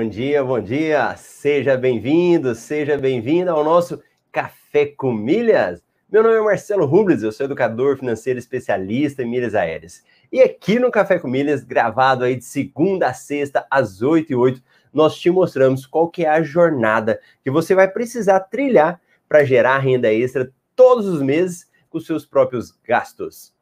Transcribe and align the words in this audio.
Bom 0.00 0.08
dia, 0.08 0.42
bom 0.42 0.58
dia. 0.58 1.14
Seja 1.18 1.76
bem-vindo, 1.76 2.54
seja 2.54 2.96
bem-vinda 2.96 3.50
ao 3.50 3.62
nosso 3.62 4.02
Café 4.32 4.86
com 4.86 5.12
Milhas. 5.12 5.82
Meu 6.10 6.22
nome 6.22 6.36
é 6.36 6.40
Marcelo 6.40 6.86
Rubles, 6.86 7.22
eu 7.22 7.30
sou 7.30 7.44
educador 7.44 7.98
financeiro 7.98 8.38
especialista 8.38 9.22
em 9.22 9.26
milhas 9.28 9.54
aéreas. 9.54 10.02
E 10.32 10.40
aqui 10.40 10.78
no 10.78 10.90
Café 10.90 11.18
com 11.18 11.28
Milhas, 11.28 11.62
gravado 11.62 12.24
aí 12.24 12.34
de 12.34 12.46
segunda 12.46 13.08
a 13.08 13.12
sexta, 13.12 13.66
às 13.70 14.00
8 14.00 14.32
e 14.32 14.34
8, 14.34 14.62
nós 14.90 15.18
te 15.18 15.30
mostramos 15.30 15.84
qual 15.84 16.08
que 16.08 16.24
é 16.24 16.30
a 16.30 16.42
jornada 16.42 17.20
que 17.44 17.50
você 17.50 17.74
vai 17.74 17.86
precisar 17.86 18.40
trilhar 18.40 18.98
para 19.28 19.44
gerar 19.44 19.80
renda 19.80 20.10
extra 20.10 20.50
todos 20.74 21.04
os 21.04 21.20
meses 21.20 21.68
com 21.90 22.00
seus 22.00 22.24
próprios 22.24 22.72
gastos. 22.88 23.52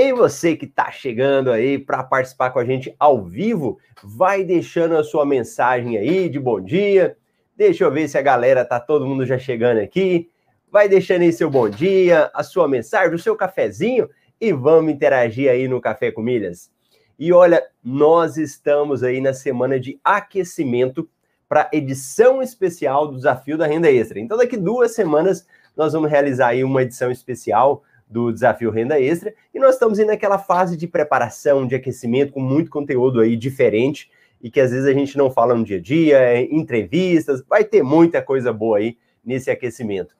E 0.00 0.12
você 0.12 0.54
que 0.54 0.64
está 0.64 0.92
chegando 0.92 1.50
aí 1.50 1.76
para 1.76 2.04
participar 2.04 2.50
com 2.50 2.60
a 2.60 2.64
gente 2.64 2.94
ao 3.00 3.24
vivo, 3.24 3.80
vai 4.00 4.44
deixando 4.44 4.96
a 4.96 5.02
sua 5.02 5.26
mensagem 5.26 5.98
aí 5.98 6.28
de 6.28 6.38
bom 6.38 6.60
dia. 6.60 7.16
Deixa 7.56 7.82
eu 7.82 7.90
ver 7.90 8.06
se 8.06 8.16
a 8.16 8.22
galera 8.22 8.64
tá 8.64 8.78
todo 8.78 9.04
mundo 9.04 9.26
já 9.26 9.36
chegando 9.36 9.78
aqui. 9.78 10.30
Vai 10.70 10.88
deixando 10.88 11.22
aí 11.22 11.32
seu 11.32 11.50
bom 11.50 11.68
dia, 11.68 12.30
a 12.32 12.44
sua 12.44 12.68
mensagem, 12.68 13.12
o 13.12 13.18
seu 13.18 13.34
cafezinho 13.34 14.08
e 14.40 14.52
vamos 14.52 14.92
interagir 14.92 15.50
aí 15.50 15.66
no 15.66 15.80
Café 15.80 16.12
com 16.12 16.22
Milhas. 16.22 16.70
E 17.18 17.32
olha, 17.32 17.60
nós 17.82 18.36
estamos 18.36 19.02
aí 19.02 19.20
na 19.20 19.34
semana 19.34 19.80
de 19.80 19.98
aquecimento 20.04 21.10
para 21.48 21.68
edição 21.72 22.40
especial 22.40 23.08
do 23.08 23.16
Desafio 23.16 23.58
da 23.58 23.66
Renda 23.66 23.90
Extra. 23.90 24.20
Então, 24.20 24.38
daqui 24.38 24.56
duas 24.56 24.94
semanas, 24.94 25.44
nós 25.76 25.92
vamos 25.92 26.08
realizar 26.08 26.50
aí 26.50 26.62
uma 26.62 26.82
edição 26.82 27.10
especial 27.10 27.82
do 28.08 28.32
Desafio 28.32 28.70
Renda 28.70 29.00
Extra 29.00 29.34
e 29.52 29.58
nós 29.58 29.74
estamos 29.74 29.98
aí 29.98 30.04
naquela 30.04 30.38
fase 30.38 30.76
de 30.76 30.86
preparação, 30.86 31.66
de 31.66 31.74
aquecimento, 31.74 32.32
com 32.32 32.40
muito 32.40 32.70
conteúdo 32.70 33.20
aí 33.20 33.36
diferente 33.36 34.10
e 34.40 34.50
que 34.50 34.60
às 34.60 34.70
vezes 34.70 34.86
a 34.86 34.92
gente 34.92 35.16
não 35.16 35.30
fala 35.30 35.54
no 35.54 35.64
dia 35.64 35.78
a 35.78 35.80
dia, 35.80 36.18
é, 36.18 36.42
entrevistas, 36.42 37.42
vai 37.48 37.64
ter 37.64 37.82
muita 37.82 38.22
coisa 38.22 38.52
boa 38.52 38.78
aí 38.78 38.96
nesse 39.24 39.50
aquecimento. 39.50 40.16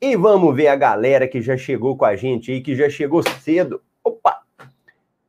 E 0.00 0.16
vamos 0.16 0.54
ver 0.54 0.68
a 0.68 0.76
galera 0.76 1.26
que 1.26 1.40
já 1.40 1.56
chegou 1.56 1.96
com 1.96 2.04
a 2.04 2.16
gente 2.16 2.52
aí, 2.52 2.60
que 2.60 2.76
já 2.76 2.88
chegou 2.88 3.22
cedo. 3.22 3.82
Opa! 4.04 4.42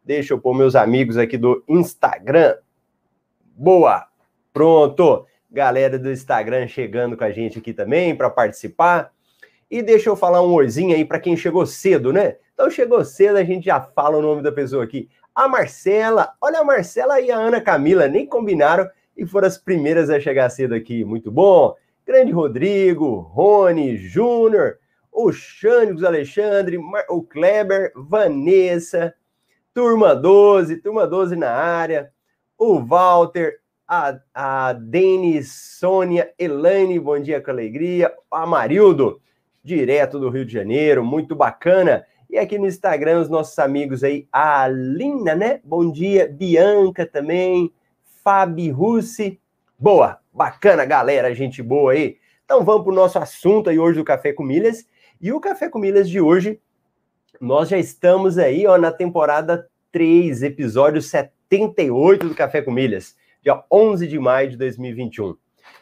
Deixa 0.03 0.33
eu 0.33 0.39
pôr 0.39 0.53
meus 0.53 0.75
amigos 0.75 1.17
aqui 1.17 1.37
do 1.37 1.63
Instagram. 1.67 2.55
Boa! 3.55 4.07
Pronto! 4.53 5.25
Galera 5.49 5.97
do 5.97 6.11
Instagram 6.11 6.67
chegando 6.67 7.15
com 7.15 7.23
a 7.23 7.31
gente 7.31 7.59
aqui 7.59 7.73
também 7.73 8.15
para 8.15 8.29
participar. 8.29 9.11
E 9.69 9.81
deixa 9.81 10.09
eu 10.09 10.15
falar 10.15 10.41
um 10.41 10.53
oizinho 10.53 10.95
aí 10.95 11.03
para 11.03 11.19
quem 11.19 11.35
chegou 11.35 11.65
cedo, 11.65 12.13
né? 12.13 12.37
Então 12.53 12.69
chegou 12.69 13.03
cedo, 13.03 13.37
a 13.37 13.43
gente 13.43 13.65
já 13.65 13.81
fala 13.81 14.17
o 14.17 14.21
nome 14.21 14.41
da 14.41 14.51
pessoa 14.51 14.83
aqui. 14.83 15.09
A 15.35 15.47
Marcela, 15.47 16.33
olha 16.41 16.59
a 16.59 16.63
Marcela 16.63 17.19
e 17.21 17.29
a 17.29 17.37
Ana 17.37 17.61
Camila, 17.61 18.07
nem 18.07 18.25
combinaram 18.25 18.89
e 19.15 19.25
foram 19.25 19.47
as 19.47 19.57
primeiras 19.57 20.09
a 20.09 20.19
chegar 20.19 20.49
cedo 20.49 20.73
aqui. 20.73 21.03
Muito 21.03 21.29
bom. 21.29 21.75
Grande 22.05 22.31
Rodrigo, 22.31 23.19
Rony, 23.19 23.97
Júnior, 23.97 24.79
o 25.11 25.31
Xânicos 25.31 26.03
Alexandre, 26.03 26.79
o 27.09 27.21
Kleber, 27.21 27.91
Vanessa, 27.95 29.13
Turma 29.73 30.15
12, 30.15 30.77
Turma 30.77 31.05
12 31.05 31.35
na 31.35 31.51
área, 31.51 32.11
o 32.57 32.79
Walter, 32.79 33.59
a, 33.87 34.17
a 34.33 34.73
Denis, 34.73 35.51
Sônia, 35.79 36.31
Elaine, 36.37 36.99
bom 36.99 37.19
dia 37.19 37.41
com 37.41 37.51
alegria, 37.51 38.13
Amarildo, 38.31 39.21
direto 39.67 40.17
do 40.17 40.29
Rio 40.29 40.45
de 40.45 40.53
Janeiro, 40.53 41.03
muito 41.03 41.35
bacana. 41.35 42.05
E 42.29 42.37
aqui 42.37 42.57
no 42.57 42.65
Instagram, 42.65 43.19
os 43.19 43.29
nossos 43.29 43.59
amigos 43.59 44.01
aí, 44.01 44.25
a 44.31 44.65
Lina, 44.69 45.35
né? 45.35 45.59
Bom 45.61 45.91
dia, 45.91 46.25
Bianca 46.25 47.05
também, 47.05 47.69
Fabi 48.23 48.69
Russi. 48.69 49.37
Boa, 49.77 50.19
bacana, 50.33 50.85
galera, 50.85 51.35
gente 51.35 51.61
boa 51.61 51.91
aí. 51.91 52.17
Então 52.45 52.63
vamos 52.63 52.83
para 52.83 52.93
o 52.93 52.95
nosso 52.95 53.19
assunto 53.19 53.69
aí 53.69 53.77
hoje 53.77 53.99
do 53.99 54.05
Café 54.05 54.31
com 54.31 54.41
Milhas. 54.41 54.87
E 55.19 55.33
o 55.33 55.39
Café 55.41 55.67
com 55.67 55.79
Milhas 55.79 56.09
de 56.09 56.21
hoje, 56.21 56.61
nós 57.41 57.67
já 57.67 57.77
estamos 57.77 58.37
aí, 58.37 58.65
ó, 58.65 58.77
na 58.77 58.91
temporada 58.91 59.67
3, 59.91 60.43
episódio 60.43 61.01
78 61.01 62.29
do 62.29 62.35
Café 62.35 62.61
com 62.61 62.71
Milhas, 62.71 63.17
dia 63.41 63.61
11 63.69 64.07
de 64.07 64.17
maio 64.17 64.49
de 64.49 64.55
2021. 64.55 65.35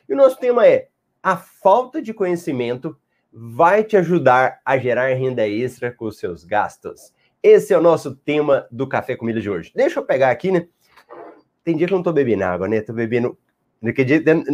E 0.10 0.14
o 0.14 0.18
nosso 0.18 0.40
tema 0.40 0.66
é 0.66 0.88
a 1.22 1.38
falta 1.38 2.02
de 2.02 2.16
conhecimento 2.16 2.98
vai 3.38 3.84
te 3.84 3.98
ajudar 3.98 4.62
a 4.64 4.78
gerar 4.78 5.14
renda 5.14 5.46
extra 5.46 5.92
com 5.92 6.06
os 6.06 6.18
seus 6.18 6.46
gastos. 6.46 7.14
Esse 7.44 7.74
é 7.74 7.78
o 7.78 7.82
nosso 7.82 8.16
tema 8.16 8.66
do 8.72 8.88
Café 8.88 9.18
Comida 9.18 9.42
de 9.42 9.50
hoje. 9.50 9.74
Deixa 9.76 10.00
eu 10.00 10.06
pegar 10.06 10.32
aqui, 10.32 10.52
né? 10.52 10.70
Tem 11.62 11.76
dia 11.76 11.86
que 11.86 11.94
eu 11.94 11.98
não 11.98 12.04
tô 12.04 12.14
bebendo 12.14 12.46
água, 12.46 12.66
né? 12.66 12.80
Tô 12.80 12.94
bebendo. 12.94 13.38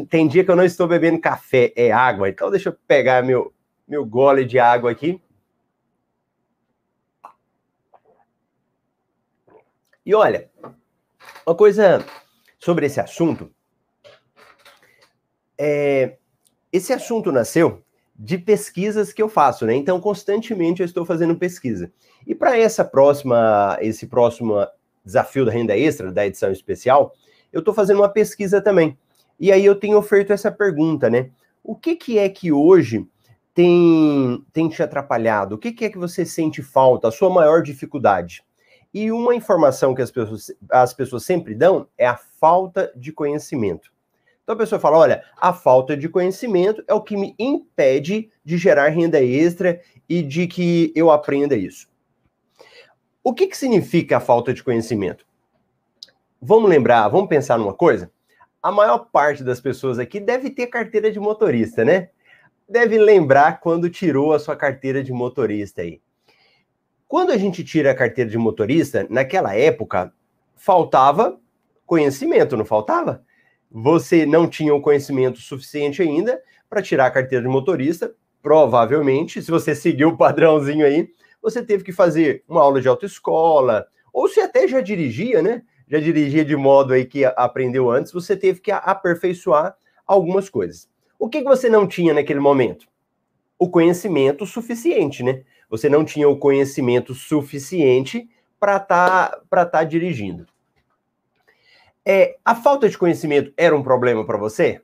Tem 0.09 0.27
dia 0.27 0.43
que 0.43 0.49
eu 0.49 0.55
não 0.55 0.63
estou 0.63 0.87
bebendo 0.87 1.21
café, 1.21 1.71
é 1.75 1.91
água. 1.91 2.27
Então 2.27 2.49
deixa 2.49 2.69
eu 2.69 2.77
pegar 2.87 3.23
meu, 3.23 3.53
meu 3.87 4.03
gole 4.03 4.43
de 4.43 4.57
água 4.57 4.89
aqui. 4.89 5.21
E 10.03 10.15
olha, 10.15 10.49
uma 11.45 11.55
coisa 11.55 12.03
sobre 12.57 12.87
esse 12.87 12.99
assunto. 12.99 13.53
É, 15.55 16.17
esse 16.73 16.91
assunto 16.91 17.31
nasceu 17.31 17.85
de 18.23 18.37
pesquisas 18.37 19.11
que 19.11 19.19
eu 19.19 19.27
faço, 19.27 19.65
né? 19.65 19.73
Então, 19.73 19.99
constantemente 19.99 20.79
eu 20.79 20.85
estou 20.85 21.03
fazendo 21.03 21.35
pesquisa. 21.35 21.91
E 22.25 22.35
para 22.35 22.55
essa 22.55 22.85
próxima, 22.85 23.79
esse 23.81 24.05
próximo 24.05 24.63
desafio 25.03 25.43
da 25.43 25.51
renda 25.51 25.75
extra, 25.75 26.11
da 26.11 26.27
edição 26.27 26.51
especial, 26.51 27.15
eu 27.51 27.59
estou 27.59 27.73
fazendo 27.73 27.97
uma 27.97 28.09
pesquisa 28.09 28.61
também. 28.61 28.95
E 29.39 29.51
aí 29.51 29.65
eu 29.65 29.73
tenho 29.73 29.99
feito 30.03 30.31
essa 30.31 30.51
pergunta, 30.51 31.09
né? 31.09 31.31
O 31.63 31.75
que, 31.75 31.95
que 31.95 32.19
é 32.19 32.29
que 32.29 32.51
hoje 32.51 33.07
tem, 33.55 34.45
tem 34.53 34.69
te 34.69 34.83
atrapalhado? 34.83 35.55
O 35.55 35.57
que, 35.57 35.71
que 35.71 35.85
é 35.85 35.89
que 35.89 35.97
você 35.97 36.23
sente 36.23 36.61
falta, 36.61 37.07
a 37.07 37.11
sua 37.11 37.29
maior 37.31 37.63
dificuldade? 37.63 38.43
E 38.93 39.11
uma 39.11 39.33
informação 39.33 39.95
que 39.95 40.01
as 40.01 40.11
pessoas, 40.11 40.53
as 40.69 40.93
pessoas 40.93 41.25
sempre 41.25 41.55
dão 41.55 41.87
é 41.97 42.05
a 42.05 42.17
falta 42.39 42.93
de 42.95 43.11
conhecimento. 43.11 43.91
Então 44.43 44.55
a 44.55 44.57
pessoa 44.57 44.79
fala: 44.79 44.97
olha, 44.97 45.23
a 45.37 45.53
falta 45.53 45.95
de 45.95 46.09
conhecimento 46.09 46.83
é 46.87 46.93
o 46.93 47.01
que 47.01 47.15
me 47.15 47.35
impede 47.37 48.29
de 48.43 48.57
gerar 48.57 48.89
renda 48.89 49.21
extra 49.21 49.79
e 50.09 50.21
de 50.21 50.47
que 50.47 50.91
eu 50.95 51.11
aprenda 51.11 51.55
isso. 51.55 51.89
O 53.23 53.33
que, 53.33 53.47
que 53.47 53.57
significa 53.57 54.17
a 54.17 54.19
falta 54.19 54.53
de 54.53 54.63
conhecimento? 54.63 55.25
Vamos 56.41 56.69
lembrar, 56.69 57.07
vamos 57.07 57.29
pensar 57.29 57.57
numa 57.57 57.73
coisa? 57.73 58.11
A 58.63 58.71
maior 58.71 59.09
parte 59.11 59.43
das 59.43 59.61
pessoas 59.61 59.99
aqui 59.99 60.19
deve 60.19 60.49
ter 60.49 60.67
carteira 60.67 61.11
de 61.11 61.19
motorista, 61.19 61.85
né? 61.85 62.09
Deve 62.67 62.97
lembrar 62.97 63.59
quando 63.59 63.89
tirou 63.89 64.33
a 64.33 64.39
sua 64.39 64.55
carteira 64.55 65.03
de 65.03 65.11
motorista 65.11 65.81
aí. 65.81 66.01
Quando 67.07 67.31
a 67.31 67.37
gente 67.37 67.63
tira 67.63 67.91
a 67.91 67.95
carteira 67.95 68.29
de 68.29 68.37
motorista, 68.37 69.05
naquela 69.09 69.53
época, 69.55 70.13
faltava 70.55 71.39
conhecimento, 71.85 72.55
não 72.55 72.65
faltava? 72.65 73.23
Você 73.71 74.25
não 74.25 74.47
tinha 74.47 74.75
o 74.75 74.81
conhecimento 74.81 75.39
suficiente 75.39 76.01
ainda 76.01 76.41
para 76.69 76.81
tirar 76.81 77.05
a 77.05 77.11
carteira 77.11 77.43
de 77.43 77.49
motorista. 77.49 78.13
Provavelmente, 78.41 79.41
se 79.41 79.49
você 79.49 79.73
seguiu 79.73 80.09
o 80.09 80.17
padrãozinho 80.17 80.85
aí, 80.85 81.09
você 81.41 81.63
teve 81.63 81.83
que 81.83 81.91
fazer 81.91 82.43
uma 82.47 82.61
aula 82.61 82.81
de 82.81 82.87
autoescola, 82.87 83.87
ou 84.11 84.27
se 84.27 84.41
até 84.41 84.67
já 84.67 84.81
dirigia, 84.81 85.41
né? 85.41 85.61
Já 85.87 85.99
dirigia 85.99 86.43
de 86.43 86.55
modo 86.55 86.93
aí 86.93 87.05
que 87.05 87.23
aprendeu 87.25 87.89
antes, 87.89 88.11
você 88.11 88.35
teve 88.35 88.59
que 88.59 88.71
aperfeiçoar 88.71 89.75
algumas 90.05 90.49
coisas. 90.49 90.89
O 91.17 91.29
que, 91.29 91.39
que 91.39 91.47
você 91.47 91.69
não 91.69 91.87
tinha 91.87 92.13
naquele 92.13 92.39
momento? 92.39 92.87
O 93.57 93.69
conhecimento 93.69 94.45
suficiente, 94.45 95.23
né? 95.23 95.43
Você 95.69 95.87
não 95.87 96.03
tinha 96.03 96.27
o 96.27 96.37
conhecimento 96.37 97.13
suficiente 97.13 98.29
para 98.59 98.77
estar 98.77 99.41
tá, 99.49 99.65
tá 99.65 99.83
dirigindo. 99.83 100.45
É, 102.05 102.37
a 102.43 102.55
falta 102.55 102.89
de 102.89 102.97
conhecimento 102.97 103.53
era 103.55 103.75
um 103.75 103.83
problema 103.83 104.25
para 104.25 104.37
você? 104.37 104.81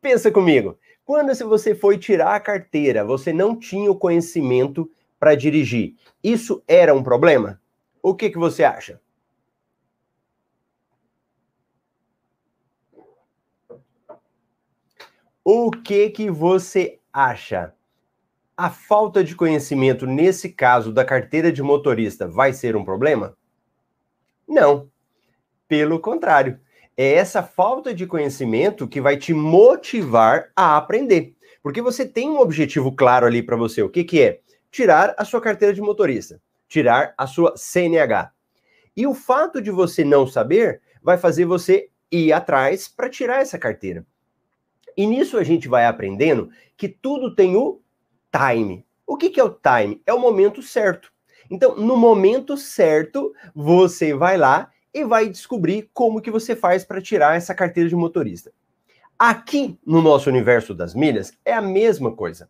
Pensa 0.00 0.30
comigo. 0.30 0.78
Quando 1.04 1.34
se 1.34 1.44
você 1.44 1.74
foi 1.74 1.98
tirar 1.98 2.34
a 2.34 2.40
carteira, 2.40 3.04
você 3.04 3.32
não 3.32 3.58
tinha 3.58 3.90
o 3.90 3.98
conhecimento 3.98 4.90
para 5.18 5.34
dirigir. 5.34 5.94
Isso 6.22 6.62
era 6.66 6.94
um 6.94 7.02
problema? 7.02 7.60
O 8.02 8.14
que, 8.14 8.30
que 8.30 8.38
você 8.38 8.64
acha? 8.64 9.00
O 15.44 15.70
que 15.70 16.10
que 16.10 16.30
você 16.30 17.00
acha? 17.12 17.74
A 18.56 18.70
falta 18.70 19.24
de 19.24 19.34
conhecimento 19.34 20.06
nesse 20.06 20.48
caso 20.48 20.92
da 20.92 21.04
carteira 21.04 21.52
de 21.52 21.62
motorista 21.62 22.28
vai 22.28 22.52
ser 22.52 22.76
um 22.76 22.84
problema? 22.84 23.36
Não. 24.46 24.91
Pelo 25.72 25.98
contrário, 25.98 26.60
é 26.94 27.14
essa 27.14 27.42
falta 27.42 27.94
de 27.94 28.06
conhecimento 28.06 28.86
que 28.86 29.00
vai 29.00 29.16
te 29.16 29.32
motivar 29.32 30.50
a 30.54 30.76
aprender. 30.76 31.34
Porque 31.62 31.80
você 31.80 32.04
tem 32.04 32.28
um 32.28 32.38
objetivo 32.38 32.94
claro 32.94 33.24
ali 33.24 33.42
para 33.42 33.56
você. 33.56 33.82
O 33.82 33.88
que, 33.88 34.04
que 34.04 34.20
é? 34.20 34.40
Tirar 34.70 35.14
a 35.16 35.24
sua 35.24 35.40
carteira 35.40 35.72
de 35.72 35.80
motorista, 35.80 36.42
tirar 36.68 37.14
a 37.16 37.26
sua 37.26 37.54
CNH. 37.56 38.32
E 38.94 39.06
o 39.06 39.14
fato 39.14 39.62
de 39.62 39.70
você 39.70 40.04
não 40.04 40.26
saber 40.26 40.82
vai 41.02 41.16
fazer 41.16 41.46
você 41.46 41.88
ir 42.10 42.34
atrás 42.34 42.86
para 42.86 43.08
tirar 43.08 43.40
essa 43.40 43.58
carteira. 43.58 44.04
E 44.94 45.06
nisso 45.06 45.38
a 45.38 45.42
gente 45.42 45.68
vai 45.68 45.86
aprendendo 45.86 46.50
que 46.76 46.86
tudo 46.86 47.34
tem 47.34 47.56
o 47.56 47.80
time. 48.30 48.84
O 49.06 49.16
que, 49.16 49.30
que 49.30 49.40
é 49.40 49.44
o 49.44 49.48
time? 49.48 50.02
É 50.04 50.12
o 50.12 50.20
momento 50.20 50.60
certo. 50.60 51.10
Então, 51.50 51.76
no 51.76 51.96
momento 51.96 52.58
certo, 52.58 53.32
você 53.54 54.12
vai 54.12 54.36
lá 54.36 54.70
e 54.94 55.04
vai 55.04 55.28
descobrir 55.28 55.90
como 55.92 56.20
que 56.20 56.30
você 56.30 56.54
faz 56.54 56.84
para 56.84 57.00
tirar 57.00 57.36
essa 57.36 57.54
carteira 57.54 57.88
de 57.88 57.96
motorista. 57.96 58.52
Aqui 59.18 59.78
no 59.86 60.02
nosso 60.02 60.28
universo 60.28 60.74
das 60.74 60.94
milhas 60.94 61.32
é 61.44 61.52
a 61.52 61.62
mesma 61.62 62.12
coisa. 62.12 62.48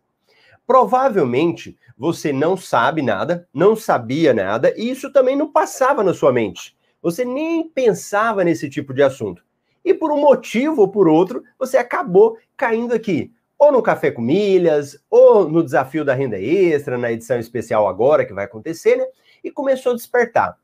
Provavelmente 0.65 1.77
você 1.97 2.33
não 2.33 2.57
sabe 2.57 3.01
nada, 3.01 3.47
não 3.53 3.75
sabia 3.75 4.33
nada, 4.33 4.73
e 4.75 4.89
isso 4.89 5.11
também 5.11 5.35
não 5.35 5.51
passava 5.51 6.03
na 6.03 6.13
sua 6.13 6.33
mente. 6.33 6.75
Você 7.01 7.25
nem 7.25 7.69
pensava 7.69 8.43
nesse 8.43 8.69
tipo 8.69 8.93
de 8.93 9.03
assunto. 9.03 9.43
E 9.83 9.93
por 9.93 10.11
um 10.11 10.19
motivo 10.19 10.81
ou 10.81 10.87
por 10.87 11.07
outro, 11.07 11.43
você 11.59 11.77
acabou 11.77 12.37
caindo 12.55 12.93
aqui, 12.93 13.31
ou 13.59 13.71
no 13.71 13.81
Café 13.81 14.11
com 14.11 14.21
Milhas, 14.21 14.97
ou 15.09 15.47
no 15.47 15.63
desafio 15.63 16.05
da 16.05 16.13
renda 16.13 16.39
extra, 16.39 16.97
na 16.97 17.11
edição 17.11 17.37
especial 17.37 17.87
agora 17.87 18.25
que 18.25 18.33
vai 18.33 18.45
acontecer, 18.45 18.95
né? 18.95 19.05
E 19.43 19.51
começou 19.51 19.91
a 19.91 19.95
despertar. 19.95 20.57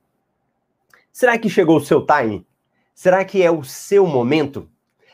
Será 1.12 1.38
que 1.38 1.50
chegou 1.50 1.78
o 1.78 1.82
seu 1.82 2.06
time? 2.06 2.46
Será 2.94 3.24
que 3.24 3.42
é 3.42 3.50
o 3.52 3.64
seu 3.64 4.06
momento? 4.06 4.70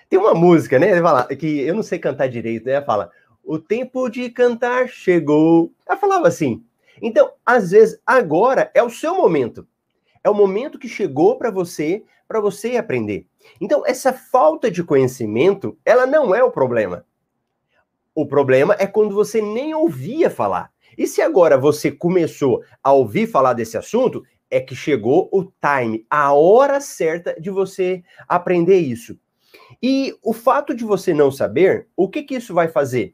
Tem 0.10 0.20
uma 0.20 0.34
música, 0.34 0.78
né? 0.80 1.02
Fala, 1.02 1.24
que 1.36 1.62
eu 1.62 1.76
não 1.76 1.84
sei 1.84 2.00
cantar 2.00 2.28
direito, 2.28 2.66
né? 2.66 2.82
Fala, 2.82 3.12
o 3.44 3.60
tempo 3.60 4.10
de 4.10 4.30
cantar 4.30 4.88
chegou. 4.88 5.72
Ela 5.88 5.98
falava 5.98 6.28
assim. 6.28 6.64
Então, 7.02 7.32
às 7.46 7.72
vezes, 7.72 8.00
agora 8.06 8.72
é 8.74 8.82
o 8.82 8.90
seu 8.90 9.16
momento. 9.16 9.68
É 10.24 10.30
o 10.30 10.34
momento 10.34 10.80
que 10.80 10.88
chegou 10.88 11.38
para 11.38 11.52
você, 11.52 12.04
para 12.28 12.40
você 12.40 12.78
aprender. 12.78 13.28
Então, 13.62 13.84
essa 13.86 14.12
falta 14.12 14.72
de 14.72 14.84
conhecimento, 14.84 15.78
ela 15.86 16.08
não 16.08 16.34
é 16.34 16.44
o 16.44 16.52
problema. 16.52 17.06
O 18.14 18.26
problema 18.26 18.76
é 18.80 18.88
quando 18.88 19.14
você 19.14 19.42
nem 19.42 19.76
ouvia 19.76 20.30
falar. 20.30 20.72
E 20.98 21.06
se 21.06 21.22
agora 21.22 21.58
você 21.58 21.92
começou 21.92 22.64
a 22.82 22.94
ouvir 22.94 23.28
falar 23.28 23.54
desse 23.54 23.78
assunto, 23.78 24.24
é 24.56 24.62
que 24.62 24.74
chegou 24.74 25.28
o 25.34 25.44
time, 25.44 26.06
a 26.10 26.32
hora 26.32 26.80
certa 26.80 27.36
de 27.38 27.50
você 27.50 28.02
aprender 28.26 28.80
isso. 28.80 29.20
E 29.84 30.18
o 30.24 30.32
fato 30.32 30.74
de 30.74 30.86
você 30.86 31.14
não 31.14 31.30
saber, 31.30 31.90
o 31.94 32.08
que, 32.08 32.24
que 32.24 32.36
isso 32.36 32.54
vai 32.54 32.70
fazer? 32.70 33.14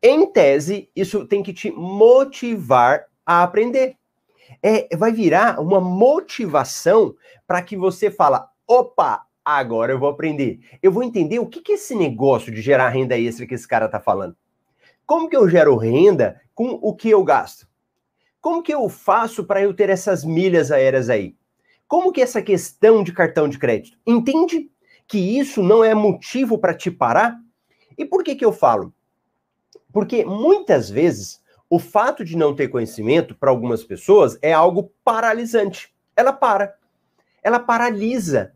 Em 0.00 0.24
tese, 0.24 0.88
isso 0.94 1.26
tem 1.26 1.42
que 1.42 1.52
te 1.52 1.72
motivar 1.72 3.06
a 3.26 3.42
aprender. 3.42 3.96
É, 4.62 4.96
vai 4.96 5.10
virar 5.10 5.60
uma 5.60 5.80
motivação 5.80 7.16
para 7.44 7.60
que 7.60 7.76
você 7.76 8.08
fala, 8.08 8.48
opa, 8.64 9.26
agora 9.44 9.92
eu 9.92 9.98
vou 9.98 10.10
aprender. 10.10 10.60
Eu 10.80 10.92
vou 10.92 11.02
entender 11.02 11.40
o 11.40 11.46
que, 11.46 11.60
que 11.60 11.72
é 11.72 11.74
esse 11.74 11.96
negócio 11.96 12.54
de 12.54 12.62
gerar 12.62 12.88
renda 12.90 13.18
extra 13.18 13.48
que 13.48 13.54
esse 13.54 13.66
cara 13.66 13.86
está 13.86 13.98
falando. 13.98 14.36
Como 15.04 15.28
que 15.28 15.36
eu 15.36 15.48
gero 15.48 15.76
renda 15.76 16.40
com 16.54 16.78
o 16.80 16.94
que 16.94 17.10
eu 17.10 17.24
gasto? 17.24 17.66
Como 18.42 18.60
que 18.60 18.74
eu 18.74 18.88
faço 18.88 19.44
para 19.44 19.62
eu 19.62 19.72
ter 19.72 19.88
essas 19.88 20.24
milhas 20.24 20.72
aéreas 20.72 21.08
aí? 21.08 21.36
Como 21.86 22.10
que 22.10 22.20
essa 22.20 22.42
questão 22.42 23.04
de 23.04 23.12
cartão 23.12 23.48
de 23.48 23.56
crédito? 23.56 23.96
Entende 24.04 24.68
que 25.06 25.38
isso 25.38 25.62
não 25.62 25.84
é 25.84 25.94
motivo 25.94 26.58
para 26.58 26.74
te 26.74 26.90
parar? 26.90 27.38
E 27.96 28.04
por 28.04 28.24
que 28.24 28.34
que 28.34 28.44
eu 28.44 28.52
falo? 28.52 28.92
Porque 29.92 30.24
muitas 30.24 30.90
vezes 30.90 31.40
o 31.70 31.78
fato 31.78 32.24
de 32.24 32.36
não 32.36 32.52
ter 32.52 32.66
conhecimento 32.66 33.32
para 33.32 33.48
algumas 33.48 33.84
pessoas 33.84 34.36
é 34.42 34.52
algo 34.52 34.92
paralisante. 35.04 35.94
Ela 36.16 36.32
para. 36.32 36.74
Ela 37.44 37.60
paralisa. 37.60 38.54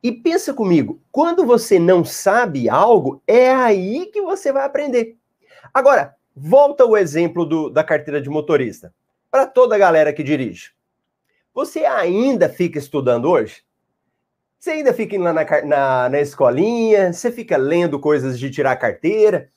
E 0.00 0.12
pensa 0.12 0.54
comigo, 0.54 1.00
quando 1.10 1.44
você 1.44 1.80
não 1.80 2.04
sabe 2.04 2.68
algo, 2.68 3.20
é 3.26 3.52
aí 3.52 4.06
que 4.12 4.22
você 4.22 4.52
vai 4.52 4.64
aprender. 4.64 5.16
Agora, 5.72 6.14
volta 6.36 6.86
o 6.86 6.96
exemplo 6.96 7.44
do, 7.44 7.68
da 7.68 7.82
carteira 7.82 8.22
de 8.22 8.30
motorista. 8.30 8.94
Para 9.34 9.46
toda 9.48 9.74
a 9.74 9.78
galera 9.78 10.12
que 10.12 10.22
dirige. 10.22 10.70
Você 11.52 11.84
ainda 11.84 12.48
fica 12.48 12.78
estudando 12.78 13.28
hoje? 13.28 13.64
Você 14.60 14.70
ainda 14.70 14.94
fica 14.94 15.18
lá 15.18 15.32
na, 15.32 15.44
na, 15.64 16.08
na 16.08 16.20
escolinha? 16.20 17.12
Você 17.12 17.32
fica 17.32 17.56
lendo 17.56 17.98
coisas 17.98 18.38
de 18.38 18.48
tirar 18.48 18.76
carteira? 18.76 19.50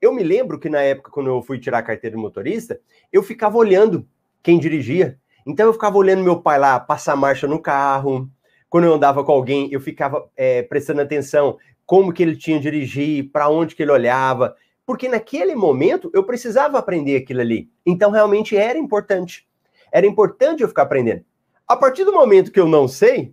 Eu 0.00 0.12
me 0.12 0.24
lembro 0.24 0.58
que 0.58 0.68
na 0.68 0.80
época, 0.80 1.12
quando 1.12 1.28
eu 1.28 1.40
fui 1.42 1.60
tirar 1.60 1.80
carteira 1.84 2.16
de 2.16 2.20
motorista, 2.20 2.80
eu 3.12 3.22
ficava 3.22 3.56
olhando 3.56 4.04
quem 4.42 4.58
dirigia. 4.58 5.16
Então 5.46 5.66
eu 5.66 5.72
ficava 5.74 5.96
olhando 5.96 6.24
meu 6.24 6.42
pai 6.42 6.58
lá 6.58 6.80
passar 6.80 7.14
marcha 7.14 7.46
no 7.46 7.62
carro. 7.62 8.28
Quando 8.68 8.86
eu 8.86 8.94
andava 8.94 9.22
com 9.22 9.30
alguém, 9.30 9.68
eu 9.70 9.80
ficava 9.80 10.28
é, 10.36 10.62
prestando 10.62 11.02
atenção 11.02 11.56
como 11.86 12.12
que 12.12 12.24
ele 12.24 12.34
tinha 12.34 12.58
dirigir, 12.58 13.30
para 13.30 13.48
onde 13.48 13.76
que 13.76 13.82
ele 13.84 13.92
olhava, 13.92 14.56
porque 14.90 15.08
naquele 15.08 15.54
momento 15.54 16.10
eu 16.12 16.24
precisava 16.24 16.76
aprender 16.76 17.14
aquilo 17.14 17.40
ali. 17.40 17.70
Então 17.86 18.10
realmente 18.10 18.56
era 18.56 18.76
importante. 18.76 19.46
Era 19.92 20.04
importante 20.04 20.64
eu 20.64 20.68
ficar 20.68 20.82
aprendendo. 20.82 21.24
A 21.68 21.76
partir 21.76 22.04
do 22.04 22.12
momento 22.12 22.50
que 22.50 22.58
eu 22.58 22.66
não 22.66 22.88
sei, 22.88 23.32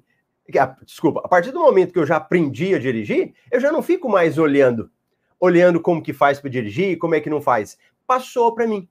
desculpa, 0.85 1.19
a 1.25 1.27
partir 1.27 1.49
do 1.49 1.59
momento 1.59 1.91
que 1.91 1.97
eu 1.97 2.05
já 2.05 2.17
aprendi 2.17 2.75
a 2.75 2.79
dirigir, 2.79 3.33
eu 3.51 3.59
já 3.59 3.71
não 3.71 3.81
fico 3.81 4.07
mais 4.07 4.37
olhando 4.37 4.91
olhando 5.39 5.81
como 5.81 5.99
que 5.99 6.13
faz 6.13 6.39
para 6.39 6.51
dirigir, 6.51 6.99
como 6.99 7.15
é 7.15 7.19
que 7.19 7.29
não 7.29 7.41
faz. 7.41 7.75
Passou 8.05 8.53
para 8.53 8.67
mim. 8.67 8.87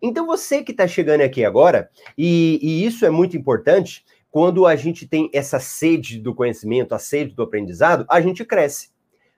Então 0.00 0.26
você 0.26 0.62
que 0.62 0.72
está 0.72 0.88
chegando 0.88 1.20
aqui 1.20 1.44
agora, 1.44 1.90
e, 2.16 2.58
e 2.62 2.86
isso 2.86 3.04
é 3.04 3.10
muito 3.10 3.36
importante, 3.36 4.02
quando 4.30 4.64
a 4.64 4.74
gente 4.76 5.06
tem 5.06 5.28
essa 5.34 5.60
sede 5.60 6.18
do 6.18 6.34
conhecimento, 6.34 6.94
a 6.94 6.98
sede 6.98 7.34
do 7.34 7.42
aprendizado, 7.42 8.06
a 8.08 8.18
gente 8.18 8.46
cresce. 8.46 8.88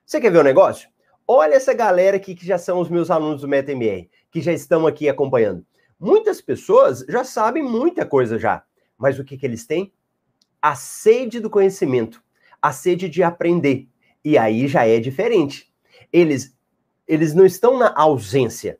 Você 0.05 0.21
quer 0.21 0.31
ver 0.31 0.37
o 0.37 0.41
um 0.41 0.45
negócio? 0.45 0.89
Olha 1.33 1.55
essa 1.55 1.73
galera 1.73 2.17
aqui 2.17 2.35
que 2.35 2.45
já 2.45 2.57
são 2.57 2.81
os 2.81 2.89
meus 2.89 3.09
alunos 3.09 3.39
do 3.39 3.47
MetaMR, 3.47 4.09
que 4.29 4.41
já 4.41 4.51
estão 4.51 4.85
aqui 4.85 5.07
acompanhando. 5.07 5.65
Muitas 5.97 6.41
pessoas 6.41 7.05
já 7.07 7.23
sabem 7.23 7.63
muita 7.63 8.05
coisa 8.05 8.37
já, 8.37 8.65
mas 8.97 9.17
o 9.17 9.23
que, 9.23 9.37
que 9.37 9.45
eles 9.45 9.65
têm? 9.65 9.93
A 10.61 10.75
sede 10.75 11.39
do 11.39 11.49
conhecimento, 11.49 12.21
a 12.61 12.73
sede 12.73 13.07
de 13.07 13.23
aprender. 13.23 13.87
E 14.25 14.37
aí 14.37 14.67
já 14.67 14.85
é 14.85 14.99
diferente 14.99 15.71
eles, 16.11 16.53
eles 17.07 17.33
não 17.33 17.45
estão 17.45 17.79
na 17.79 17.93
ausência. 17.95 18.77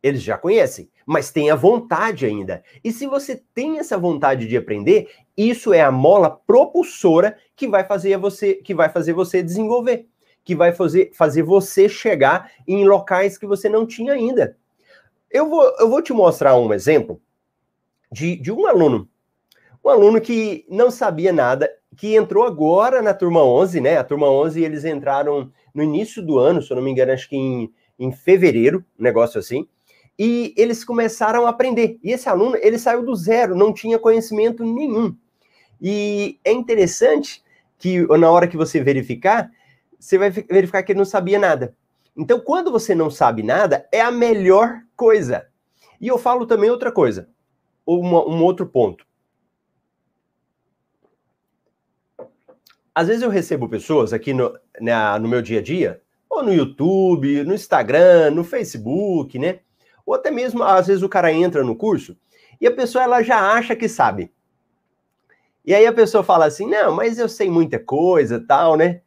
Eles 0.00 0.22
já 0.22 0.38
conhecem, 0.38 0.88
mas 1.04 1.32
têm 1.32 1.50
a 1.50 1.56
vontade 1.56 2.24
ainda. 2.24 2.62
E 2.84 2.92
se 2.92 3.04
você 3.04 3.42
tem 3.52 3.80
essa 3.80 3.98
vontade 3.98 4.46
de 4.46 4.56
aprender, 4.56 5.10
isso 5.36 5.74
é 5.74 5.80
a 5.80 5.90
mola 5.90 6.30
propulsora 6.30 7.36
que 7.56 7.66
vai 7.66 7.82
fazer 7.82 8.16
você, 8.16 8.54
que 8.54 8.76
vai 8.76 8.88
fazer 8.88 9.12
você 9.12 9.42
desenvolver, 9.42 10.06
que 10.50 10.54
vai 10.56 10.72
fazer, 10.72 11.12
fazer 11.14 11.44
você 11.44 11.88
chegar 11.88 12.50
em 12.66 12.84
locais 12.84 13.38
que 13.38 13.46
você 13.46 13.68
não 13.68 13.86
tinha 13.86 14.14
ainda. 14.14 14.56
Eu 15.30 15.48
vou, 15.48 15.62
eu 15.78 15.88
vou 15.88 16.02
te 16.02 16.12
mostrar 16.12 16.56
um 16.56 16.74
exemplo 16.74 17.20
de, 18.10 18.34
de 18.34 18.50
um 18.50 18.66
aluno. 18.66 19.08
Um 19.84 19.90
aluno 19.90 20.20
que 20.20 20.66
não 20.68 20.90
sabia 20.90 21.32
nada, 21.32 21.70
que 21.96 22.16
entrou 22.16 22.44
agora 22.44 23.00
na 23.00 23.14
turma 23.14 23.44
11, 23.44 23.80
né? 23.80 23.96
A 23.96 24.02
turma 24.02 24.28
11, 24.28 24.60
eles 24.60 24.84
entraram 24.84 25.52
no 25.72 25.84
início 25.84 26.20
do 26.20 26.36
ano, 26.36 26.60
se 26.60 26.72
eu 26.72 26.74
não 26.76 26.82
me 26.82 26.90
engano, 26.90 27.12
acho 27.12 27.28
que 27.28 27.36
em, 27.36 27.72
em 27.96 28.10
fevereiro, 28.10 28.84
um 28.98 29.04
negócio 29.04 29.38
assim. 29.38 29.68
E 30.18 30.52
eles 30.56 30.82
começaram 30.82 31.46
a 31.46 31.50
aprender. 31.50 31.96
E 32.02 32.10
esse 32.10 32.28
aluno, 32.28 32.56
ele 32.60 32.76
saiu 32.76 33.04
do 33.04 33.14
zero, 33.14 33.54
não 33.54 33.72
tinha 33.72 34.00
conhecimento 34.00 34.64
nenhum. 34.64 35.14
E 35.80 36.40
é 36.44 36.50
interessante 36.50 37.40
que 37.78 38.04
na 38.18 38.28
hora 38.32 38.48
que 38.48 38.56
você 38.56 38.82
verificar, 38.82 39.48
você 40.00 40.18
vai 40.18 40.30
verificar 40.30 40.82
que 40.82 40.92
ele 40.92 40.98
não 40.98 41.04
sabia 41.04 41.38
nada. 41.38 41.76
Então, 42.16 42.40
quando 42.40 42.72
você 42.72 42.94
não 42.94 43.10
sabe 43.10 43.42
nada, 43.42 43.86
é 43.92 44.00
a 44.00 44.10
melhor 44.10 44.80
coisa. 44.96 45.46
E 46.00 46.08
eu 46.08 46.18
falo 46.18 46.46
também 46.46 46.70
outra 46.70 46.90
coisa, 46.90 47.28
uma, 47.86 48.26
um 48.26 48.42
outro 48.42 48.66
ponto. 48.66 49.06
às 52.94 53.08
vezes 53.08 53.22
eu 53.22 53.30
recebo 53.30 53.68
pessoas 53.68 54.12
aqui 54.12 54.34
no, 54.34 54.54
na, 54.80 55.18
no 55.18 55.28
meu 55.28 55.40
dia 55.40 55.60
a 55.60 55.62
dia, 55.62 56.02
ou 56.28 56.42
no 56.42 56.52
YouTube, 56.52 57.44
no 57.44 57.54
Instagram, 57.54 58.30
no 58.30 58.44
Facebook, 58.44 59.38
né? 59.38 59.60
Ou 60.04 60.14
até 60.14 60.30
mesmo, 60.30 60.62
às 60.62 60.86
vezes, 60.86 61.02
o 61.02 61.08
cara 61.08 61.32
entra 61.32 61.64
no 61.64 61.74
curso 61.76 62.16
e 62.60 62.66
a 62.66 62.70
pessoa 62.70 63.04
ela 63.04 63.22
já 63.22 63.52
acha 63.52 63.74
que 63.74 63.88
sabe. 63.88 64.30
E 65.64 65.74
aí 65.74 65.86
a 65.86 65.92
pessoa 65.92 66.22
fala 66.22 66.46
assim: 66.46 66.66
não, 66.66 66.94
mas 66.94 67.18
eu 67.18 67.28
sei 67.28 67.50
muita 67.50 67.78
coisa 67.78 68.38
tal, 68.46 68.76
né? 68.76 69.00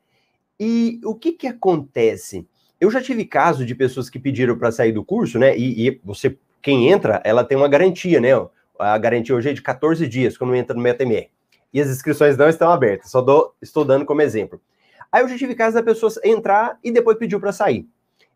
E 0.65 1.01
o 1.03 1.13
que 1.13 1.34
que 1.34 1.46
acontece? 1.46 2.48
Eu 2.79 2.89
já 2.89 3.01
tive 3.01 3.25
caso 3.25 3.65
de 3.65 3.75
pessoas 3.75 4.10
que 4.10 4.17
pediram 4.17 4.58
para 4.58 4.72
sair 4.72 4.93
do 4.93 5.03
curso, 5.03 5.38
né? 5.38 5.58
E, 5.58 5.89
e, 5.89 6.01
você, 6.05 6.38
quem 6.62 6.89
entra, 6.89 7.22
ela 7.25 7.43
tem 7.43 7.58
uma 7.58 7.67
garantia, 7.67 8.22
né? 8.22 8.29
A 8.79 8.98
garantia 8.98 9.36
hoje 9.36 9.50
é 9.50 9.53
de 9.53 9.62
14 9.62 10.08
dias 10.08 10.38
quando 10.38 10.55
entra 10.55 10.74
no 10.74 10.82
MetaMR 10.82 11.29
e 11.74 11.82
as 11.82 11.89
inscrições 11.89 12.38
não 12.38 12.48
estão 12.48 12.72
abertas. 12.72 13.12
Só 13.12 13.20
dou, 13.20 13.53
estou 13.62 13.84
dando 13.84 14.05
como 14.05 14.22
exemplo. 14.22 14.62
Aí 15.12 15.22
eu 15.22 15.27
já 15.27 15.38
tive 15.38 15.53
caso 15.53 15.75
da 15.75 15.84
pessoa 15.84 16.10
entrar 16.24 16.79
e 16.82 16.93
depois 16.93 17.17
pediu 17.17 17.41
para 17.41 17.51
sair. 17.51 17.86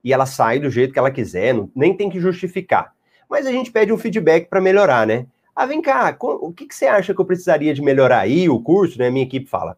E 0.03 0.11
ela 0.11 0.25
sai 0.25 0.59
do 0.59 0.69
jeito 0.69 0.91
que 0.91 0.99
ela 0.99 1.09
quiser, 1.09 1.53
não, 1.53 1.71
nem 1.73 1.95
tem 1.95 2.09
que 2.09 2.19
justificar. 2.19 2.93
Mas 3.29 3.47
a 3.47 3.51
gente 3.53 3.71
pede 3.71 3.93
um 3.93 3.97
feedback 3.97 4.49
para 4.49 4.59
melhorar, 4.59 5.07
né? 5.07 5.27
Ah, 5.55 5.65
vem 5.65 5.81
cá, 5.81 6.13
o 6.19 6.51
que, 6.51 6.67
que 6.67 6.75
você 6.75 6.87
acha 6.87 7.13
que 7.13 7.21
eu 7.21 7.25
precisaria 7.25 7.73
de 7.73 7.81
melhorar 7.81 8.19
aí, 8.19 8.49
o 8.49 8.59
curso, 8.59 8.99
né? 8.99 9.09
Minha 9.09 9.25
equipe 9.25 9.49
fala. 9.49 9.77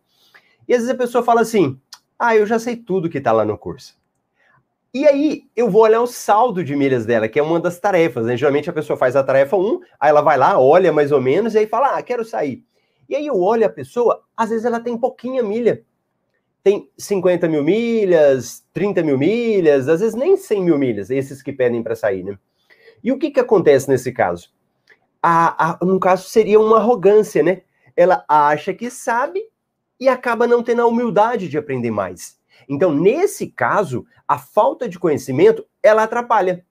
E 0.68 0.74
às 0.74 0.80
vezes 0.80 0.94
a 0.94 0.98
pessoa 0.98 1.24
fala 1.24 1.42
assim: 1.42 1.80
Ah, 2.20 2.36
eu 2.36 2.46
já 2.46 2.60
sei 2.60 2.76
tudo 2.76 3.10
que 3.10 3.18
está 3.18 3.32
lá 3.32 3.46
no 3.46 3.58
curso. 3.58 3.98
E 4.94 5.08
aí, 5.08 5.44
eu 5.56 5.70
vou 5.70 5.84
olhar 5.84 6.02
o 6.02 6.08
saldo 6.08 6.64
de 6.64 6.76
milhas 6.76 7.06
dela, 7.06 7.30
que 7.30 7.40
é 7.40 7.44
uma 7.44 7.60
das 7.60 7.80
tarefas. 7.80 8.26
Né? 8.26 8.36
Geralmente 8.36 8.70
a 8.70 8.74
pessoa 8.74 8.98
faz 8.98 9.16
a 9.16 9.24
tarefa 9.24 9.56
1, 9.56 9.80
aí 10.00 10.10
ela 10.10 10.22
vai 10.22 10.38
lá, 10.38 10.60
olha 10.60 10.92
mais 10.92 11.14
ou 11.14 11.22
menos, 11.22 11.56
e 11.56 11.60
aí 11.60 11.68
fala, 11.68 11.96
ah, 11.96 12.04
quero 12.04 12.26
sair. 12.26 12.64
E 13.08 13.16
aí 13.16 13.26
eu 13.26 13.40
olho 13.40 13.66
a 13.66 13.70
pessoa, 13.70 14.22
às 14.36 14.50
vezes 14.50 14.66
ela 14.66 14.80
tem 14.80 14.98
pouquinha 14.98 15.42
milha. 15.42 15.84
Tem 16.62 16.90
50 16.98 17.48
mil 17.48 17.64
milhas, 17.64 18.66
30 18.74 19.02
mil 19.02 19.18
milhas, 19.18 19.88
às 19.88 20.02
vezes 20.02 20.16
nem 20.16 20.36
100 20.36 20.64
mil 20.64 20.78
milhas, 20.78 21.10
esses 21.10 21.42
que 21.42 21.54
pedem 21.54 21.82
para 21.82 21.96
sair, 21.96 22.24
né? 22.24 22.38
E 23.02 23.14
o 23.14 23.18
que, 23.18 23.32
que 23.32 23.40
acontece 23.40 23.88
nesse 23.90 24.12
caso? 24.12 24.52
A, 25.24 25.72
a, 25.72 25.86
no 25.86 26.00
caso, 26.00 26.28
seria 26.28 26.60
uma 26.60 26.78
arrogância, 26.78 27.42
né? 27.42 27.62
Ela 27.96 28.26
acha 28.28 28.74
que 28.74 28.90
sabe 28.90 29.49
e 30.00 30.08
acaba 30.08 30.48
não 30.48 30.64
tendo 30.64 30.82
a 30.82 30.88
humildade 30.88 31.48
de 31.48 31.58
aprender 31.58 31.92
mais. 31.92 32.40
Então, 32.68 32.94
nesse 32.94 33.48
caso, 33.48 34.06
a 34.28 34.38
falta 34.38 34.88
de 34.88 35.00
conhecimento, 35.00 35.66
ela 35.82 36.04
atrapalha. 36.04 36.66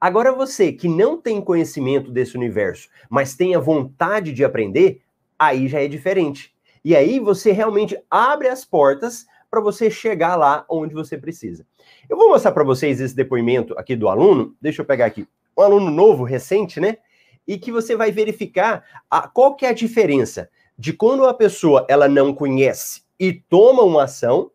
Agora, 0.00 0.32
você 0.32 0.72
que 0.72 0.88
não 0.88 1.20
tem 1.20 1.40
conhecimento 1.40 2.10
desse 2.10 2.36
universo, 2.36 2.88
mas 3.10 3.34
tem 3.34 3.54
a 3.54 3.60
vontade 3.60 4.32
de 4.32 4.44
aprender, 4.44 5.02
aí 5.38 5.66
já 5.66 5.82
é 5.82 5.88
diferente. 5.88 6.54
E 6.84 6.94
aí 6.94 7.18
você 7.18 7.50
realmente 7.50 7.98
abre 8.08 8.48
as 8.48 8.64
portas 8.64 9.26
para 9.50 9.60
você 9.60 9.90
chegar 9.90 10.36
lá 10.36 10.64
onde 10.68 10.94
você 10.94 11.18
precisa. 11.18 11.66
Eu 12.08 12.16
vou 12.16 12.28
mostrar 12.28 12.52
para 12.52 12.64
vocês 12.64 13.00
esse 13.00 13.16
depoimento 13.16 13.74
aqui 13.76 13.96
do 13.96 14.08
aluno. 14.08 14.54
Deixa 14.60 14.82
eu 14.82 14.86
pegar 14.86 15.06
aqui. 15.06 15.26
Um 15.56 15.62
aluno 15.62 15.90
novo, 15.90 16.22
recente, 16.22 16.80
né? 16.80 16.98
E 17.46 17.58
que 17.58 17.72
você 17.72 17.96
vai 17.96 18.12
verificar 18.12 18.84
a, 19.10 19.26
qual 19.26 19.56
que 19.56 19.66
é 19.66 19.70
a 19.70 19.74
diferença 19.74 20.48
de 20.78 20.92
quando 20.92 21.26
a 21.26 21.34
pessoa 21.34 21.84
ela 21.88 22.08
não 22.08 22.32
conhece 22.32 23.02
e 23.18 23.32
toma 23.32 23.82
uma 23.82 24.04
ação 24.04 24.52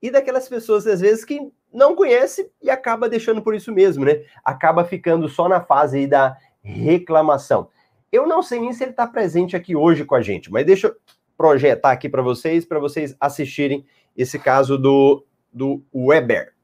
e 0.00 0.10
daquelas 0.10 0.48
pessoas 0.48 0.86
às 0.86 1.00
vezes 1.00 1.24
que 1.24 1.50
não 1.72 1.96
conhece 1.96 2.50
e 2.62 2.70
acaba 2.70 3.08
deixando 3.08 3.42
por 3.42 3.54
isso 3.54 3.72
mesmo, 3.72 4.04
né? 4.04 4.24
Acaba 4.44 4.84
ficando 4.84 5.28
só 5.28 5.48
na 5.48 5.60
fase 5.60 5.98
aí 5.98 6.06
da 6.06 6.36
reclamação. 6.62 7.68
Eu 8.12 8.26
não 8.26 8.42
sei 8.42 8.60
nem 8.60 8.72
se 8.72 8.84
ele 8.84 8.92
está 8.92 9.06
presente 9.06 9.56
aqui 9.56 9.74
hoje 9.74 10.04
com 10.04 10.14
a 10.14 10.22
gente, 10.22 10.50
mas 10.50 10.64
deixa 10.64 10.86
eu 10.86 10.96
projetar 11.36 11.90
aqui 11.90 12.08
para 12.08 12.22
vocês, 12.22 12.64
para 12.64 12.78
vocês 12.78 13.16
assistirem 13.20 13.84
esse 14.16 14.38
caso 14.38 14.78
do, 14.78 15.26
do 15.52 15.82
Weber. 15.92 16.54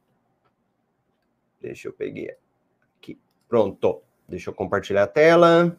Deixa 1.60 1.88
eu 1.88 1.92
pegar 1.92 2.34
aqui. 2.98 3.18
Pronto. 3.48 4.02
Deixa 4.26 4.48
eu 4.48 4.54
compartilhar 4.54 5.02
a 5.02 5.06
tela. 5.06 5.76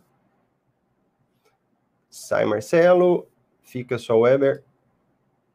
Sai 2.13 2.45
Marcelo. 2.45 3.27
Fica 3.63 3.97
só 3.97 4.19
Weber. 4.19 4.63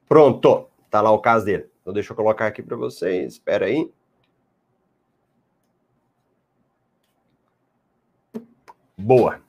Pronto. 0.08 0.68
Tá 0.90 1.00
lá 1.00 1.12
o 1.12 1.20
caso 1.20 1.44
dele. 1.44 1.70
Então 1.80 1.92
deixa 1.92 2.10
eu 2.10 2.16
colocar 2.16 2.48
aqui 2.48 2.60
para 2.64 2.76
vocês. 2.76 3.34
Espera 3.34 3.66
aí. 3.66 3.88
Boa. 8.96 9.40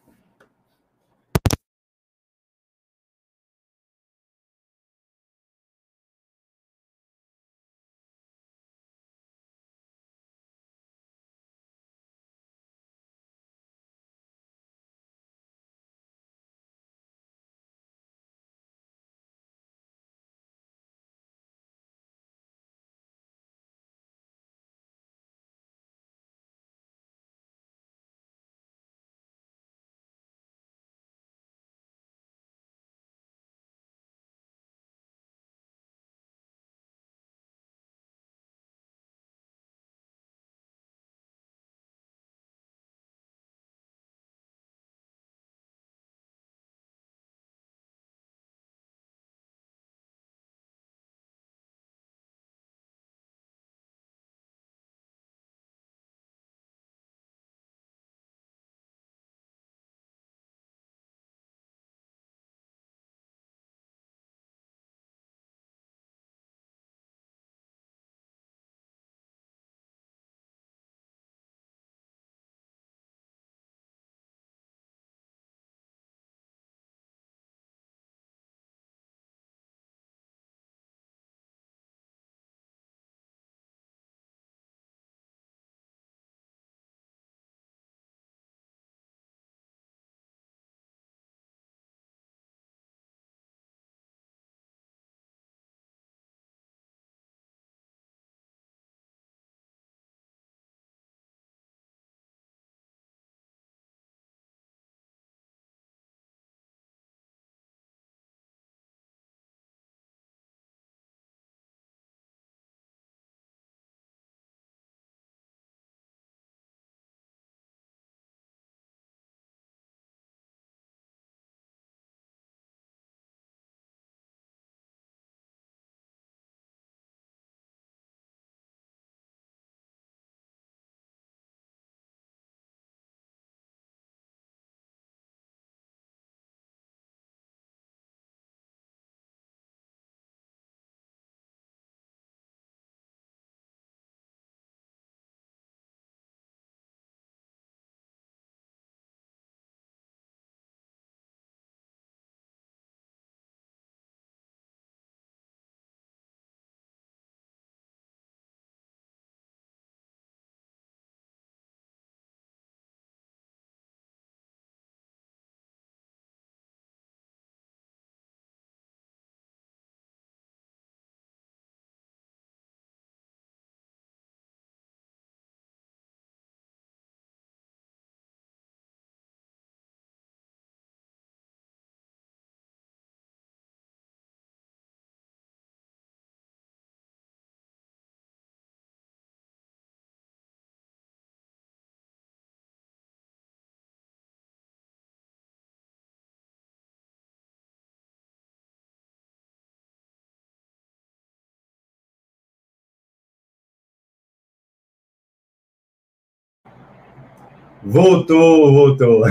Voltou, 207.82 208.74
voltou. 208.74 209.24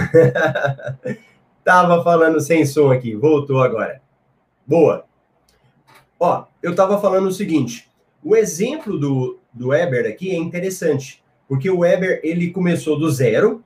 tava 1.62 2.02
falando 2.02 2.40
sem 2.40 2.64
som 2.64 2.90
aqui, 2.90 3.14
voltou 3.14 3.62
agora. 3.62 4.00
Boa. 4.66 5.04
Ó, 6.18 6.44
eu 6.62 6.74
tava 6.74 7.00
falando 7.00 7.26
o 7.26 7.32
seguinte, 7.32 7.88
o 8.24 8.34
exemplo 8.34 8.98
do, 8.98 9.38
do 9.52 9.68
Weber 9.68 10.06
aqui 10.06 10.30
é 10.30 10.36
interessante, 10.36 11.22
porque 11.46 11.70
o 11.70 11.80
Weber 11.80 12.20
ele 12.22 12.50
começou 12.50 12.98
do 12.98 13.10
zero 13.10 13.62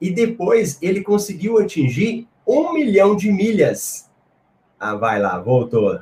e 0.00 0.10
depois 0.10 0.78
ele 0.82 1.02
conseguiu 1.02 1.58
atingir 1.58 2.26
um 2.46 2.72
milhão 2.72 3.14
de 3.14 3.30
milhas. 3.30 4.10
Ah, 4.80 4.94
vai 4.94 5.20
lá, 5.20 5.38
voltou. 5.38 6.00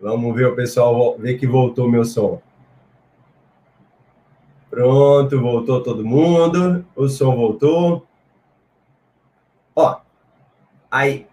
Vamos 0.00 0.34
ver 0.34 0.46
o 0.46 0.56
pessoal 0.56 1.18
ver 1.18 1.38
que 1.38 1.46
voltou 1.46 1.90
meu 1.90 2.04
som. 2.04 2.40
Pronto, 4.70 5.40
voltou 5.40 5.82
todo 5.82 6.04
mundo. 6.04 6.86
O 6.94 7.08
som 7.08 7.34
voltou. 7.34 8.06
Ó, 9.74 10.00
aí. 10.88 11.26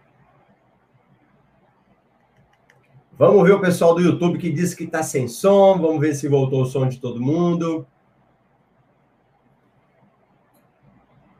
Vamos 3.17 3.43
ver 3.47 3.53
o 3.53 3.61
pessoal 3.61 3.93
do 3.93 4.01
YouTube 4.01 4.39
que 4.39 4.51
disse 4.51 4.75
que 4.75 4.85
está 4.85 5.03
sem 5.03 5.27
som. 5.27 5.77
Vamos 5.77 5.99
ver 5.99 6.15
se 6.15 6.27
voltou 6.27 6.63
o 6.63 6.65
som 6.65 6.87
de 6.87 6.99
todo 6.99 7.21
mundo. 7.21 7.85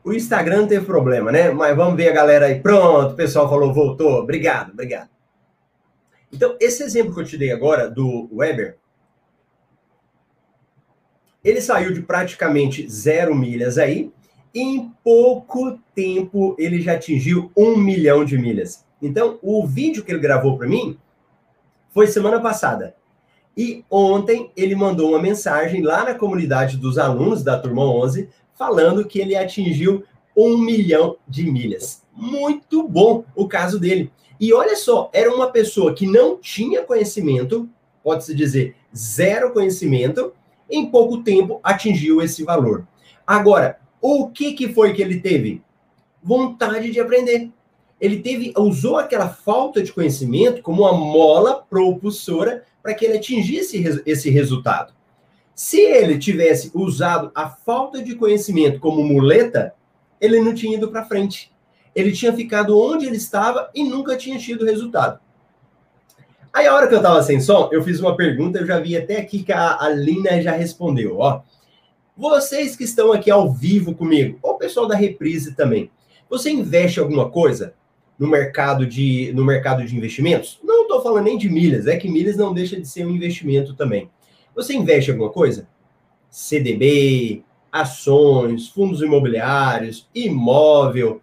O 0.04 0.12
Instagram 0.12 0.66
teve 0.66 0.86
problema, 0.86 1.30
né? 1.30 1.50
Mas 1.50 1.76
vamos 1.76 1.96
ver 1.96 2.08
a 2.08 2.14
galera 2.14 2.46
aí. 2.46 2.60
Pronto, 2.60 3.12
o 3.12 3.16
pessoal 3.16 3.48
falou, 3.48 3.74
voltou. 3.74 4.20
Obrigado, 4.20 4.70
obrigado. 4.70 5.10
Então, 6.32 6.56
esse 6.60 6.82
exemplo 6.82 7.12
que 7.12 7.20
eu 7.20 7.24
te 7.24 7.36
dei 7.36 7.52
agora 7.52 7.90
do 7.90 8.28
Weber, 8.32 8.78
ele 11.48 11.60
saiu 11.60 11.92
de 11.92 12.02
praticamente 12.02 12.88
zero 12.88 13.34
milhas 13.34 13.78
aí, 13.78 14.10
e 14.54 14.60
em 14.60 14.90
pouco 15.02 15.78
tempo 15.94 16.54
ele 16.58 16.80
já 16.80 16.92
atingiu 16.94 17.50
um 17.56 17.76
milhão 17.76 18.24
de 18.24 18.36
milhas. 18.36 18.84
Então, 19.00 19.38
o 19.42 19.66
vídeo 19.66 20.04
que 20.04 20.10
ele 20.10 20.18
gravou 20.18 20.58
para 20.58 20.66
mim 20.66 20.98
foi 21.90 22.06
semana 22.06 22.40
passada. 22.40 22.94
E 23.56 23.84
ontem 23.90 24.50
ele 24.56 24.74
mandou 24.74 25.10
uma 25.10 25.22
mensagem 25.22 25.82
lá 25.82 26.04
na 26.04 26.14
comunidade 26.14 26.76
dos 26.76 26.98
alunos 26.98 27.42
da 27.42 27.58
turma 27.58 27.84
11, 27.84 28.28
falando 28.56 29.04
que 29.04 29.18
ele 29.18 29.36
atingiu 29.36 30.04
um 30.36 30.58
milhão 30.58 31.16
de 31.26 31.50
milhas. 31.50 32.02
Muito 32.12 32.86
bom 32.86 33.24
o 33.34 33.48
caso 33.48 33.78
dele. 33.78 34.12
E 34.40 34.52
olha 34.52 34.76
só, 34.76 35.10
era 35.12 35.34
uma 35.34 35.50
pessoa 35.50 35.94
que 35.94 36.06
não 36.06 36.36
tinha 36.36 36.82
conhecimento, 36.82 37.68
pode-se 38.02 38.34
dizer 38.34 38.76
zero 38.96 39.52
conhecimento, 39.52 40.32
em 40.70 40.86
pouco 40.86 41.22
tempo 41.22 41.60
atingiu 41.62 42.20
esse 42.22 42.44
valor. 42.44 42.86
Agora, 43.26 43.78
o 44.00 44.28
que, 44.28 44.52
que 44.52 44.72
foi 44.72 44.92
que 44.92 45.02
ele 45.02 45.20
teve? 45.20 45.62
Vontade 46.22 46.90
de 46.90 47.00
aprender. 47.00 47.50
Ele 48.00 48.20
teve, 48.20 48.52
usou 48.56 48.96
aquela 48.96 49.28
falta 49.28 49.82
de 49.82 49.92
conhecimento 49.92 50.62
como 50.62 50.82
uma 50.82 50.92
mola 50.92 51.62
propulsora 51.68 52.64
para 52.82 52.94
que 52.94 53.04
ele 53.04 53.18
atingisse 53.18 54.02
esse 54.06 54.30
resultado. 54.30 54.94
Se 55.54 55.80
ele 55.80 56.18
tivesse 56.18 56.70
usado 56.72 57.32
a 57.34 57.48
falta 57.48 58.00
de 58.00 58.14
conhecimento 58.14 58.78
como 58.78 59.02
muleta, 59.02 59.74
ele 60.20 60.40
não 60.40 60.54
tinha 60.54 60.76
ido 60.76 60.88
para 60.88 61.04
frente. 61.04 61.52
Ele 61.94 62.12
tinha 62.12 62.32
ficado 62.32 62.78
onde 62.78 63.06
ele 63.06 63.16
estava 63.16 63.68
e 63.74 63.82
nunca 63.82 64.16
tinha 64.16 64.38
tido 64.38 64.64
resultado. 64.64 65.18
Aí, 66.58 66.66
a 66.66 66.74
hora 66.74 66.88
que 66.88 66.94
eu 66.96 67.00
tava 67.00 67.22
sem 67.22 67.40
som, 67.40 67.68
eu 67.70 67.84
fiz 67.84 68.00
uma 68.00 68.16
pergunta, 68.16 68.58
eu 68.58 68.66
já 68.66 68.80
vi 68.80 68.96
até 68.96 69.18
aqui 69.18 69.44
que 69.44 69.52
a, 69.52 69.80
a 69.80 69.88
Lina 69.90 70.42
já 70.42 70.50
respondeu, 70.50 71.18
ó. 71.18 71.42
Vocês 72.16 72.74
que 72.74 72.82
estão 72.82 73.12
aqui 73.12 73.30
ao 73.30 73.52
vivo 73.52 73.94
comigo, 73.94 74.40
ou 74.42 74.54
o 74.54 74.58
pessoal 74.58 74.88
da 74.88 74.96
reprise 74.96 75.54
também, 75.54 75.88
você 76.28 76.50
investe 76.50 76.98
alguma 76.98 77.30
coisa 77.30 77.74
no 78.18 78.26
mercado 78.26 78.84
de, 78.88 79.32
no 79.36 79.44
mercado 79.44 79.84
de 79.84 79.96
investimentos? 79.96 80.58
Não 80.64 80.82
estou 80.82 81.00
falando 81.00 81.26
nem 81.26 81.38
de 81.38 81.48
milhas, 81.48 81.86
é 81.86 81.96
que 81.96 82.10
milhas 82.10 82.36
não 82.36 82.52
deixa 82.52 82.74
de 82.74 82.88
ser 82.88 83.06
um 83.06 83.10
investimento 83.10 83.72
também. 83.74 84.10
Você 84.52 84.74
investe 84.74 85.12
alguma 85.12 85.30
coisa? 85.30 85.68
CDB, 86.28 87.44
ações, 87.70 88.66
fundos 88.68 89.00
imobiliários, 89.00 90.08
imóvel, 90.12 91.22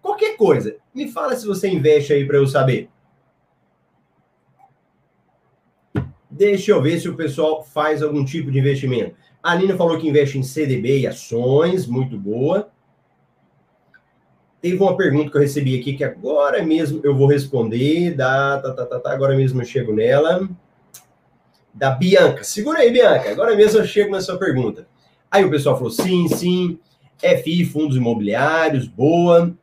qualquer 0.00 0.36
coisa. 0.36 0.76
Me 0.94 1.10
fala 1.10 1.34
se 1.34 1.48
você 1.48 1.68
investe 1.68 2.12
aí 2.12 2.24
para 2.24 2.36
eu 2.36 2.46
saber. 2.46 2.88
Deixa 6.34 6.70
eu 6.70 6.80
ver 6.80 6.98
se 6.98 7.10
o 7.10 7.14
pessoal 7.14 7.62
faz 7.62 8.02
algum 8.02 8.24
tipo 8.24 8.50
de 8.50 8.58
investimento. 8.58 9.14
A 9.42 9.54
Nina 9.54 9.76
falou 9.76 9.98
que 9.98 10.08
investe 10.08 10.38
em 10.38 10.42
CDB 10.42 11.00
e 11.00 11.06
ações, 11.06 11.86
muito 11.86 12.16
boa. 12.16 12.70
Teve 14.62 14.82
uma 14.82 14.96
pergunta 14.96 15.30
que 15.30 15.36
eu 15.36 15.42
recebi 15.42 15.78
aqui 15.78 15.92
que 15.92 16.02
agora 16.02 16.64
mesmo 16.64 17.02
eu 17.04 17.14
vou 17.14 17.26
responder. 17.26 18.14
Da, 18.14 18.58
tá, 18.62 18.72
tá, 18.72 18.86
tá, 18.86 18.98
tá, 18.98 19.12
agora 19.12 19.36
mesmo 19.36 19.60
eu 19.60 19.66
chego 19.66 19.92
nela. 19.92 20.48
Da 21.74 21.90
Bianca. 21.90 22.42
Segura 22.44 22.78
aí, 22.78 22.90
Bianca. 22.90 23.30
Agora 23.30 23.54
mesmo 23.54 23.80
eu 23.80 23.84
chego 23.84 24.10
na 24.10 24.22
sua 24.22 24.38
pergunta. 24.38 24.88
Aí 25.30 25.44
o 25.44 25.50
pessoal 25.50 25.76
falou 25.76 25.90
sim, 25.90 26.28
sim. 26.28 26.78
FI, 27.18 27.66
fundos 27.66 27.98
imobiliários, 27.98 28.88
boa. 28.88 29.54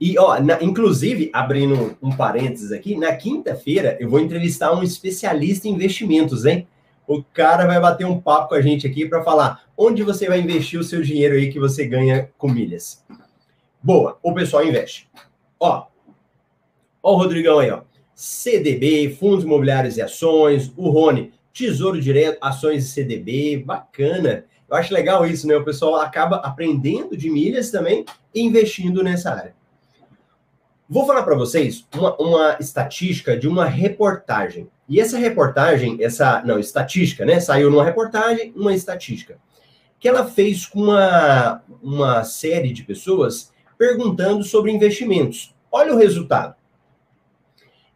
E, 0.00 0.18
ó, 0.18 0.40
na, 0.40 0.62
inclusive, 0.62 1.30
abrindo 1.32 1.96
um 2.02 2.14
parênteses 2.14 2.72
aqui, 2.72 2.96
na 2.96 3.14
quinta-feira 3.14 3.96
eu 4.00 4.08
vou 4.08 4.20
entrevistar 4.20 4.72
um 4.72 4.82
especialista 4.82 5.68
em 5.68 5.72
investimentos, 5.72 6.44
hein? 6.44 6.66
O 7.06 7.22
cara 7.22 7.66
vai 7.66 7.80
bater 7.80 8.06
um 8.06 8.20
papo 8.20 8.48
com 8.48 8.54
a 8.54 8.62
gente 8.62 8.86
aqui 8.86 9.06
para 9.06 9.22
falar 9.22 9.62
onde 9.76 10.02
você 10.02 10.26
vai 10.26 10.40
investir 10.40 10.80
o 10.80 10.84
seu 10.84 11.02
dinheiro 11.02 11.34
aí 11.34 11.52
que 11.52 11.60
você 11.60 11.86
ganha 11.86 12.30
com 12.38 12.48
milhas. 12.48 13.04
Boa, 13.82 14.18
o 14.22 14.32
pessoal 14.32 14.64
investe. 14.64 15.08
Ó, 15.60 15.86
ó 17.02 17.12
o 17.12 17.16
Rodrigão 17.16 17.58
aí, 17.58 17.70
ó. 17.70 17.82
CDB, 18.14 19.14
fundos 19.18 19.44
imobiliários 19.44 19.96
e 19.96 20.02
ações. 20.02 20.72
O 20.76 20.88
Rony, 20.88 21.32
Tesouro 21.52 22.00
Direto, 22.00 22.38
ações 22.40 22.86
e 22.86 22.88
CDB. 22.88 23.58
Bacana. 23.58 24.46
Eu 24.68 24.76
acho 24.76 24.94
legal 24.94 25.26
isso, 25.26 25.46
né? 25.46 25.56
O 25.56 25.64
pessoal 25.64 25.96
acaba 25.96 26.36
aprendendo 26.36 27.16
de 27.16 27.28
milhas 27.28 27.70
também 27.70 28.04
e 28.34 28.40
investindo 28.40 29.02
nessa 29.02 29.30
área. 29.30 29.54
Vou 30.88 31.06
falar 31.06 31.22
para 31.22 31.34
vocês 31.34 31.86
uma, 31.94 32.14
uma 32.16 32.56
estatística 32.60 33.36
de 33.36 33.48
uma 33.48 33.64
reportagem. 33.64 34.68
E 34.86 35.00
essa 35.00 35.16
reportagem, 35.16 35.96
essa, 36.02 36.42
não, 36.44 36.58
estatística, 36.58 37.24
né? 37.24 37.40
Saiu 37.40 37.70
numa 37.70 37.84
reportagem, 37.84 38.52
uma 38.54 38.74
estatística, 38.74 39.38
que 39.98 40.06
ela 40.06 40.26
fez 40.26 40.66
com 40.66 40.82
uma, 40.82 41.62
uma 41.82 42.22
série 42.22 42.70
de 42.70 42.82
pessoas 42.82 43.50
perguntando 43.78 44.44
sobre 44.44 44.70
investimentos. 44.70 45.54
Olha 45.72 45.94
o 45.94 45.96
resultado. 45.96 46.54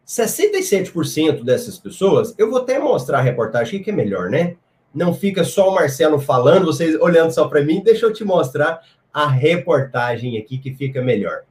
67% 0.07 1.43
dessas 1.43 1.77
pessoas, 1.77 2.33
eu 2.39 2.49
vou 2.49 2.59
até 2.59 2.79
mostrar 2.79 3.19
a 3.19 3.21
reportagem 3.21 3.83
que 3.83 3.91
é 3.91 3.93
melhor, 3.93 4.31
né? 4.31 4.55
Não 4.91 5.13
fica 5.13 5.43
só 5.43 5.69
o 5.69 5.75
Marcelo 5.75 6.19
falando, 6.19 6.65
vocês 6.65 6.99
olhando 6.99 7.31
só 7.31 7.47
para 7.47 7.63
mim, 7.63 7.83
deixa 7.83 8.07
eu 8.07 8.11
te 8.11 8.23
mostrar 8.23 8.81
a 9.13 9.27
reportagem 9.27 10.39
aqui 10.39 10.57
que 10.57 10.73
fica 10.73 10.99
melhor. 11.03 11.43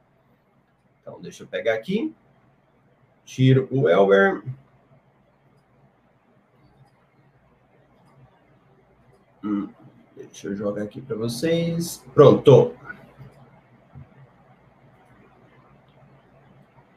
Então, 1.09 1.19
deixa 1.19 1.41
eu 1.41 1.47
pegar 1.47 1.73
aqui. 1.73 2.13
Tiro 3.25 3.67
o 3.71 3.89
Elber. 3.89 4.43
Hum, 9.43 9.69
deixa 10.15 10.49
eu 10.49 10.55
jogar 10.55 10.83
aqui 10.83 11.01
para 11.01 11.15
vocês. 11.15 12.05
Pronto. 12.13 12.75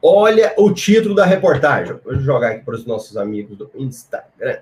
Olha 0.03 0.55
o 0.59 0.75
título 0.75 1.15
da 1.15 1.25
reportagem. 1.25 1.99
Vou 2.05 2.17
jogar 2.17 2.51
aqui 2.51 2.65
para 2.65 2.75
os 2.75 2.85
nossos 2.85 3.17
amigos 3.17 3.57
do 3.57 3.71
Instagram. 3.75 4.61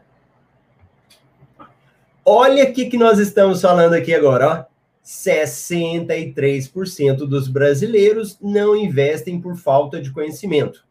Olha 2.24 2.70
o 2.70 2.72
que, 2.72 2.86
que 2.88 2.96
nós 2.98 3.18
estamos 3.18 3.60
falando 3.60 3.94
aqui 3.94 4.14
agora, 4.14 4.68
ó. 4.68 4.79
63% 5.04 7.26
dos 7.26 7.48
brasileiros 7.48 8.38
não 8.40 8.76
investem 8.76 9.40
por 9.40 9.56
falta 9.56 10.00
de 10.00 10.12
conhecimento. 10.12 10.86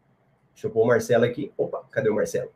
Deixa 0.52 0.66
eu 0.66 0.70
pôr 0.70 0.82
o 0.82 0.86
Marcelo 0.86 1.24
aqui. 1.24 1.50
Opa, 1.56 1.82
cadê 1.90 2.10
o 2.10 2.14
Marcelo? 2.14 2.50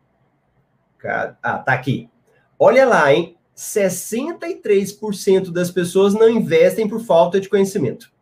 Ah, 1.43 1.59
tá 1.59 1.73
aqui. 1.73 2.11
Olha 2.59 2.87
lá, 2.87 3.12
hein? 3.12 3.37
63% 3.57 5.53
das 5.53 5.71
pessoas 5.71 6.12
não 6.12 6.29
investem 6.29 6.88
por 6.88 7.01
falta 7.01 7.40
de 7.40 7.49
conhecimento. 7.49 8.12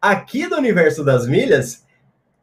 Aqui 0.00 0.46
do 0.46 0.56
universo 0.56 1.02
das 1.02 1.26
milhas, 1.26 1.86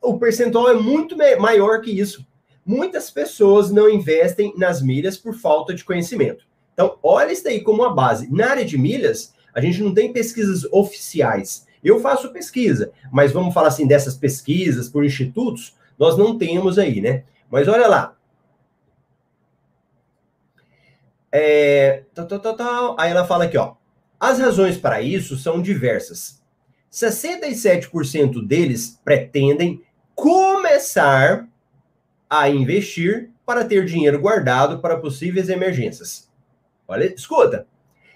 o 0.02 0.18
percentual 0.18 0.70
é 0.70 0.74
muito 0.74 1.16
maior 1.40 1.82
que 1.82 1.92
isso. 1.92 2.26
Muitas 2.66 3.12
pessoas 3.12 3.70
não 3.70 3.90
investem 3.90 4.54
nas 4.58 4.82
milhas 4.82 5.18
por 5.18 5.36
falta 5.36 5.74
de 5.74 5.84
conhecimento. 5.84 6.46
Então, 6.74 6.98
olha 7.04 7.32
isso 7.32 7.48
aí 7.48 7.62
como 7.62 7.84
uma 7.84 7.94
base. 7.94 8.32
Na 8.32 8.50
área 8.50 8.66
de 8.66 8.78
milhas, 8.78 9.34
a 9.54 9.62
gente 9.62 9.82
não 9.82 9.94
tem 9.94 10.14
pesquisas 10.14 10.66
oficiais. 10.72 11.68
Eu 11.84 12.00
faço 12.00 12.32
pesquisa, 12.32 12.92
mas 13.12 13.32
vamos 13.32 13.54
falar 13.54 13.70
assim 13.70 13.88
dessas 13.88 14.16
pesquisas 14.16 14.88
por 14.88 15.04
institutos, 15.04 15.76
nós 15.98 16.18
não 16.18 16.38
temos 16.38 16.78
aí, 16.78 17.02
né? 17.02 17.24
Mas 17.50 17.68
olha 17.68 17.88
lá. 17.88 18.16
É, 21.32 22.04
tal, 22.14 22.28
tal, 22.28 22.40
tal, 22.40 22.56
tal. 22.56 22.96
Aí 23.00 23.12
ela 23.12 23.26
fala 23.26 23.46
aqui, 23.46 23.58
ó. 23.58 23.76
As 24.20 24.40
razões 24.40 24.78
para 24.78 25.02
isso 25.02 25.38
são 25.38 25.62
diversas. 25.62 26.42
67% 26.92 28.46
deles 28.46 29.00
pretendem 29.04 29.82
começar 30.14 31.48
a 32.30 32.50
investir 32.50 33.32
para 33.46 33.66
ter 33.66 33.86
dinheiro 33.86 34.20
guardado 34.20 34.80
para 34.80 34.98
possíveis 34.98 35.50
emergências. 35.50 36.30
Olha, 36.88 37.06
escuta. 37.14 37.66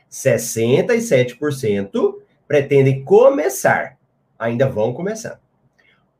67% 0.09 2.15
pretendem 2.47 3.03
começar, 3.03 3.97
ainda 4.37 4.69
vão 4.69 4.93
começar. 4.93 5.41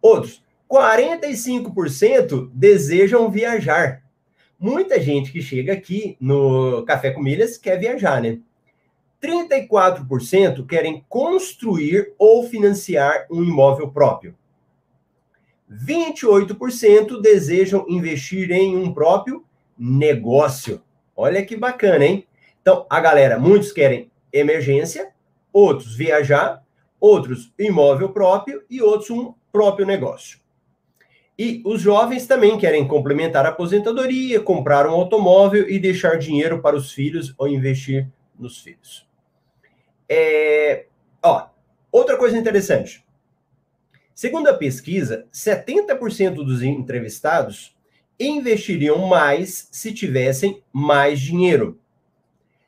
Outros, 0.01 0.43
45% 0.69 2.49
desejam 2.53 3.29
viajar. 3.29 4.03
Muita 4.59 4.99
gente 4.99 5.31
que 5.31 5.41
chega 5.41 5.73
aqui 5.73 6.17
no 6.19 6.83
Café 6.85 7.11
com 7.11 7.21
Milhas 7.21 7.57
quer 7.57 7.79
viajar, 7.79 8.21
né? 8.21 8.39
34% 9.21 10.65
querem 10.65 11.03
construir 11.09 12.13
ou 12.17 12.47
financiar 12.47 13.25
um 13.31 13.43
imóvel 13.43 13.89
próprio. 13.89 14.35
28% 15.71 17.21
desejam 17.21 17.85
investir 17.89 18.51
em 18.51 18.77
um 18.77 18.93
próprio 18.93 19.43
negócio. 19.77 20.81
Olha 21.15 21.43
que 21.43 21.55
bacana, 21.55 22.05
hein? 22.05 22.27
Então, 22.67 22.83
a 22.89 22.99
galera, 22.99 23.37
muitos 23.37 23.71
querem 23.71 24.09
emergência, 24.33 25.13
outros 25.53 25.95
viajar, 25.95 26.63
outros 26.99 27.53
imóvel 27.59 28.09
próprio 28.09 28.63
e 28.67 28.81
outros 28.81 29.11
um 29.11 29.35
próprio 29.51 29.85
negócio. 29.85 30.39
E 31.37 31.61
os 31.63 31.79
jovens 31.79 32.25
também 32.25 32.57
querem 32.57 32.87
complementar 32.87 33.45
a 33.45 33.49
aposentadoria, 33.49 34.41
comprar 34.41 34.87
um 34.87 34.93
automóvel 34.93 35.69
e 35.69 35.77
deixar 35.77 36.17
dinheiro 36.17 36.59
para 36.59 36.75
os 36.75 36.91
filhos 36.91 37.35
ou 37.37 37.47
investir 37.47 38.09
nos 38.35 38.59
filhos. 38.59 39.07
É, 40.09 40.87
ó, 41.21 41.49
outra 41.91 42.17
coisa 42.17 42.35
interessante. 42.35 43.05
Segundo 44.15 44.47
a 44.47 44.55
pesquisa, 44.55 45.27
70% 45.31 46.43
dos 46.43 46.63
entrevistados 46.63 47.77
investiriam 48.19 49.05
mais 49.05 49.67
se 49.71 49.93
tivessem 49.93 50.63
mais 50.73 51.19
dinheiro. 51.19 51.79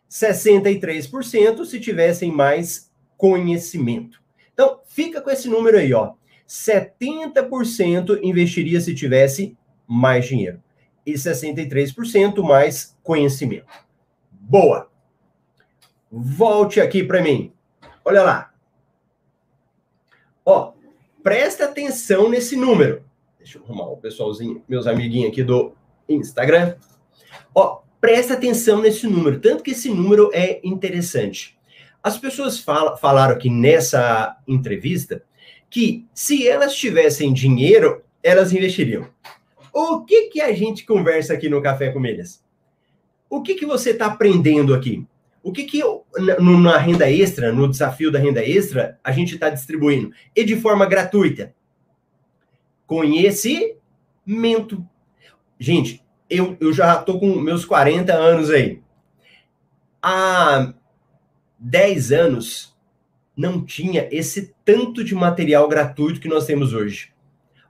63% 0.09 1.65
se 1.65 1.79
tivessem 1.79 2.31
mais 2.31 2.91
conhecimento. 3.17 4.21
Então, 4.53 4.79
fica 4.85 5.21
com 5.21 5.29
esse 5.29 5.49
número 5.49 5.77
aí, 5.77 5.93
ó. 5.93 6.13
70% 6.47 8.19
investiria 8.23 8.79
se 8.79 8.95
tivesse 8.95 9.57
mais 9.85 10.25
dinheiro 10.25 10.61
e 11.05 11.13
63% 11.13 12.43
mais 12.43 12.97
conhecimento. 13.01 13.65
Boa. 14.31 14.89
Volte 16.11 16.81
aqui 16.81 17.03
para 17.03 17.21
mim. 17.21 17.53
Olha 18.03 18.23
lá. 18.23 18.53
Ó, 20.45 20.73
presta 21.23 21.65
atenção 21.65 22.29
nesse 22.29 22.55
número. 22.55 23.03
Deixa 23.37 23.57
eu 23.57 23.63
arrumar 23.63 23.89
o 23.89 23.97
pessoalzinho, 23.97 24.63
meus 24.67 24.87
amiguinhos 24.87 25.31
aqui 25.31 25.43
do 25.43 25.73
Instagram. 26.09 26.75
Ó, 27.53 27.81
presta 28.07 28.35
atenção 28.35 28.81
nesse 28.81 29.05
número, 29.05 29.37
tanto 29.37 29.61
que 29.61 29.71
esse 29.71 29.89
número 29.89 30.31
é 30.33 30.61
interessante. 30.63 31.59
As 32.01 32.17
pessoas 32.17 32.57
fala, 32.57 32.95
falaram 32.95 33.35
aqui 33.35 33.49
nessa 33.49 34.37
entrevista 34.47 35.25
que 35.69 36.07
se 36.13 36.47
elas 36.47 36.73
tivessem 36.73 37.33
dinheiro, 37.33 38.01
elas 38.23 38.53
investiriam. 38.53 39.09
O 39.73 40.05
que 40.05 40.29
que 40.29 40.39
a 40.39 40.53
gente 40.53 40.85
conversa 40.85 41.33
aqui 41.33 41.49
no 41.49 41.61
Café 41.61 41.89
com 41.91 42.05
Eles? 42.05 42.41
O 43.29 43.41
que 43.41 43.55
que 43.55 43.65
você 43.65 43.89
está 43.89 44.05
aprendendo 44.05 44.73
aqui? 44.73 45.05
O 45.43 45.51
que 45.51 45.65
que 45.65 45.77
eu, 45.77 46.05
na 46.39 46.77
renda 46.77 47.11
extra, 47.11 47.51
no 47.51 47.67
desafio 47.67 48.09
da 48.09 48.19
renda 48.19 48.41
extra, 48.41 48.97
a 49.03 49.11
gente 49.11 49.33
está 49.33 49.49
distribuindo? 49.49 50.13
E 50.33 50.45
de 50.45 50.55
forma 50.55 50.85
gratuita. 50.85 51.53
Conhecimento. 52.85 53.75
Gente, 55.59 56.06
eu, 56.29 56.57
eu 56.59 56.73
já 56.73 56.99
estou 56.99 57.19
com 57.19 57.35
meus 57.35 57.65
40 57.65 58.13
anos 58.13 58.49
aí. 58.49 58.81
Há 60.01 60.73
10 61.59 62.11
anos, 62.11 62.75
não 63.35 63.63
tinha 63.63 64.07
esse 64.11 64.53
tanto 64.65 65.03
de 65.03 65.13
material 65.13 65.67
gratuito 65.67 66.19
que 66.19 66.27
nós 66.27 66.45
temos 66.45 66.73
hoje. 66.73 67.13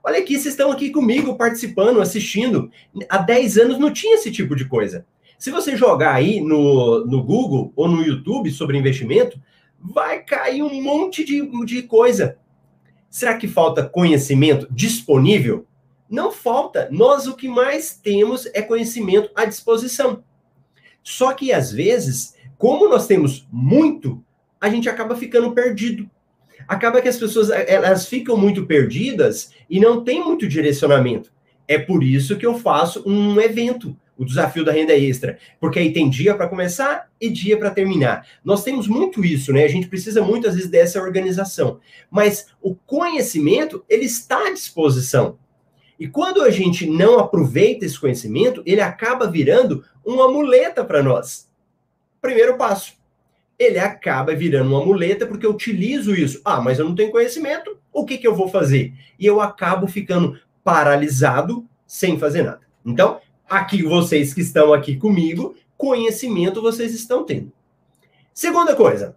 Olha 0.02 0.18
aqui, 0.18 0.34
vocês 0.34 0.54
estão 0.54 0.70
aqui 0.70 0.90
comigo, 0.90 1.36
participando, 1.36 2.00
assistindo. 2.00 2.70
Há 3.08 3.18
10 3.18 3.58
anos 3.58 3.78
não 3.78 3.92
tinha 3.92 4.14
esse 4.14 4.30
tipo 4.30 4.56
de 4.56 4.64
coisa. 4.64 5.04
Se 5.38 5.50
você 5.50 5.76
jogar 5.76 6.14
aí 6.14 6.40
no, 6.40 7.04
no 7.04 7.22
Google 7.22 7.72
ou 7.76 7.86
no 7.86 8.02
YouTube 8.02 8.50
sobre 8.50 8.78
investimento, 8.78 9.40
vai 9.78 10.22
cair 10.24 10.62
um 10.62 10.82
monte 10.82 11.24
de, 11.24 11.64
de 11.64 11.82
coisa. 11.82 12.38
Será 13.10 13.36
que 13.36 13.46
falta 13.46 13.88
conhecimento 13.88 14.66
disponível? 14.70 15.66
Não 16.08 16.32
falta. 16.32 16.88
Nós 16.90 17.26
o 17.26 17.34
que 17.36 17.48
mais 17.48 17.94
temos 17.94 18.46
é 18.54 18.62
conhecimento 18.62 19.30
à 19.34 19.44
disposição. 19.44 20.22
Só 21.02 21.32
que 21.32 21.52
às 21.52 21.72
vezes, 21.72 22.34
como 22.56 22.88
nós 22.88 23.06
temos 23.06 23.46
muito, 23.50 24.22
a 24.60 24.68
gente 24.68 24.88
acaba 24.88 25.16
ficando 25.16 25.52
perdido. 25.52 26.08
Acaba 26.66 27.00
que 27.00 27.08
as 27.08 27.16
pessoas 27.16 27.50
elas 27.50 28.06
ficam 28.06 28.36
muito 28.36 28.66
perdidas 28.66 29.52
e 29.70 29.80
não 29.80 30.02
tem 30.02 30.22
muito 30.22 30.46
direcionamento. 30.46 31.32
É 31.66 31.78
por 31.78 32.02
isso 32.02 32.36
que 32.36 32.46
eu 32.46 32.58
faço 32.58 33.02
um 33.06 33.40
evento, 33.40 33.96
o 34.16 34.24
desafio 34.24 34.64
da 34.64 34.72
renda 34.72 34.94
extra, 34.94 35.38
porque 35.60 35.78
aí 35.78 35.92
tem 35.92 36.10
dia 36.10 36.34
para 36.34 36.48
começar 36.48 37.08
e 37.20 37.30
dia 37.30 37.56
para 37.56 37.70
terminar. 37.70 38.26
Nós 38.44 38.64
temos 38.64 38.88
muito 38.88 39.24
isso, 39.24 39.52
né? 39.52 39.64
A 39.64 39.68
gente 39.68 39.86
precisa 39.86 40.22
muitas 40.22 40.54
vezes 40.54 40.70
dessa 40.70 41.00
organização, 41.00 41.78
mas 42.10 42.48
o 42.60 42.74
conhecimento 42.74 43.84
ele 43.88 44.04
está 44.04 44.48
à 44.48 44.52
disposição. 44.52 45.38
E 45.98 46.06
quando 46.06 46.42
a 46.42 46.50
gente 46.50 46.88
não 46.88 47.18
aproveita 47.18 47.84
esse 47.84 47.98
conhecimento, 47.98 48.62
ele 48.64 48.80
acaba 48.80 49.26
virando 49.26 49.84
uma 50.04 50.28
muleta 50.28 50.84
para 50.84 51.02
nós. 51.02 51.48
Primeiro 52.20 52.56
passo 52.56 52.98
ele 53.58 53.78
acaba 53.78 54.34
virando 54.34 54.70
uma 54.70 54.84
muleta 54.84 55.26
porque 55.26 55.44
eu 55.44 55.50
utilizo 55.50 56.14
isso. 56.14 56.40
Ah, 56.44 56.60
mas 56.60 56.78
eu 56.78 56.84
não 56.84 56.94
tenho 56.94 57.10
conhecimento, 57.10 57.76
o 57.92 58.04
que, 58.04 58.16
que 58.16 58.26
eu 58.26 58.34
vou 58.34 58.48
fazer? 58.48 58.94
E 59.18 59.26
eu 59.26 59.40
acabo 59.40 59.88
ficando 59.88 60.38
paralisado 60.62 61.66
sem 61.86 62.18
fazer 62.18 62.42
nada. 62.42 62.60
Então, 62.86 63.20
aqui 63.48 63.82
vocês 63.82 64.32
que 64.32 64.40
estão 64.40 64.72
aqui 64.72 64.96
comigo, 64.96 65.56
conhecimento 65.76 66.62
vocês 66.62 66.94
estão 66.94 67.24
tendo. 67.24 67.52
Segunda 68.32 68.76
coisa, 68.76 69.16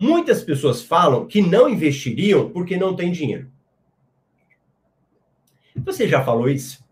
muitas 0.00 0.42
pessoas 0.42 0.82
falam 0.82 1.26
que 1.26 1.40
não 1.40 1.68
investiriam 1.68 2.50
porque 2.50 2.76
não 2.76 2.96
tem 2.96 3.12
dinheiro. 3.12 3.48
Você 5.84 6.08
já 6.08 6.24
falou 6.24 6.48
isso? 6.48 6.84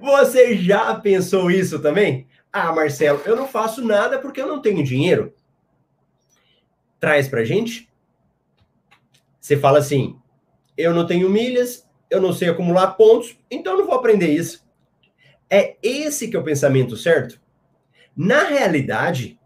Você 0.00 0.56
já 0.56 0.94
pensou 0.94 1.50
isso 1.50 1.78
também? 1.80 2.26
Ah, 2.52 2.72
Marcelo, 2.72 3.20
eu 3.24 3.36
não 3.36 3.46
faço 3.46 3.84
nada 3.84 4.18
porque 4.18 4.40
eu 4.40 4.46
não 4.46 4.62
tenho 4.62 4.82
dinheiro 4.82 5.34
traz 7.00 7.28
para 7.28 7.44
gente. 7.44 7.88
Você 9.40 9.56
fala 9.56 9.78
assim: 9.78 10.18
eu 10.76 10.94
não 10.94 11.06
tenho 11.06 11.28
milhas, 11.28 11.88
eu 12.10 12.20
não 12.20 12.32
sei 12.32 12.48
acumular 12.48 12.92
pontos, 12.92 13.36
então 13.50 13.72
eu 13.72 13.80
não 13.80 13.86
vou 13.86 13.94
aprender 13.94 14.28
isso. 14.28 14.66
É 15.50 15.76
esse 15.82 16.28
que 16.28 16.36
é 16.36 16.38
o 16.38 16.44
pensamento 16.44 16.96
certo? 16.96 17.40
Na 18.16 18.44
realidade, 18.44 19.38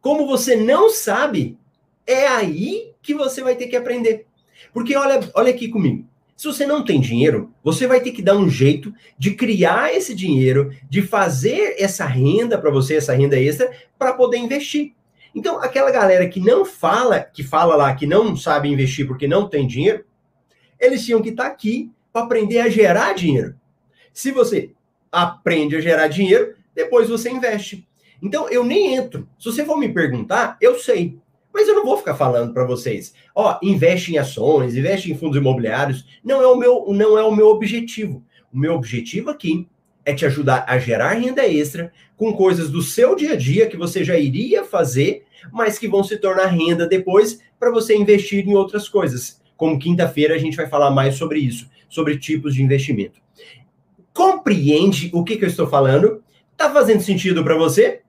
como 0.00 0.26
você 0.26 0.54
não 0.54 0.90
sabe, 0.90 1.58
é 2.06 2.26
aí 2.28 2.94
que 3.02 3.14
você 3.14 3.42
vai 3.42 3.56
ter 3.56 3.66
que 3.66 3.76
aprender. 3.76 4.26
Porque 4.72 4.94
olha, 4.94 5.18
olha 5.34 5.50
aqui 5.50 5.68
comigo. 5.68 6.08
Se 6.40 6.46
você 6.46 6.64
não 6.64 6.82
tem 6.82 6.98
dinheiro, 6.98 7.52
você 7.62 7.86
vai 7.86 8.00
ter 8.00 8.12
que 8.12 8.22
dar 8.22 8.34
um 8.34 8.48
jeito 8.48 8.94
de 9.18 9.32
criar 9.34 9.94
esse 9.94 10.14
dinheiro, 10.14 10.74
de 10.88 11.02
fazer 11.02 11.76
essa 11.78 12.06
renda 12.06 12.56
para 12.56 12.70
você, 12.70 12.96
essa 12.96 13.12
renda 13.12 13.38
extra, 13.38 13.70
para 13.98 14.14
poder 14.14 14.38
investir. 14.38 14.94
Então, 15.34 15.60
aquela 15.60 15.90
galera 15.90 16.26
que 16.26 16.40
não 16.40 16.64
fala, 16.64 17.20
que 17.20 17.42
fala 17.42 17.76
lá 17.76 17.94
que 17.94 18.06
não 18.06 18.34
sabe 18.34 18.70
investir 18.70 19.06
porque 19.06 19.28
não 19.28 19.50
tem 19.50 19.66
dinheiro, 19.66 20.02
eles 20.80 21.04
tinham 21.04 21.20
que 21.20 21.28
estar 21.28 21.44
tá 21.44 21.50
aqui 21.50 21.92
para 22.10 22.24
aprender 22.24 22.60
a 22.60 22.70
gerar 22.70 23.12
dinheiro. 23.12 23.54
Se 24.10 24.32
você 24.32 24.72
aprende 25.12 25.76
a 25.76 25.80
gerar 25.82 26.08
dinheiro, 26.08 26.54
depois 26.74 27.10
você 27.10 27.28
investe. 27.28 27.86
Então, 28.22 28.48
eu 28.48 28.64
nem 28.64 28.94
entro. 28.94 29.28
Se 29.38 29.44
você 29.52 29.62
for 29.62 29.76
me 29.76 29.92
perguntar, 29.92 30.56
eu 30.58 30.78
sei. 30.78 31.18
Mas 31.52 31.68
eu 31.68 31.74
não 31.74 31.84
vou 31.84 31.96
ficar 31.96 32.14
falando 32.14 32.52
para 32.52 32.64
vocês, 32.64 33.12
ó, 33.34 33.58
investe 33.62 34.12
em 34.12 34.18
ações, 34.18 34.76
investe 34.76 35.10
em 35.10 35.16
fundos 35.16 35.36
imobiliários. 35.36 36.04
Não 36.22 36.40
é 36.40 36.46
o 36.46 36.56
meu, 36.56 36.86
não 36.88 37.18
é 37.18 37.24
o 37.24 37.34
meu 37.34 37.48
objetivo. 37.48 38.24
O 38.52 38.58
meu 38.58 38.74
objetivo 38.74 39.30
aqui 39.30 39.68
é 40.04 40.14
te 40.14 40.24
ajudar 40.26 40.64
a 40.66 40.78
gerar 40.78 41.14
renda 41.14 41.46
extra 41.46 41.92
com 42.16 42.32
coisas 42.32 42.70
do 42.70 42.82
seu 42.82 43.14
dia 43.14 43.32
a 43.32 43.36
dia 43.36 43.66
que 43.66 43.76
você 43.76 44.04
já 44.04 44.18
iria 44.18 44.64
fazer, 44.64 45.24
mas 45.52 45.78
que 45.78 45.88
vão 45.88 46.04
se 46.04 46.16
tornar 46.16 46.46
renda 46.46 46.86
depois 46.86 47.40
para 47.58 47.70
você 47.70 47.96
investir 47.96 48.46
em 48.46 48.54
outras 48.54 48.88
coisas. 48.88 49.40
Como 49.56 49.78
quinta-feira 49.78 50.34
a 50.34 50.38
gente 50.38 50.56
vai 50.56 50.68
falar 50.68 50.90
mais 50.90 51.16
sobre 51.16 51.38
isso, 51.38 51.68
sobre 51.88 52.18
tipos 52.18 52.54
de 52.54 52.62
investimento. 52.62 53.20
Compreende 54.12 55.10
o 55.12 55.22
que, 55.22 55.36
que 55.36 55.44
eu 55.44 55.48
estou 55.48 55.66
falando? 55.66 56.22
Tá 56.56 56.70
fazendo 56.70 57.02
sentido 57.02 57.42
para 57.44 57.56
você? 57.56 58.02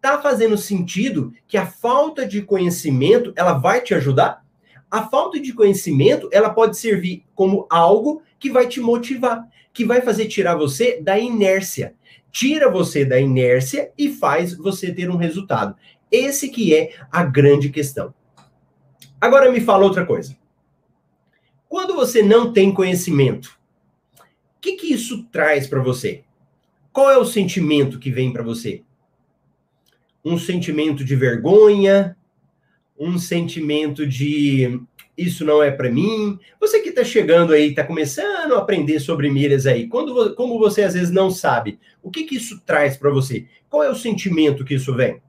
Tá 0.00 0.20
fazendo 0.22 0.56
sentido 0.56 1.32
que 1.46 1.56
a 1.56 1.66
falta 1.66 2.26
de 2.26 2.42
conhecimento, 2.42 3.32
ela 3.36 3.54
vai 3.54 3.80
te 3.80 3.94
ajudar? 3.94 4.44
A 4.90 5.02
falta 5.06 5.40
de 5.40 5.52
conhecimento, 5.52 6.28
ela 6.32 6.50
pode 6.50 6.78
servir 6.78 7.24
como 7.34 7.66
algo 7.68 8.22
que 8.38 8.50
vai 8.50 8.68
te 8.68 8.80
motivar, 8.80 9.46
que 9.72 9.84
vai 9.84 10.00
fazer 10.00 10.26
tirar 10.26 10.54
você 10.54 11.00
da 11.00 11.18
inércia. 11.18 11.94
Tira 12.30 12.70
você 12.70 13.04
da 13.04 13.18
inércia 13.20 13.90
e 13.98 14.08
faz 14.08 14.54
você 14.54 14.92
ter 14.92 15.10
um 15.10 15.16
resultado. 15.16 15.76
Esse 16.10 16.48
que 16.48 16.74
é 16.74 16.94
a 17.10 17.22
grande 17.22 17.68
questão. 17.68 18.14
Agora 19.20 19.50
me 19.50 19.60
fala 19.60 19.84
outra 19.84 20.06
coisa. 20.06 20.36
Quando 21.68 21.94
você 21.94 22.22
não 22.22 22.52
tem 22.52 22.72
conhecimento, 22.72 23.58
o 24.18 24.60
que, 24.60 24.72
que 24.76 24.92
isso 24.92 25.24
traz 25.24 25.66
para 25.66 25.82
você? 25.82 26.22
Qual 26.92 27.10
é 27.10 27.18
o 27.18 27.24
sentimento 27.24 27.98
que 27.98 28.10
vem 28.10 28.32
para 28.32 28.42
você? 28.42 28.82
Um 30.28 30.38
sentimento 30.38 31.04
de 31.04 31.16
vergonha, 31.16 32.16
um 32.98 33.18
sentimento 33.18 34.06
de 34.06 34.80
isso 35.16 35.44
não 35.44 35.62
é 35.62 35.70
para 35.70 35.90
mim. 35.90 36.38
Você 36.60 36.80
que 36.80 36.90
está 36.90 37.02
chegando 37.02 37.52
aí, 37.52 37.70
está 37.70 37.82
começando 37.82 38.54
a 38.54 38.58
aprender 38.58 39.00
sobre 39.00 39.30
milhas 39.30 39.66
aí, 39.66 39.88
quando, 39.88 40.34
como 40.34 40.58
você 40.58 40.82
às 40.82 40.94
vezes 40.94 41.10
não 41.10 41.30
sabe, 41.30 41.80
o 42.02 42.10
que, 42.10 42.24
que 42.24 42.36
isso 42.36 42.60
traz 42.64 42.96
para 42.96 43.10
você? 43.10 43.46
Qual 43.68 43.82
é 43.82 43.90
o 43.90 43.94
sentimento 43.94 44.64
que 44.64 44.74
isso 44.74 44.94
vem? 44.94 45.20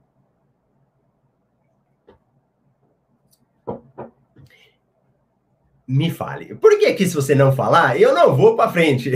Me 5.88 6.08
fale. 6.08 6.54
Por 6.54 6.78
que 6.78 6.92
que 6.92 7.06
se 7.06 7.14
você 7.14 7.34
não 7.34 7.50
falar, 7.50 8.00
eu 8.00 8.14
não 8.14 8.36
vou 8.36 8.54
para 8.54 8.70
frente? 8.70 9.10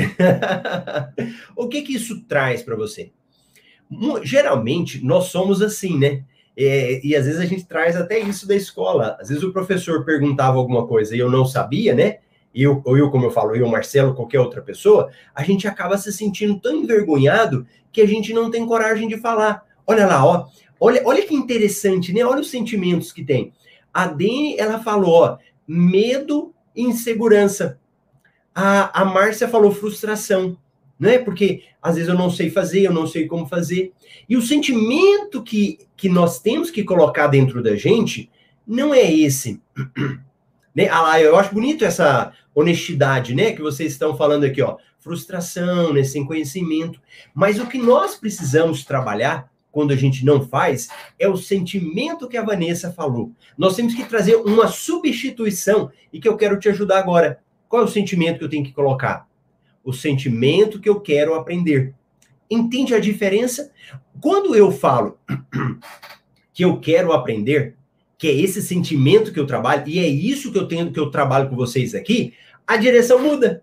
o 1.55 1.69
que 1.69 1.83
que 1.83 1.95
isso 1.95 2.25
traz 2.25 2.65
para 2.65 2.75
você? 2.75 3.13
Geralmente 4.23 5.05
nós 5.05 5.27
somos 5.27 5.63
assim, 5.63 5.99
né? 5.99 6.25
É, 6.57 7.01
e 7.05 7.17
às 7.17 7.27
vezes 7.27 7.41
a 7.41 7.45
gente 7.45 7.65
traz 7.65 7.97
até 7.97 8.19
isso 8.19 8.47
da 8.47 8.55
escola. 8.55 9.17
Às 9.21 9.29
vezes 9.29 9.43
o 9.43 9.53
professor 9.53 10.05
perguntava 10.05 10.57
alguma 10.57 10.87
coisa 10.87 11.15
e 11.17 11.19
eu 11.19 11.31
não 11.31 11.45
sabia, 11.45 11.95
né? 11.95 12.19
Eu, 12.55 12.81
ou 12.85 12.97
eu, 12.97 13.11
como 13.11 13.27
eu 13.27 13.31
falo, 13.31 13.57
eu, 13.57 13.67
Marcelo, 13.67 14.15
qualquer 14.15 14.39
outra 14.39 14.63
pessoa, 14.63 15.11
a 15.35 15.43
gente 15.43 15.67
acaba 15.67 15.99
se 15.99 16.13
sentindo 16.13 16.61
tão 16.61 16.77
envergonhado 16.77 17.67
que 17.93 18.01
a 18.01 18.07
gente 18.07 18.33
não 18.33 18.51
tem 18.51 18.65
coragem 18.65 19.09
de 19.09 19.17
falar. 19.19 19.65
Olha 19.87 20.07
lá, 20.07 20.25
ó. 20.25 20.47
Olha, 20.79 21.03
olha 21.05 21.27
que 21.27 21.35
interessante, 21.35 22.13
né? 22.13 22.25
Olha 22.25 22.41
os 22.41 22.51
sentimentos 22.51 23.11
que 23.11 23.25
tem. 23.25 23.53
A 23.93 24.07
Dani, 24.07 24.57
ela 24.59 24.79
falou, 24.79 25.23
ó, 25.23 25.39
medo 25.67 26.55
insegurança. 26.77 27.79
A, 28.55 29.03
a 29.03 29.05
Márcia 29.05 29.49
falou 29.49 29.73
frustração, 29.73 30.57
né? 30.99 31.19
Porque 31.19 31.65
às 31.83 31.97
vezes 31.97 32.09
eu 32.09 32.17
não 32.17 32.31
sei 32.31 32.51
fazer, 32.51 32.83
eu 32.83 32.93
não 32.93 33.07
sei 33.07 33.27
como 33.27 33.47
fazer. 33.47 33.93
E 34.29 34.37
o 34.37 34.43
sentimento 34.43 35.43
que, 35.43 35.79
que 35.97 36.09
nós 36.09 36.41
temos 36.41 36.71
que 36.71 36.85
colocar 36.85 37.27
dentro 37.27 37.63
da 37.63 37.77
gente 37.77 38.31
não 38.67 38.95
é 38.95 39.13
esse. 39.13 39.61
né? 40.75 40.89
Ah, 40.91 41.21
eu 41.21 41.37
acho 41.37 41.55
bonito 41.55 41.85
essa 41.85 42.33
honestidade, 42.55 43.35
né? 43.35 43.53
Que 43.53 43.63
vocês 43.63 43.93
estão 43.93 44.17
falando 44.17 44.45
aqui, 44.45 44.63
ó. 44.63 44.77
Frustração, 44.99 45.93
né? 45.93 46.03
Sem 46.03 46.25
conhecimento. 46.25 47.01
Mas 47.35 47.59
o 47.59 47.67
que 47.67 47.79
nós 47.79 48.17
precisamos 48.17 48.85
trabalhar 48.85 49.53
quando 49.75 49.93
a 49.93 49.97
gente 49.97 50.25
não 50.25 50.47
faz, 50.47 50.89
é 51.19 51.29
o 51.29 51.37
sentimento 51.37 52.29
que 52.29 52.37
a 52.37 52.45
Vanessa 52.45 52.93
falou. 52.93 53.33
Nós 53.59 53.75
temos 53.75 53.93
que 53.93 54.05
trazer 54.05 54.37
uma 54.37 54.69
substituição 54.69 55.91
e 56.13 56.21
que 56.21 56.29
eu 56.29 56.37
quero 56.37 56.61
te 56.61 56.69
ajudar 56.69 57.01
agora. 57.01 57.41
Qual 57.69 57.83
é 57.83 57.85
o 57.85 57.89
sentimento 57.89 58.39
que 58.39 58.45
eu 58.45 58.49
tenho 58.49 58.65
que 58.65 58.73
colocar? 58.73 59.27
O 59.85 59.93
sentimento 59.93 60.81
que 60.81 60.89
eu 60.89 61.01
quero 61.01 61.35
aprender. 61.35 61.95
Entende 62.51 62.95
a 62.95 63.01
diferença? 63.01 63.71
Quando 64.21 64.55
eu 64.55 64.71
falo 64.71 65.19
que 66.53 66.65
eu 66.65 66.81
quero 66.81 67.13
aprender, 67.13 67.77
que 68.17 68.29
é 68.29 68.33
esse 68.33 68.63
sentimento 68.63 69.33
que 69.33 69.41
eu 69.41 69.47
trabalho, 69.47 69.85
e 69.87 69.99
é 69.99 70.07
isso 70.07 70.53
que 70.53 70.59
eu 70.59 70.67
tenho 70.67 70.91
que 70.93 70.99
eu 70.99 71.11
trabalho 71.11 71.49
com 71.49 71.57
vocês 71.57 71.95
aqui, 71.95 72.33
a 72.67 72.77
direção 72.77 73.19
muda. 73.19 73.63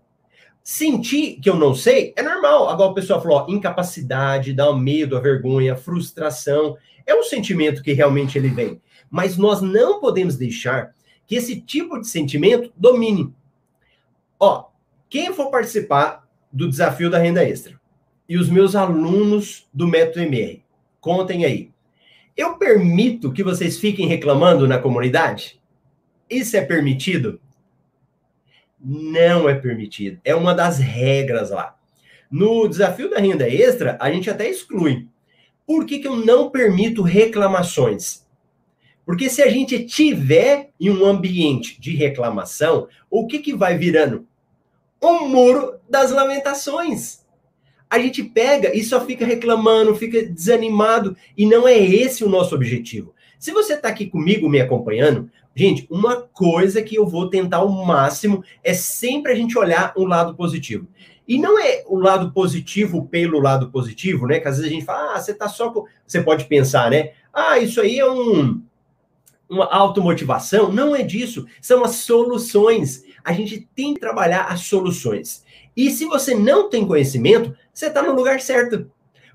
Sentir 0.62 1.40
que 1.40 1.50
eu 1.50 1.56
não 1.56 1.74
sei 1.74 2.12
é 2.16 2.22
normal. 2.22 2.68
Agora 2.68 2.90
o 2.90 2.94
pessoal 2.94 3.20
falou, 3.20 3.38
ó, 3.38 3.46
incapacidade, 3.50 4.52
dá 4.52 4.70
o 4.70 4.78
medo, 4.78 5.16
a 5.16 5.20
vergonha, 5.20 5.72
a 5.72 5.76
frustração. 5.76 6.76
É 7.04 7.14
um 7.14 7.24
sentimento 7.24 7.82
que 7.82 7.92
realmente 7.92 8.38
ele 8.38 8.48
vem. 8.48 8.80
Mas 9.10 9.36
nós 9.36 9.60
não 9.60 10.00
podemos 10.00 10.36
deixar 10.36 10.94
que 11.26 11.34
esse 11.34 11.60
tipo 11.60 12.00
de 12.00 12.06
sentimento 12.06 12.72
domine. 12.76 13.34
Ó, 14.38 14.66
quem 15.12 15.30
for 15.34 15.50
participar 15.50 16.26
do 16.50 16.66
desafio 16.66 17.10
da 17.10 17.18
renda 17.18 17.46
extra 17.46 17.78
e 18.26 18.38
os 18.38 18.48
meus 18.48 18.74
alunos 18.74 19.68
do 19.70 19.86
método 19.86 20.20
MR, 20.20 20.64
contem 21.02 21.44
aí. 21.44 21.70
Eu 22.34 22.56
permito 22.56 23.30
que 23.30 23.44
vocês 23.44 23.78
fiquem 23.78 24.06
reclamando 24.06 24.66
na 24.66 24.78
comunidade? 24.78 25.60
Isso 26.30 26.56
é 26.56 26.62
permitido? 26.62 27.38
Não 28.82 29.50
é 29.50 29.54
permitido. 29.54 30.18
É 30.24 30.34
uma 30.34 30.54
das 30.54 30.78
regras 30.78 31.50
lá. 31.50 31.76
No 32.30 32.66
desafio 32.66 33.10
da 33.10 33.18
renda 33.18 33.46
extra, 33.46 33.98
a 34.00 34.10
gente 34.10 34.30
até 34.30 34.48
exclui. 34.48 35.06
Por 35.66 35.84
que, 35.84 35.98
que 35.98 36.08
eu 36.08 36.16
não 36.16 36.48
permito 36.48 37.02
reclamações? 37.02 38.26
Porque 39.04 39.28
se 39.28 39.42
a 39.42 39.50
gente 39.50 39.84
tiver 39.84 40.70
em 40.80 40.88
um 40.88 41.04
ambiente 41.04 41.78
de 41.78 41.94
reclamação, 41.94 42.88
o 43.10 43.26
que, 43.26 43.40
que 43.40 43.54
vai 43.54 43.76
virando? 43.76 44.26
Um 45.02 45.28
muro 45.28 45.74
das 45.88 46.10
lamentações. 46.10 47.22
A 47.90 47.98
gente 47.98 48.22
pega 48.22 48.74
e 48.74 48.82
só 48.82 49.04
fica 49.04 49.26
reclamando, 49.26 49.94
fica 49.94 50.22
desanimado, 50.24 51.16
e 51.36 51.44
não 51.44 51.68
é 51.68 51.78
esse 51.78 52.24
o 52.24 52.28
nosso 52.28 52.54
objetivo. 52.54 53.14
Se 53.38 53.50
você 53.50 53.74
está 53.74 53.88
aqui 53.88 54.06
comigo 54.06 54.48
me 54.48 54.60
acompanhando, 54.60 55.28
Gente, 55.54 55.86
uma 55.90 56.16
coisa 56.16 56.80
que 56.80 56.94
eu 56.96 57.06
vou 57.06 57.28
tentar 57.28 57.58
ao 57.58 57.68
máximo 57.68 58.42
é 58.64 58.72
sempre 58.72 59.32
a 59.32 59.34
gente 59.34 59.58
olhar 59.58 59.92
um 59.96 60.06
lado 60.06 60.34
positivo. 60.34 60.88
E 61.28 61.38
não 61.38 61.58
é 61.58 61.84
o 61.86 61.98
lado 61.98 62.32
positivo 62.32 63.06
pelo 63.06 63.38
lado 63.38 63.70
positivo, 63.70 64.26
né? 64.26 64.40
Que 64.40 64.48
às 64.48 64.56
vezes 64.56 64.70
a 64.70 64.74
gente 64.74 64.84
fala, 64.84 65.14
ah, 65.14 65.20
você 65.20 65.34
tá 65.34 65.48
só 65.48 65.70
com. 65.70 65.84
Você 66.06 66.22
pode 66.22 66.46
pensar, 66.46 66.90
né? 66.90 67.12
Ah, 67.32 67.58
isso 67.58 67.80
aí 67.80 67.98
é 67.98 68.10
um, 68.10 68.62
uma 69.48 69.66
automotivação. 69.66 70.72
Não 70.72 70.96
é 70.96 71.02
disso. 71.02 71.46
São 71.60 71.84
as 71.84 71.96
soluções. 71.96 73.04
A 73.24 73.32
gente 73.32 73.68
tem 73.74 73.94
que 73.94 74.00
trabalhar 74.00 74.44
as 74.44 74.60
soluções. 74.60 75.44
E 75.76 75.90
se 75.90 76.04
você 76.04 76.34
não 76.34 76.68
tem 76.68 76.86
conhecimento, 76.86 77.56
você 77.72 77.86
está 77.86 78.02
no 78.02 78.12
lugar 78.12 78.40
certo. 78.40 78.90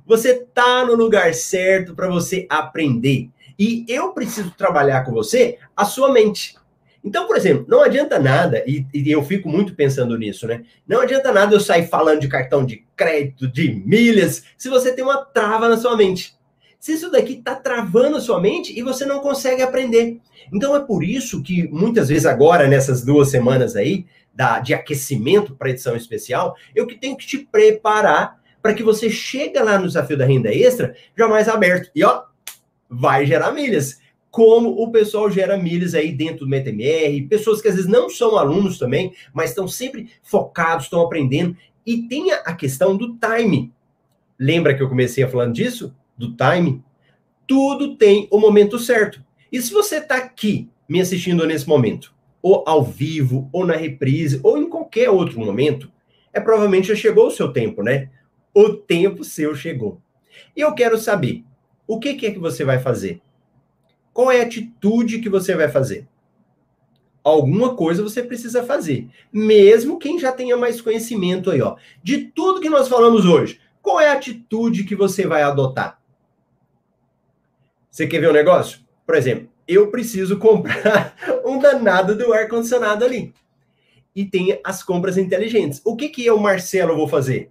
Você 0.06 0.32
está 0.32 0.86
no 0.86 0.96
lugar 0.96 1.34
certo 1.34 1.96
para 1.96 2.08
você 2.08 2.46
aprender. 2.50 3.30
E 3.60 3.86
eu 3.88 4.12
preciso 4.12 4.52
trabalhar 4.52 5.04
com 5.04 5.12
você 5.12 5.58
a 5.76 5.84
sua 5.84 6.12
mente. 6.12 6.56
Então, 7.04 7.26
por 7.26 7.38
exemplo, 7.38 7.66
não 7.68 7.82
adianta 7.82 8.20
nada, 8.20 8.64
e, 8.68 8.86
e, 8.94 9.10
eu 9.10 9.24
fico 9.24 9.48
muito 9.48 9.74
pensando 9.74 10.18
nisso, 10.18 10.46
né? 10.46 10.64
Não 10.86 11.00
adianta 11.00 11.32
nada 11.32 11.56
eu 11.56 11.60
sair 11.60 11.88
falando 11.88 12.20
de 12.22 12.28
cartão 12.28 12.66
de 12.66 12.86
crédito, 12.96 13.48
de 13.48 13.72
milhas, 13.86 14.44
se 14.58 14.68
você 14.68 14.94
tem 14.94 15.04
uma 15.04 15.24
trava 15.24 15.70
na 15.70 15.78
sua 15.78 15.96
mente. 15.96 16.36
Se 16.80 16.94
isso 16.94 17.10
daqui 17.10 17.34
está 17.34 17.56
travando 17.56 18.18
a 18.18 18.22
sua 18.22 18.40
mente 18.40 18.78
e 18.78 18.82
você 18.82 19.06
não 19.06 19.20
consegue 19.20 19.62
aprender. 19.62 20.20
Então 20.54 20.76
é 20.76 20.80
por 20.80 21.04
isso 21.04 21.42
que 21.42 21.68
muitas 21.70 22.10
vezes 22.10 22.26
agora, 22.26 22.68
nessas 22.68 23.04
duas 23.04 23.30
semanas 23.30 23.76
aí, 23.76 24.06
da, 24.34 24.60
de 24.60 24.74
aquecimento 24.74 25.56
para 25.56 25.72
edição 25.72 25.96
especial, 25.96 26.56
eu 26.76 26.86
que 26.86 26.96
tenho 26.96 27.18
que 27.18 27.26
te 27.26 27.40
preparar 27.40 28.40
para 28.62 28.74
que 28.74 28.84
você 28.84 29.10
chegue 29.10 29.58
lá 29.60 29.80
no 29.80 29.88
desafio 29.88 30.18
da 30.18 30.26
renda 30.26 30.54
extra 30.54 30.96
já 31.18 31.28
mais 31.28 31.48
aberto. 31.48 31.90
E 31.96 32.04
ó, 32.04 32.24
vai 32.90 33.26
gerar 33.26 33.52
milhas. 33.52 34.00
Como 34.30 34.70
o 34.70 34.92
pessoal 34.92 35.32
gera 35.32 35.58
milhas 35.58 35.96
aí 35.96 36.12
dentro 36.12 36.40
do 36.40 36.50
MetaMR, 36.50 37.28
pessoas 37.28 37.62
que 37.62 37.68
às 37.68 37.76
vezes 37.76 37.90
não 37.90 38.10
são 38.10 38.38
alunos 38.38 38.78
também, 38.78 39.14
mas 39.34 39.50
estão 39.50 39.68
sempre 39.68 40.12
focados, 40.22 40.86
estão 40.86 41.02
aprendendo. 41.02 41.56
E 41.86 42.04
tem 42.08 42.32
a 42.32 42.54
questão 42.54 42.96
do 42.96 43.18
time. 43.18 43.74
Lembra 44.38 44.76
que 44.76 44.84
eu 44.84 44.90
comecei 44.90 45.26
falando 45.26 45.54
disso? 45.54 45.96
Do 46.16 46.36
time? 46.36 46.84
Tudo 47.48 47.96
tem 47.96 48.28
o 48.30 48.38
momento 48.38 48.78
certo. 48.78 49.24
E 49.58 49.62
se 49.64 49.74
você 49.74 49.96
está 49.96 50.18
aqui 50.18 50.70
me 50.88 51.02
assistindo 51.02 51.44
nesse 51.48 51.68
momento, 51.68 52.14
ou 52.44 52.64
ao 52.68 52.84
vivo, 52.84 53.50
ou 53.52 53.66
na 53.66 53.76
reprise, 53.76 54.40
ou 54.44 54.56
em 54.56 54.70
qualquer 54.70 55.10
outro 55.10 55.40
momento, 55.40 55.92
é 56.32 56.40
provavelmente 56.40 56.90
já 56.90 56.96
chegou 56.96 57.26
o 57.26 57.32
seu 57.32 57.52
tempo, 57.52 57.82
né? 57.82 58.12
O 58.54 58.70
tempo 58.70 59.24
seu 59.24 59.56
chegou. 59.56 60.00
E 60.56 60.62
eu 60.62 60.76
quero 60.76 60.96
saber, 60.96 61.44
o 61.88 62.00
que, 62.00 62.14
que 62.14 62.28
é 62.28 62.32
que 62.32 62.38
você 62.38 62.64
vai 62.64 62.78
fazer? 62.78 63.20
Qual 64.14 64.32
é 64.32 64.42
a 64.42 64.44
atitude 64.44 65.22
que 65.22 65.28
você 65.28 65.56
vai 65.56 65.70
fazer? 65.70 66.08
Alguma 67.24 67.74
coisa 67.76 68.04
você 68.04 68.22
precisa 68.22 68.64
fazer, 68.64 69.10
mesmo 69.34 69.98
quem 69.98 70.20
já 70.20 70.32
tenha 70.32 70.56
mais 70.56 70.80
conhecimento 70.80 71.50
aí, 71.50 71.64
ó. 71.64 71.78
De 72.04 72.26
tudo 72.26 72.62
que 72.62 72.70
nós 72.70 72.88
falamos 72.88 73.26
hoje, 73.26 73.60
qual 73.82 74.00
é 74.00 74.10
a 74.10 74.14
atitude 74.14 74.84
que 74.84 74.96
você 74.96 75.26
vai 75.26 75.42
adotar? 75.42 76.00
Você 77.90 78.06
quer 78.06 78.20
ver 78.20 78.30
um 78.30 78.34
negócio? 78.34 78.86
Por 79.08 79.16
exemplo, 79.16 79.50
eu 79.68 79.90
preciso 79.90 80.38
comprar 80.38 81.16
um 81.44 81.58
danado 81.58 82.16
do 82.16 82.32
ar-condicionado 82.32 83.04
ali. 83.04 83.34
E 84.16 84.24
tem 84.24 84.60
as 84.64 84.84
compras 84.84 85.18
inteligentes. 85.18 85.82
O 85.84 85.96
que 85.96 86.10
que 86.10 86.24
eu, 86.24 86.38
Marcelo, 86.38 86.96
vou 86.96 87.08
fazer? 87.08 87.50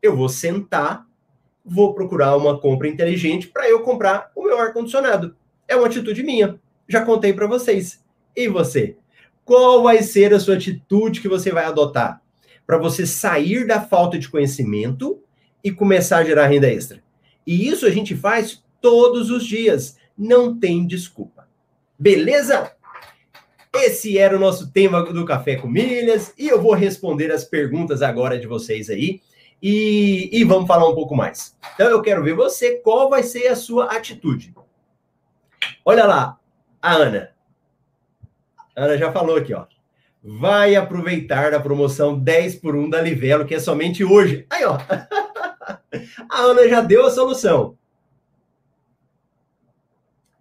Eu 0.00 0.16
vou 0.16 0.30
sentar 0.30 1.06
vou 1.64 1.94
procurar 1.94 2.36
uma 2.36 2.58
compra 2.58 2.88
inteligente 2.88 3.48
para 3.48 3.68
eu 3.68 3.80
comprar 3.80 4.30
o 4.36 4.42
meu 4.42 4.58
ar-condicionado. 4.58 5.34
É 5.66 5.74
uma 5.74 5.86
atitude 5.86 6.22
minha. 6.22 6.60
Já 6.86 7.02
contei 7.02 7.32
para 7.32 7.46
vocês. 7.46 8.04
E 8.36 8.48
você? 8.48 8.96
Qual 9.44 9.82
vai 9.82 10.02
ser 10.02 10.34
a 10.34 10.40
sua 10.40 10.56
atitude 10.56 11.20
que 11.20 11.28
você 11.28 11.50
vai 11.50 11.64
adotar 11.64 12.20
para 12.66 12.76
você 12.76 13.06
sair 13.06 13.66
da 13.66 13.80
falta 13.80 14.18
de 14.18 14.28
conhecimento 14.28 15.18
e 15.62 15.70
começar 15.70 16.18
a 16.18 16.24
gerar 16.24 16.46
renda 16.46 16.70
extra? 16.70 17.02
E 17.46 17.68
isso 17.68 17.86
a 17.86 17.90
gente 17.90 18.14
faz 18.14 18.62
todos 18.80 19.30
os 19.30 19.46
dias. 19.46 19.96
Não 20.16 20.58
tem 20.58 20.86
desculpa. 20.86 21.48
Beleza? 21.98 22.72
Esse 23.74 24.18
era 24.18 24.36
o 24.36 24.40
nosso 24.40 24.70
tema 24.70 25.02
do 25.02 25.24
Café 25.24 25.56
com 25.56 25.66
Milhas 25.66 26.32
e 26.38 26.48
eu 26.48 26.62
vou 26.62 26.74
responder 26.74 27.32
as 27.32 27.44
perguntas 27.44 28.02
agora 28.02 28.38
de 28.38 28.46
vocês 28.46 28.88
aí 28.88 29.20
e, 29.60 30.28
e 30.32 30.44
vamos 30.44 30.68
falar 30.68 30.88
um 30.88 30.94
pouco 30.94 31.16
mais. 31.16 31.56
Então 31.74 31.88
eu 31.88 32.02
quero 32.02 32.22
ver 32.22 32.34
você, 32.34 32.76
qual 32.76 33.10
vai 33.10 33.22
ser 33.22 33.48
a 33.48 33.56
sua 33.56 33.86
atitude. 33.86 34.54
Olha 35.84 36.04
lá, 36.04 36.38
a 36.80 36.94
Ana. 36.94 37.30
A 38.76 38.84
Ana 38.84 38.98
já 38.98 39.10
falou 39.10 39.36
aqui, 39.36 39.54
ó. 39.54 39.66
Vai 40.22 40.74
aproveitar 40.74 41.50
da 41.50 41.60
promoção 41.60 42.18
10 42.18 42.56
por 42.56 42.76
1 42.76 42.90
da 42.90 43.00
Livelo, 43.00 43.44
que 43.44 43.54
é 43.54 43.60
somente 43.60 44.04
hoje. 44.04 44.46
Aí, 44.50 44.64
ó. 44.64 44.78
A 46.30 46.40
Ana 46.40 46.68
já 46.68 46.80
deu 46.80 47.06
a 47.06 47.10
solução. 47.10 47.76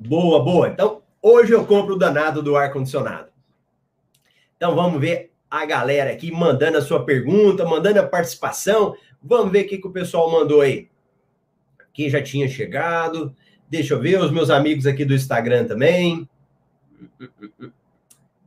Boa, 0.08 0.44
boa. 0.44 0.68
Então, 0.68 1.02
hoje 1.22 1.54
eu 1.54 1.66
compro 1.66 1.96
o 1.96 1.98
danado 1.98 2.44
do 2.44 2.58
ar-condicionado. 2.58 3.30
Então, 4.58 4.76
vamos 4.76 5.00
ver 5.00 5.32
a 5.50 5.66
galera 5.66 6.12
aqui 6.12 6.30
mandando 6.30 6.78
a 6.78 6.82
sua 6.82 7.06
pergunta, 7.06 7.66
mandando 7.66 8.00
a 8.00 8.08
participação. 8.08 8.96
Vamos 9.22 9.52
ver 9.52 9.66
o 9.66 9.68
que, 9.68 9.78
que 9.78 9.88
o 9.88 9.92
pessoal 9.92 10.30
mandou 10.30 10.60
aí. 10.60 10.90
Quem 11.94 12.10
já 12.10 12.22
tinha 12.22 12.50
chegado. 12.50 13.34
Deixa 13.70 13.94
eu 13.94 14.00
ver 14.00 14.20
os 14.20 14.30
meus 14.30 14.50
amigos 14.50 14.86
aqui 14.86 15.06
do 15.06 15.14
Instagram 15.14 15.66
também. 15.66 16.30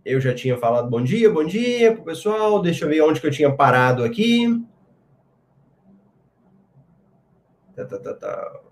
Eu 0.05 0.21
já 0.21 0.35
tinha 0.35 0.59
falado 0.59 0.91
bom 0.91 1.03
dia, 1.03 1.31
bom 1.31 1.45
dia 1.45 1.95
pro 1.95 2.05
pessoal. 2.05 2.61
Deixa 2.61 2.85
eu 2.85 2.89
ver 2.91 3.01
onde 3.01 3.21
que 3.21 3.27
eu 3.27 3.31
tinha 3.31 3.51
parado 3.51 4.05
aqui. 4.05 4.63
Tá, 7.75 7.85
tá, 7.87 7.99
tá, 7.99 8.15
tá. 8.15 8.66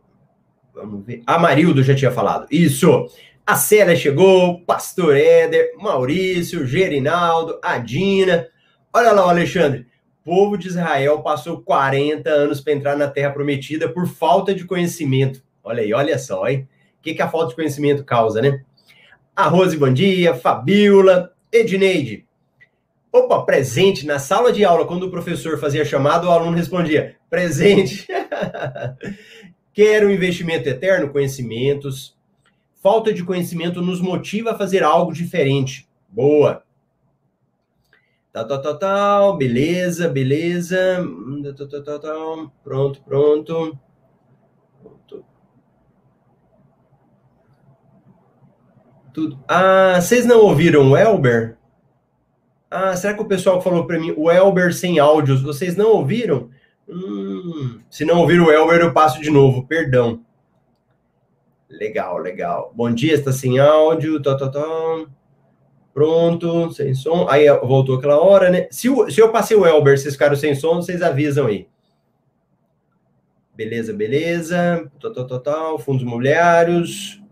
Vamos 0.74 1.06
ver. 1.06 1.22
A 1.26 1.38
Marildo 1.38 1.82
já 1.82 1.94
tinha 1.94 2.10
falado. 2.10 2.46
Isso. 2.50 3.06
A 3.46 3.56
Célia 3.56 3.94
chegou, 3.94 4.60
Pastor 4.64 5.16
Éder, 5.16 5.72
Maurício, 5.76 6.66
Gerinaldo, 6.66 7.58
a 7.62 7.78
Dina. 7.78 8.48
Olha 8.92 9.12
lá 9.12 9.26
o 9.26 9.30
Alexandre. 9.30 9.86
Povo 10.24 10.56
de 10.56 10.68
Israel 10.68 11.20
passou 11.20 11.60
40 11.60 12.28
anos 12.30 12.60
para 12.60 12.72
entrar 12.72 12.96
na 12.96 13.06
Terra 13.06 13.30
Prometida 13.30 13.88
por 13.88 14.08
falta 14.08 14.54
de 14.54 14.64
conhecimento. 14.64 15.42
Olha 15.62 15.82
aí, 15.82 15.92
olha 15.92 16.18
só, 16.18 16.48
hein? 16.48 16.66
O 16.98 17.02
que, 17.02 17.14
que 17.14 17.22
a 17.22 17.28
falta 17.28 17.50
de 17.50 17.56
conhecimento 17.56 18.02
causa, 18.02 18.40
né? 18.40 18.62
A 19.36 19.46
Rose, 19.46 19.76
bom 19.76 19.92
dia. 19.92 20.34
Fabiola, 20.34 21.32
Edneide. 21.52 22.26
Opa, 23.12 23.44
presente 23.44 24.06
na 24.06 24.18
sala 24.18 24.52
de 24.52 24.64
aula, 24.64 24.86
quando 24.86 25.04
o 25.04 25.10
professor 25.10 25.56
fazia 25.58 25.84
chamada, 25.84 26.26
o 26.26 26.30
aluno 26.30 26.56
respondia: 26.56 27.16
presente. 27.30 28.08
Quero 29.74 30.06
um 30.06 30.10
investimento 30.10 30.68
eterno? 30.68 31.10
Conhecimentos. 31.10 32.16
Falta 32.80 33.12
de 33.12 33.24
conhecimento 33.24 33.82
nos 33.82 34.00
motiva 34.00 34.52
a 34.52 34.58
fazer 34.58 34.84
algo 34.84 35.12
diferente. 35.12 35.88
Boa. 36.08 36.62
Tal, 38.32 38.46
tal, 38.46 38.62
tal, 38.62 38.78
tal. 38.78 39.36
Beleza, 39.36 40.08
beleza. 40.08 41.04
Tal, 41.56 41.68
tal, 41.68 41.82
tal, 41.82 42.00
tal. 42.00 42.52
Pronto. 42.62 43.02
pronto. 43.02 43.78
Tudo. 49.12 49.38
Ah, 49.46 50.00
vocês 50.00 50.26
não 50.26 50.40
ouviram 50.40 50.90
o 50.90 50.96
Elber? 50.96 51.56
Ah, 52.68 52.96
será 52.96 53.14
que 53.14 53.22
o 53.22 53.28
pessoal 53.28 53.60
falou 53.60 53.86
para 53.86 53.98
mim 53.98 54.12
o 54.16 54.30
Elber 54.30 54.74
sem 54.74 54.98
áudios? 54.98 55.40
Vocês 55.40 55.76
não 55.76 55.92
ouviram? 55.92 56.50
Hum, 56.88 57.23
se 57.90 58.04
não 58.04 58.20
ouvir 58.20 58.40
o 58.40 58.50
Elber, 58.50 58.80
eu 58.80 58.92
passo 58.92 59.20
de 59.20 59.30
novo, 59.30 59.66
perdão. 59.66 60.20
Legal, 61.68 62.18
legal. 62.18 62.72
Bom 62.74 62.92
dia, 62.92 63.14
está 63.14 63.32
sem 63.32 63.58
áudio, 63.58 64.22
tá, 64.22 64.36
tá, 64.36 64.48
tá. 64.48 65.06
Pronto, 65.92 66.72
sem 66.72 66.94
som. 66.94 67.26
Aí 67.28 67.46
voltou 67.60 67.96
aquela 67.96 68.20
hora, 68.20 68.50
né? 68.50 68.66
Se, 68.70 68.88
o, 68.88 69.10
se 69.10 69.20
eu 69.20 69.30
passei 69.30 69.56
o 69.56 69.66
Elber, 69.66 69.98
vocês 69.98 70.14
ficaram 70.14 70.36
sem 70.36 70.54
som, 70.54 70.76
vocês 70.76 71.02
avisam 71.02 71.46
aí. 71.46 71.68
Beleza, 73.54 73.92
beleza. 73.92 74.90
Total, 74.98 75.26
total, 75.26 75.78
fundos 75.78 76.02
imobiliários. 76.02 77.22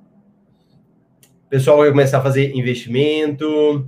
O 1.47 1.49
pessoal 1.51 1.79
vai 1.79 1.90
começar 1.90 2.18
a 2.18 2.23
fazer 2.23 2.55
investimento. 2.55 3.87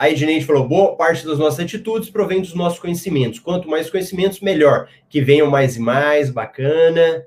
A 0.00 0.08
Edneide 0.08 0.46
falou: 0.46 0.66
boa 0.66 0.96
parte 0.96 1.26
das 1.26 1.38
nossas 1.38 1.60
atitudes 1.60 2.08
provém 2.08 2.40
dos 2.40 2.54
nossos 2.54 2.78
conhecimentos. 2.78 3.38
Quanto 3.38 3.68
mais 3.68 3.90
conhecimentos, 3.90 4.40
melhor. 4.40 4.88
Que 5.10 5.20
venham 5.20 5.50
mais 5.50 5.76
e 5.76 5.80
mais, 5.80 6.30
bacana. 6.30 7.26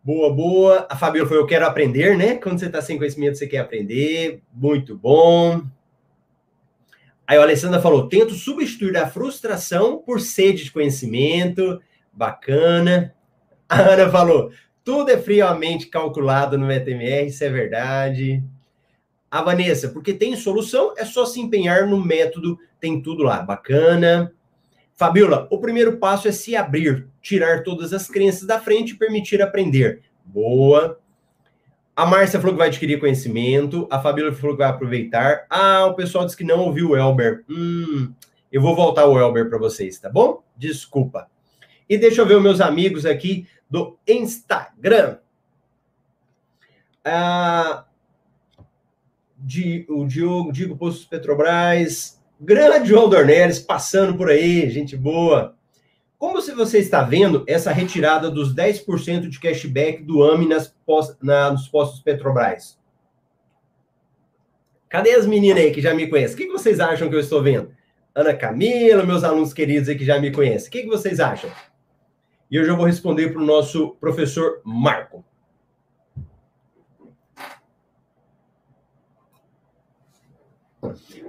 Boa, 0.00 0.32
boa. 0.32 0.86
A 0.88 0.94
Fabiola 0.94 1.28
falou: 1.28 1.42
eu 1.42 1.48
quero 1.48 1.66
aprender, 1.66 2.16
né? 2.16 2.36
Quando 2.36 2.60
você 2.60 2.66
está 2.66 2.80
sem 2.80 2.96
conhecimento, 2.96 3.36
você 3.36 3.48
quer 3.48 3.58
aprender. 3.58 4.40
Muito 4.54 4.96
bom. 4.96 5.60
Aí 7.26 7.36
a 7.36 7.42
Alessandra 7.42 7.82
falou: 7.82 8.08
tento 8.08 8.34
substituir 8.34 8.96
a 8.96 9.08
frustração 9.08 9.98
por 9.98 10.20
sede 10.20 10.62
de 10.62 10.70
conhecimento. 10.70 11.82
Bacana. 12.12 13.12
A 13.68 13.80
Ana 13.80 14.08
falou: 14.08 14.52
tudo 14.84 15.10
é 15.10 15.18
friamente 15.18 15.88
calculado 15.88 16.56
no 16.56 16.70
ETMR, 16.70 17.26
isso 17.26 17.42
é 17.42 17.50
verdade. 17.50 18.40
A 19.30 19.42
Vanessa, 19.42 19.88
porque 19.88 20.14
tem 20.14 20.36
solução, 20.36 20.94
é 20.96 21.04
só 21.04 21.26
se 21.26 21.40
empenhar 21.40 21.86
no 21.86 22.02
método, 22.02 22.58
tem 22.80 23.02
tudo 23.02 23.22
lá, 23.22 23.42
bacana. 23.42 24.32
Fabiola, 24.94 25.46
o 25.50 25.58
primeiro 25.58 25.98
passo 25.98 26.26
é 26.28 26.32
se 26.32 26.56
abrir, 26.56 27.06
tirar 27.20 27.62
todas 27.62 27.92
as 27.92 28.08
crenças 28.08 28.46
da 28.46 28.58
frente 28.58 28.90
e 28.90 28.96
permitir 28.96 29.42
aprender. 29.42 30.02
Boa. 30.24 30.98
A 31.94 32.04
Márcia 32.04 32.38
falou 32.38 32.54
que 32.54 32.58
vai 32.58 32.68
adquirir 32.68 33.00
conhecimento. 33.00 33.88
A 33.90 33.98
Fabiola 33.98 34.32
falou 34.32 34.54
que 34.54 34.62
vai 34.62 34.70
aproveitar. 34.70 35.46
Ah, 35.48 35.86
o 35.86 35.94
pessoal 35.94 36.24
disse 36.24 36.36
que 36.36 36.44
não 36.44 36.60
ouviu 36.60 36.90
o 36.90 36.96
Elber. 36.96 37.42
Hum, 37.48 38.12
eu 38.52 38.60
vou 38.60 38.76
voltar 38.76 39.06
o 39.06 39.18
Elber 39.18 39.48
para 39.48 39.58
vocês, 39.58 39.98
tá 39.98 40.10
bom? 40.10 40.42
Desculpa. 40.56 41.26
E 41.88 41.96
deixa 41.96 42.20
eu 42.20 42.26
ver 42.26 42.36
os 42.36 42.42
meus 42.42 42.60
amigos 42.60 43.06
aqui 43.06 43.46
do 43.68 43.98
Instagram. 44.06 45.18
Ah, 47.04 47.85
o 49.88 50.06
Diogo, 50.06 50.52
Digo 50.52 50.76
Postos 50.76 51.04
Petrobras, 51.04 52.20
grande 52.40 52.88
João 52.88 53.08
Dornelles 53.08 53.58
passando 53.58 54.16
por 54.16 54.28
aí, 54.28 54.68
gente 54.70 54.96
boa. 54.96 55.54
Como 56.18 56.40
você 56.40 56.78
está 56.78 57.02
vendo 57.02 57.44
essa 57.46 57.70
retirada 57.70 58.30
dos 58.30 58.54
10% 58.54 59.28
de 59.28 59.38
cashback 59.38 60.02
do 60.02 60.24
AMI 60.24 60.48
nas, 60.48 60.74
na, 61.22 61.52
nos 61.52 61.68
postos 61.68 62.00
Petrobras? 62.00 62.78
Cadê 64.88 65.14
as 65.14 65.26
meninas 65.26 65.62
aí 65.62 65.72
que 65.72 65.80
já 65.80 65.92
me 65.94 66.06
conhecem? 66.06 66.34
O 66.34 66.38
que, 66.38 66.48
vocês 66.48 66.80
acham 66.80 67.08
que 67.08 67.14
eu 67.14 67.20
estou 67.20 67.42
vendo? 67.42 67.70
Ana 68.14 68.32
Camila, 68.32 69.04
meus 69.04 69.24
alunos 69.24 69.52
queridos 69.52 69.88
aí 69.88 69.96
que 69.96 70.04
já 70.04 70.18
me 70.18 70.30
conhecem. 70.30 70.68
O 70.68 70.70
que, 70.70 70.82
que 70.82 70.88
vocês 70.88 71.20
acham? 71.20 71.50
E 72.50 72.58
hoje 72.58 72.70
eu 72.70 72.76
vou 72.76 72.86
responder 72.86 73.30
para 73.30 73.42
o 73.42 73.44
nosso 73.44 73.90
professor 74.00 74.60
Marco. 74.64 75.22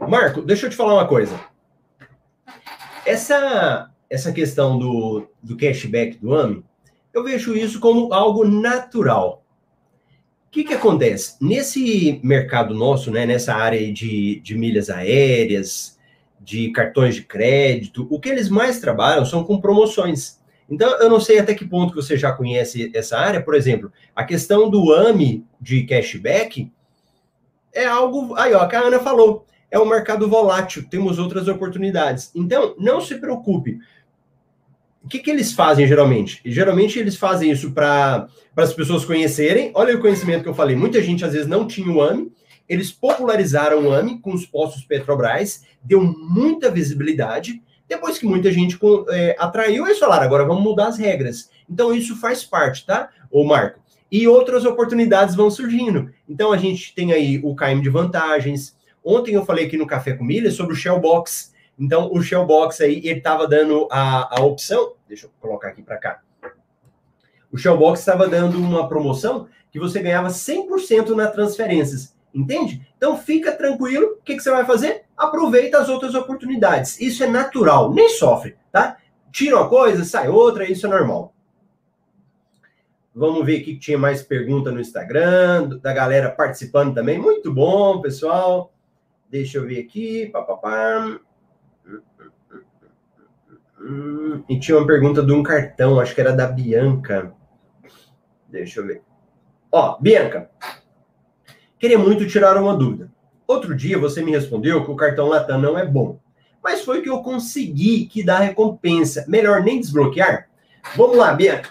Marco, 0.08 0.41
deixa 0.41 0.66
eu 0.66 0.70
te 0.70 0.76
falar 0.76 0.93
uma 0.93 1.08
coisa. 1.08 1.39
Essa, 3.05 3.89
essa 4.10 4.32
questão 4.32 4.78
do, 4.78 5.28
do 5.41 5.55
cashback 5.55 6.18
do 6.18 6.36
AMI, 6.36 6.64
eu 7.14 7.24
vejo 7.24 7.55
isso 7.55 7.80
como 7.80 8.14
algo 8.14 8.45
natural. 8.45 9.43
O 10.47 10.49
que, 10.51 10.64
que 10.64 10.74
acontece? 10.74 11.36
Nesse 11.41 12.20
mercado 12.24 12.74
nosso, 12.74 13.12
né, 13.12 13.26
nessa 13.26 13.53
área 13.53 13.91
de, 13.91 14.39
de 14.39 14.58
milhas 14.58 14.89
aéreas, 14.89 15.97
de 16.39 16.72
cartões 16.72 17.16
de 17.16 17.24
crédito, 17.24 18.08
o 18.10 18.20
que 18.20 18.30
eles 18.30 18.49
mais 18.49 18.80
trabalham 18.80 19.26
são 19.26 19.43
com 19.43 19.60
promoções. 19.60 20.39
Então, 20.70 20.89
eu 20.99 21.10
não 21.10 21.20
sei 21.20 21.39
até 21.39 21.53
que 21.53 21.66
ponto 21.66 21.95
você 21.95 22.18
já 22.18 22.32
conhece 22.32 22.91
essa 22.93 23.18
área. 23.18 23.41
Por 23.41 23.55
exemplo, 23.55 23.91
a 24.16 24.24
questão 24.24 24.70
do 24.70 24.93
AMI 24.93 25.45
de 25.60 25.84
cashback 25.84 26.72
é 27.78 27.86
algo. 27.86 28.36
Aí, 28.36 28.53
ó, 28.53 28.61
a 28.61 28.78
Ana 28.80 28.99
falou 28.99 29.45
é 29.69 29.78
um 29.78 29.86
mercado 29.86 30.28
volátil, 30.28 30.88
temos 30.89 31.19
outras 31.19 31.47
oportunidades. 31.47 32.32
Então, 32.34 32.75
não 32.78 33.01
se 33.01 33.15
preocupe. 33.15 33.80
O 35.03 35.07
que, 35.07 35.19
que 35.19 35.30
eles 35.30 35.53
fazem 35.53 35.88
geralmente? 35.88 36.41
Geralmente 36.45 36.99
eles 36.99 37.15
fazem 37.15 37.51
isso 37.51 37.71
para 37.71 38.28
as 38.55 38.73
pessoas 38.73 39.05
conhecerem. 39.05 39.71
Olha 39.73 39.95
o 39.95 40.01
conhecimento 40.01 40.43
que 40.43 40.49
eu 40.49 40.53
falei. 40.53 40.75
Muita 40.75 41.01
gente 41.01 41.23
às 41.23 41.34
vezes 41.34 41.47
não 41.47 41.67
tinha 41.67 41.89
o 41.91 42.01
AMI. 42.01 42.32
Eles 42.67 42.91
popularizaram 42.91 43.86
o 43.86 43.93
AMI 43.93 44.19
com 44.19 44.34
os 44.34 44.45
postos 44.45 44.84
Petrobras, 44.84 45.63
deu 45.82 46.01
muita 46.01 46.69
visibilidade. 46.69 47.61
Depois 47.88 48.17
que 48.17 48.25
muita 48.25 48.51
gente 48.51 48.78
é, 49.09 49.36
atraiu, 49.39 49.86
eles 49.86 49.99
falaram, 49.99 50.25
agora 50.25 50.43
vamos 50.43 50.63
mudar 50.63 50.88
as 50.88 50.97
regras. 50.97 51.49
Então, 51.69 51.93
isso 51.93 52.17
faz 52.17 52.43
parte, 52.43 52.86
tá, 52.86 53.09
ô 53.32 53.45
Marco? 53.45 53.80
E 54.12 54.28
outras 54.28 54.66
oportunidades 54.66 55.36
vão 55.36 55.49
surgindo. 55.49 56.12
Então, 56.28 56.51
a 56.51 56.58
gente 56.58 56.93
tem 56.95 57.12
aí 57.12 57.39
o 57.43 57.55
KM 57.55 57.82
de 57.82 57.89
vantagens. 57.89 58.76
Ontem 59.03 59.36
eu 59.36 59.45
falei 59.45 59.66
aqui 59.66 59.78
no 59.78 59.88
Café 59.88 60.14
com 60.14 60.24
Milha 60.24 60.51
sobre 60.51 60.74
o 60.74 60.76
Shell 60.76 60.99
Box. 60.99 61.53
Então, 61.78 62.10
o 62.12 62.22
Shell 62.22 62.45
Box 62.45 62.82
aí, 62.82 62.97
ele 62.97 63.20
estava 63.20 63.47
dando 63.47 63.88
a, 63.91 64.39
a 64.39 64.43
opção, 64.43 64.93
deixa 65.08 65.28
eu 65.28 65.32
colocar 65.39 65.70
aqui 65.70 65.82
para 65.82 65.97
cá. 65.97 66.22
O 67.51 67.58
Shell 67.58 67.78
Box 67.78 67.99
estava 67.99 68.28
dando 68.28 68.58
uma 68.58 68.88
promoção 68.88 69.47
que 69.72 69.80
você 69.80 70.01
ganhava 70.01 70.30
100% 70.30 71.10
nas 71.10 71.32
transferências. 71.32 72.16
Entende? 72.34 72.86
Então 72.97 73.18
fica 73.18 73.51
tranquilo. 73.51 74.18
O 74.20 74.22
que, 74.24 74.36
que 74.36 74.41
você 74.41 74.51
vai 74.51 74.66
fazer? 74.66 75.03
Aproveita 75.16 75.80
as 75.80 75.89
outras 75.89 76.14
oportunidades. 76.14 76.99
Isso 76.99 77.24
é 77.24 77.28
natural, 77.28 77.93
nem 77.93 78.10
sofre, 78.10 78.55
tá? 78.72 78.97
Tira 79.32 79.55
uma 79.55 79.70
coisa, 79.70 80.03
sai 80.03 80.28
outra, 80.30 80.70
isso 80.70 80.86
é 80.86 80.89
normal. 80.89 81.34
Vamos 83.18 83.43
ver 83.45 83.61
aqui 83.61 83.74
que 83.74 83.80
tinha 83.80 83.97
mais 83.97 84.22
pergunta 84.22 84.72
no 84.72 84.80
Instagram, 84.80 85.80
da 85.82 85.91
galera 85.91 86.30
participando 86.30 86.93
também. 86.93 87.18
Muito 87.18 87.51
bom, 87.51 87.99
pessoal. 87.99 88.72
Deixa 89.30 89.57
eu 89.57 89.65
ver 89.65 89.80
aqui. 89.80 90.28
Pá, 90.28 90.45
E 94.47 94.59
tinha 94.59 94.78
uma 94.78 94.86
pergunta 94.86 95.24
de 95.24 95.34
um 95.34 95.41
cartão, 95.41 95.99
acho 95.99 96.13
que 96.13 96.22
era 96.22 96.32
da 96.32 96.45
Bianca. 96.45 97.34
Deixa 98.47 98.82
eu 98.82 98.86
ver. 98.86 99.01
Ó, 99.72 99.97
Bianca, 99.99 100.49
Queria 101.80 101.99
muito 101.99 102.28
tirar 102.28 102.57
uma 102.57 102.76
dúvida. 102.76 103.11
Outro 103.47 103.76
dia 103.76 103.99
você 103.99 104.24
me 104.24 104.32
respondeu 104.32 104.84
que 104.84 104.89
o 104.89 104.95
cartão 104.95 105.28
Latam 105.28 105.61
não 105.61 105.78
é 105.78 105.86
bom. 105.86 106.20
Mas 106.63 106.84
foi 106.84 107.01
que 107.01 107.09
eu 107.09 107.22
consegui 107.22 108.05
que 108.05 108.24
dá 108.24 108.39
recompensa. 108.39 109.26
Melhor 109.28 109.63
nem 109.63 109.80
desbloquear? 109.80 110.49
Vamos 110.95 111.18
lá, 111.18 111.34
Bianca. 111.34 111.70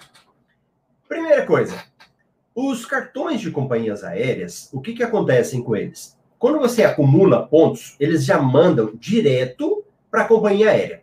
Primeira 1.08 1.46
coisa. 1.46 1.84
Os 2.54 2.84
cartões 2.84 3.40
de 3.40 3.50
companhias 3.50 4.02
aéreas, 4.02 4.68
o 4.72 4.80
que, 4.80 4.92
que 4.92 5.02
acontecem 5.02 5.62
com 5.62 5.76
eles? 5.76 6.18
Quando 6.38 6.58
você 6.58 6.82
acumula 6.82 7.46
pontos, 7.46 7.96
eles 8.00 8.24
já 8.24 8.40
mandam 8.40 8.92
direto 8.94 9.84
para 10.10 10.22
a 10.22 10.28
companhia 10.28 10.70
aérea. 10.70 11.02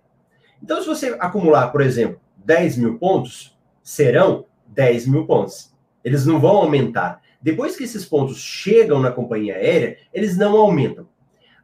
Então, 0.61 0.81
se 0.81 0.87
você 0.87 1.15
acumular, 1.19 1.69
por 1.69 1.81
exemplo, 1.81 2.19
10 2.37 2.77
mil 2.77 2.97
pontos, 2.97 3.57
serão 3.81 4.45
10 4.67 5.07
mil 5.07 5.25
pontos. 5.25 5.73
Eles 6.03 6.25
não 6.25 6.39
vão 6.39 6.57
aumentar. 6.57 7.21
Depois 7.41 7.75
que 7.75 7.83
esses 7.83 8.05
pontos 8.05 8.37
chegam 8.37 8.99
na 8.99 9.11
companhia 9.11 9.55
aérea, 9.55 9.97
eles 10.13 10.37
não 10.37 10.55
aumentam. 10.57 11.07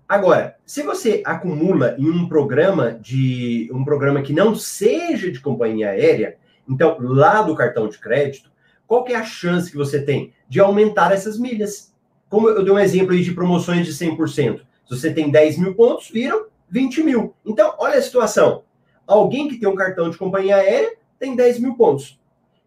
Agora, 0.08 0.56
se 0.66 0.82
você 0.82 1.22
acumula 1.26 1.96
em 1.98 2.10
um 2.10 2.28
programa 2.28 2.94
de 2.94 3.70
um 3.74 3.84
programa 3.84 4.22
que 4.22 4.34
não 4.34 4.56
seja 4.56 5.32
de 5.32 5.40
companhia 5.40 5.92
aérea, 5.92 6.38
então 6.70 6.98
lá 7.00 7.42
do 7.42 7.56
cartão 7.56 7.88
de 7.88 7.98
crédito, 7.98 8.52
qual 8.86 9.04
que 9.04 9.14
é 9.14 9.16
a 9.16 9.24
chance 9.24 9.70
que 9.70 9.78
você 9.78 10.02
tem 10.02 10.34
de 10.48 10.60
aumentar 10.60 11.12
essas 11.12 11.38
milhas? 11.40 11.94
Como 12.30 12.48
eu 12.50 12.64
dei 12.64 12.74
um 12.74 12.80
exemplo 12.80 13.14
aí 13.14 13.24
de 13.24 13.34
promoções 13.34 13.86
de 13.86 13.94
100%. 13.94 14.60
Se 14.60 14.98
você 14.98 15.14
tem 15.14 15.30
10 15.30 15.58
mil 15.58 15.76
pontos, 15.76 16.10
viram 16.10 16.46
20 16.70 17.04
mil. 17.04 17.36
Então, 17.46 17.76
olha 17.78 17.98
a 17.98 18.02
situação. 18.02 18.64
Alguém 19.06 19.48
que 19.48 19.58
tem 19.58 19.68
um 19.68 19.76
cartão 19.76 20.10
de 20.10 20.18
companhia 20.18 20.58
aérea 20.58 20.96
tem 21.20 21.36
10 21.36 21.60
mil 21.60 21.76
pontos. 21.76 22.20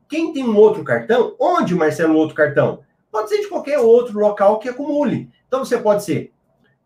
Quem 0.09 0.33
tem 0.33 0.45
um 0.45 0.57
outro 0.57 0.85
cartão, 0.85 1.35
onde, 1.41 1.75
Marcelo, 1.75 2.15
um 2.15 2.17
outro 2.17 2.35
cartão? 2.35 2.81
Pode 3.11 3.29
ser 3.29 3.41
de 3.41 3.49
qualquer 3.49 3.79
outro 3.79 4.19
local 4.19 4.59
que 4.59 4.69
acumule. 4.69 5.31
Então 5.47 5.65
você 5.65 5.79
pode 5.79 6.05
ser 6.05 6.33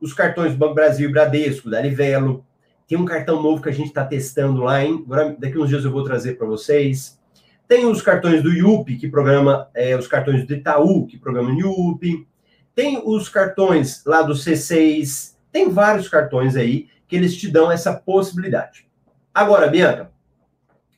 os 0.01 0.12
cartões 0.12 0.53
do 0.53 0.59
Banco 0.59 0.75
Brasil 0.75 1.11
Bradesco, 1.11 1.71
da 1.71 1.81
Livelo. 1.81 2.45
Tem 2.87 2.97
um 2.97 3.05
cartão 3.05 3.43
novo 3.43 3.62
que 3.62 3.68
a 3.68 3.72
gente 3.72 3.89
está 3.89 4.05
testando 4.05 4.62
lá, 4.62 4.84
hein? 4.84 5.03
Agora, 5.05 5.37
daqui 5.39 5.59
uns 5.59 5.68
dias 5.68 5.84
eu 5.84 5.91
vou 5.91 6.05
trazer 6.05 6.39
para 6.39 6.47
vocês. 6.47 7.20
Tem 7.66 7.84
os 7.84 8.01
cartões 8.01 8.43
do 8.43 8.53
IUP, 8.53 8.97
que 8.97 9.09
programa 9.09 9.68
é, 9.74 9.97
os 9.97 10.07
cartões 10.07 10.47
do 10.47 10.55
Itaú, 10.55 11.07
que 11.07 11.18
programa 11.18 11.51
o 11.51 11.59
IUP. 11.59 12.26
Tem 12.74 13.03
os 13.05 13.28
cartões 13.28 14.05
lá 14.05 14.22
do 14.22 14.34
C6. 14.34 15.34
Tem 15.51 15.68
vários 15.68 16.09
cartões 16.09 16.55
aí 16.55 16.89
que 17.09 17.16
eles 17.16 17.37
te 17.37 17.51
dão 17.51 17.72
essa 17.72 17.93
possibilidade. 17.93 18.87
Agora, 19.34 19.66
Bianca, 19.66 20.12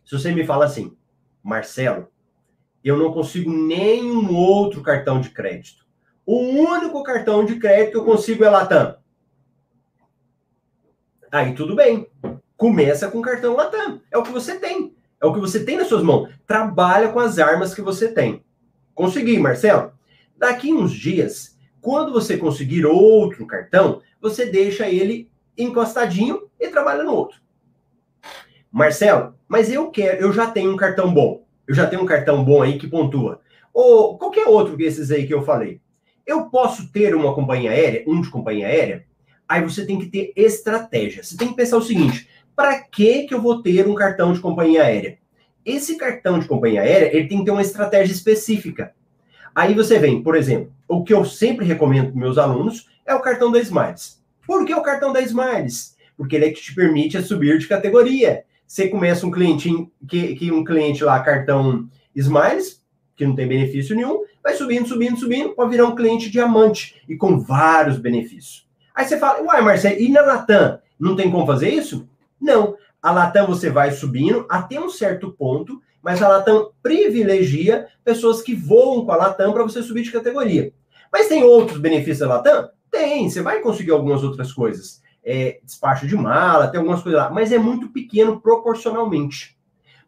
se 0.05 0.19
você 0.19 0.31
me 0.31 0.45
fala 0.45 0.67
assim, 0.67 0.95
Marcelo, 1.43 2.09
eu 2.85 2.97
não 2.97 3.13
consigo 3.13 3.51
nenhum 3.51 4.35
outro 4.35 4.83
cartão 4.83 5.21
de 5.21 5.31
crédito. 5.31 5.87
O 6.27 6.39
único 6.39 7.03
cartão 7.03 7.45
de 7.45 7.57
crédito 7.59 7.93
que 7.93 7.97
eu 7.97 8.05
consigo 8.05 8.45
é 8.45 8.51
Latam. 8.51 8.98
Aí 11.31 11.55
tudo 11.55 11.75
bem. 11.75 12.07
Começa 12.57 13.11
com 13.11 13.23
cartão 13.23 13.55
Latam. 13.55 14.01
É 14.11 14.19
o 14.19 14.23
que 14.23 14.33
você 14.33 14.59
tem. 14.59 14.95
É 15.21 15.27
o 15.27 15.33
que 15.33 15.41
você 15.41 15.65
tem 15.65 15.77
nas 15.77 15.89
suas 15.89 16.03
mãos. 16.03 16.31
Trabalha 16.47 17.09
com 17.09 17.21
as 17.21 17.39
armas 17.39 17.75
que 17.75 17.83
você 17.83 18.09
tem. 18.09 18.45
Consegui, 18.95 19.39
Marcelo. 19.39 19.93
Daqui 20.37 20.73
uns 20.73 20.93
dias, 20.93 21.57
quando 21.81 22.13
você 22.13 22.37
conseguir 22.37 22.87
outro 22.87 23.47
cartão, 23.47 24.01
você 24.21 24.47
deixa 24.47 24.89
ele 24.89 25.31
encostadinho 25.57 26.49
e 26.59 26.69
trabalha 26.69 27.05
no 27.05 27.13
outro. 27.13 27.41
Marcelo, 28.71 29.35
mas 29.49 29.73
eu 29.73 29.91
quero, 29.91 30.21
eu 30.21 30.33
já 30.33 30.51
tenho 30.51 30.73
um 30.73 30.77
cartão 30.77 31.13
bom 31.13 31.49
eu 31.69 31.75
já 31.75 31.87
tenho 31.87 32.03
um 32.03 32.07
cartão 32.07 32.43
bom 32.43 32.63
aí 32.63 32.79
que 32.79 32.89
pontua. 32.89 33.43
Ou 33.75 34.17
qualquer 34.17 34.47
outro 34.49 34.75
desses 34.75 35.11
aí 35.11 35.27
que 35.27 35.35
eu 35.35 35.43
falei. 35.43 35.83
Eu 36.27 36.47
posso 36.47 36.91
ter 36.91 37.15
uma 37.15 37.35
companhia 37.35 37.71
aérea, 37.71 38.03
um 38.07 38.23
de 38.23 38.31
companhia 38.31 38.67
aérea? 38.67 39.05
Aí 39.49 39.63
você 39.63 39.87
tem 39.87 39.99
que 39.99 40.07
ter 40.07 40.33
estratégia. 40.37 41.25
Você 41.25 41.37
tem 41.37 41.49
que 41.49 41.57
pensar 41.57 41.79
o 41.79 41.83
seguinte: 41.83 42.29
para 42.55 42.79
que 42.81 43.23
que 43.23 43.35
eu 43.35 43.41
vou 43.41 43.63
ter 43.63 43.87
um 43.87 43.95
cartão 43.95 44.33
de 44.33 44.41
companhia 44.41 44.83
aérea? 44.83 45.19
Esse 45.65 45.97
cartão 45.97 46.39
de 46.39 46.47
companhia 46.47 46.83
aérea, 46.83 47.17
ele 47.17 47.29
tem 47.29 47.39
que 47.39 47.45
ter 47.47 47.51
uma 47.51 47.63
estratégia 47.63 48.13
específica. 48.13 48.95
Aí 49.55 49.75
você 49.75 49.99
vem, 49.99 50.23
por 50.23 50.37
exemplo, 50.37 50.73
o 50.87 51.03
que 51.03 51.13
eu 51.13 51.25
sempre 51.25 51.67
recomendo 51.67 52.13
para 52.13 52.21
meus 52.21 52.39
alunos 52.39 52.89
é 53.05 53.15
o 53.15 53.21
cartão 53.21 53.51
da 53.51 53.59
Smiles. 53.59 54.23
Por 54.47 54.65
que 54.65 54.75
o 54.75 54.83
cartão 54.83 55.13
da 55.13 55.21
Smiles? 55.21 55.97
Porque 56.17 56.37
ele 56.37 56.47
é 56.47 56.51
que 56.51 56.61
te 56.61 56.75
permite 56.75 57.21
subir 57.23 57.59
de 57.59 57.67
categoria. 57.67 58.45
Você 58.67 58.89
começa 58.89 59.27
um 59.27 59.31
cliente 59.31 59.71
que, 60.07 60.37
que 60.37 60.53
um 60.53 60.63
cliente 60.63 61.03
lá, 61.03 61.21
cartão 61.21 61.89
Smiles, 62.15 62.83
que 63.17 63.27
não 63.27 63.35
tem 63.35 63.49
benefício 63.49 63.97
nenhum, 63.97 64.25
vai 64.43 64.55
subindo, 64.55 64.87
subindo, 64.87 65.19
subindo, 65.19 65.55
pode 65.55 65.71
virar 65.71 65.87
um 65.87 65.95
cliente 65.95 66.31
diamante 66.31 67.03
e 67.09 67.17
com 67.17 67.41
vários 67.41 67.99
benefícios. 67.99 68.68
Aí 68.99 69.07
você 69.07 69.17
fala, 69.17 69.41
uai, 69.43 69.63
Marcelo, 69.63 70.01
e 70.01 70.09
na 70.09 70.23
Latam? 70.23 70.81
Não 70.99 71.15
tem 71.15 71.31
como 71.31 71.47
fazer 71.47 71.69
isso? 71.69 72.09
Não. 72.41 72.77
A 73.01 73.13
Latam 73.13 73.47
você 73.47 73.71
vai 73.71 73.93
subindo 73.93 74.45
até 74.51 74.81
um 74.81 74.91
certo 74.91 75.31
ponto, 75.31 75.81
mas 76.03 76.21
a 76.21 76.27
Latam 76.27 76.73
privilegia 76.83 77.87
pessoas 78.05 78.43
que 78.43 78.57
voam 78.57 79.07
com 79.07 79.13
a 79.13 79.17
Latam 79.17 79.53
para 79.53 79.63
você 79.63 79.85
subir 79.85 80.03
de 80.03 80.11
categoria. 80.11 80.73
Mas 81.13 81.29
tem 81.29 81.45
outros 81.45 81.79
benefícios 81.79 82.19
da 82.19 82.35
Latam? 82.35 82.71
Tem, 82.91 83.31
você 83.31 83.41
vai 83.41 83.61
conseguir 83.61 83.93
algumas 83.93 84.25
outras 84.25 84.53
coisas 84.53 85.01
é, 85.25 85.61
despacho 85.63 86.09
de 86.09 86.17
mala, 86.17 86.67
tem 86.67 86.79
algumas 86.79 87.01
coisas 87.01 87.21
lá, 87.21 87.31
mas 87.31 87.53
é 87.53 87.59
muito 87.59 87.91
pequeno 87.91 88.41
proporcionalmente. 88.41 89.57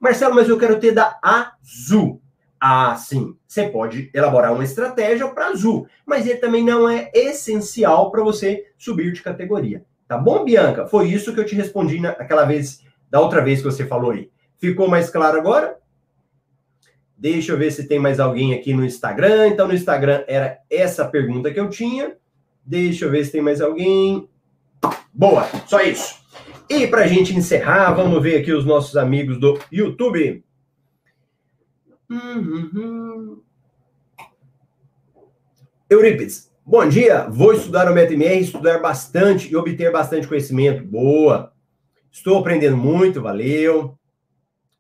Marcelo, 0.01 0.35
mas 0.35 0.49
eu 0.49 0.59
quero 0.59 0.81
ter 0.81 0.91
da 0.91 1.17
Azul. 1.23 2.21
Ah, 2.61 2.95
sim, 2.95 3.35
você 3.49 3.69
pode 3.69 4.11
elaborar 4.13 4.53
uma 4.53 4.63
estratégia 4.63 5.27
para 5.29 5.47
Azul, 5.47 5.89
mas 6.05 6.27
ele 6.27 6.39
também 6.39 6.63
não 6.63 6.87
é 6.87 7.11
essencial 7.15 8.11
para 8.11 8.23
você 8.23 8.67
subir 8.77 9.13
de 9.13 9.23
categoria. 9.23 9.83
Tá 10.07 10.19
bom, 10.19 10.45
Bianca? 10.45 10.87
Foi 10.87 11.09
isso 11.09 11.33
que 11.33 11.41
eu 11.41 11.47
te 11.47 11.55
respondi 11.55 11.99
naquela 12.01 12.45
vez, 12.45 12.85
da 13.11 13.19
outra 13.19 13.41
vez 13.41 13.61
que 13.61 13.65
você 13.65 13.87
falou 13.87 14.11
aí. 14.11 14.29
Ficou 14.59 14.89
mais 14.89 15.09
claro 15.09 15.39
agora? 15.39 15.79
Deixa 17.17 17.53
eu 17.53 17.59
ver 17.59 17.71
se 17.71 17.89
tem 17.89 17.99
mais 17.99 18.21
alguém 18.21 18.53
aqui 18.53 18.75
no 18.75 18.85
Instagram. 18.85 19.49
Então, 19.49 19.69
no 19.69 19.75
Instagram 19.75 20.25
era 20.27 20.59
essa 20.69 21.07
pergunta 21.07 21.51
que 21.51 21.61
eu 21.61 21.71
tinha. 21.71 22.17
Deixa 22.65 23.07
eu 23.07 23.11
ver 23.11 23.25
se 23.25 23.33
tem 23.33 23.41
mais 23.41 23.61
alguém. 23.61 24.29
Boa, 25.13 25.49
só 25.67 25.81
isso. 25.81 26.21
E 26.69 26.87
para 26.87 27.03
a 27.03 27.07
gente 27.07 27.35
encerrar, 27.37 27.93
vamos 27.93 28.23
ver 28.23 28.41
aqui 28.41 28.53
os 28.53 28.65
nossos 28.65 28.97
amigos 28.97 29.39
do 29.39 29.59
YouTube. 29.73 30.45
Uhum. 32.11 33.41
Eurípides, 35.89 36.51
bom 36.67 36.89
dia. 36.89 37.29
Vou 37.29 37.53
estudar 37.53 37.89
o 37.89 37.95
MetaMR, 37.95 38.41
estudar 38.41 38.81
bastante 38.81 39.49
e 39.49 39.55
obter 39.55 39.93
bastante 39.93 40.27
conhecimento. 40.27 40.85
Boa. 40.85 41.53
Estou 42.11 42.39
aprendendo 42.39 42.77
muito, 42.77 43.23
valeu. 43.23 43.97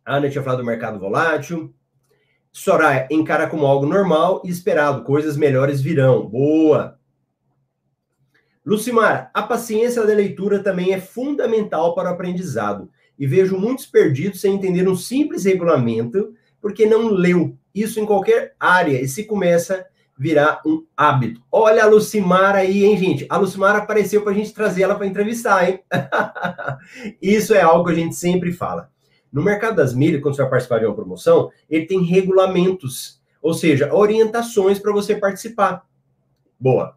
A 0.05 0.17
Ana 0.17 0.29
tinha 0.29 0.43
falado 0.43 0.59
do 0.59 0.67
mercado 0.67 0.99
volátil. 0.99 1.73
Soraya, 2.51 3.07
encara 3.13 3.47
como 3.47 3.65
algo 3.65 3.87
normal 3.87 4.43
e 4.45 4.51
esperado. 4.51 5.05
Coisas 5.05 5.37
melhores 5.37 5.81
virão. 5.81 6.29
Boa. 6.29 6.99
Lucimar, 8.67 9.31
a 9.33 9.43
paciência 9.43 10.05
da 10.05 10.13
leitura 10.13 10.65
também 10.65 10.93
é 10.93 11.01
fundamental 11.01 11.95
para 11.95 12.11
o 12.11 12.13
aprendizado. 12.13 12.91
E 13.17 13.25
vejo 13.25 13.57
muitos 13.57 13.87
perdidos 13.87 14.41
sem 14.41 14.55
entender 14.55 14.89
um 14.89 14.97
simples 14.97 15.45
regulamento, 15.45 16.35
porque 16.61 16.87
não 16.87 17.09
leu 17.09 17.57
isso 17.75 18.01
em 18.01 18.07
qualquer 18.07 18.55
área. 18.59 19.01
E 19.01 19.09
se 19.09 19.25
começa, 19.25 19.87
virar 20.21 20.61
um 20.67 20.85
hábito. 20.97 21.41
Olha 21.51 21.85
a 21.85 21.87
Lucimara 21.87 22.59
aí, 22.59 22.85
hein, 22.85 22.97
gente? 22.99 23.27
A 23.29 23.39
Lucimara 23.39 23.79
apareceu 23.79 24.23
para 24.23 24.33
a 24.33 24.35
gente 24.35 24.53
trazer 24.53 24.83
ela 24.83 24.95
para 24.95 25.07
entrevistar, 25.07 25.69
hein? 25.69 25.81
Isso 27.23 27.55
é 27.55 27.63
algo 27.63 27.87
que 27.87 27.93
a 27.93 27.95
gente 27.95 28.15
sempre 28.15 28.53
fala. 28.53 28.91
No 29.33 29.43
mercado 29.43 29.77
das 29.77 29.95
milhas, 29.95 30.21
quando 30.21 30.35
você 30.35 30.43
vai 30.43 30.51
participar 30.51 30.81
de 30.81 30.87
uma 30.87 30.95
promoção, 30.95 31.51
ele 31.71 31.87
tem 31.87 32.03
regulamentos, 32.03 33.23
ou 33.41 33.55
seja, 33.55 33.95
orientações 33.95 34.79
para 34.79 34.93
você 34.93 35.15
participar. 35.15 35.87
Boa. 36.59 36.97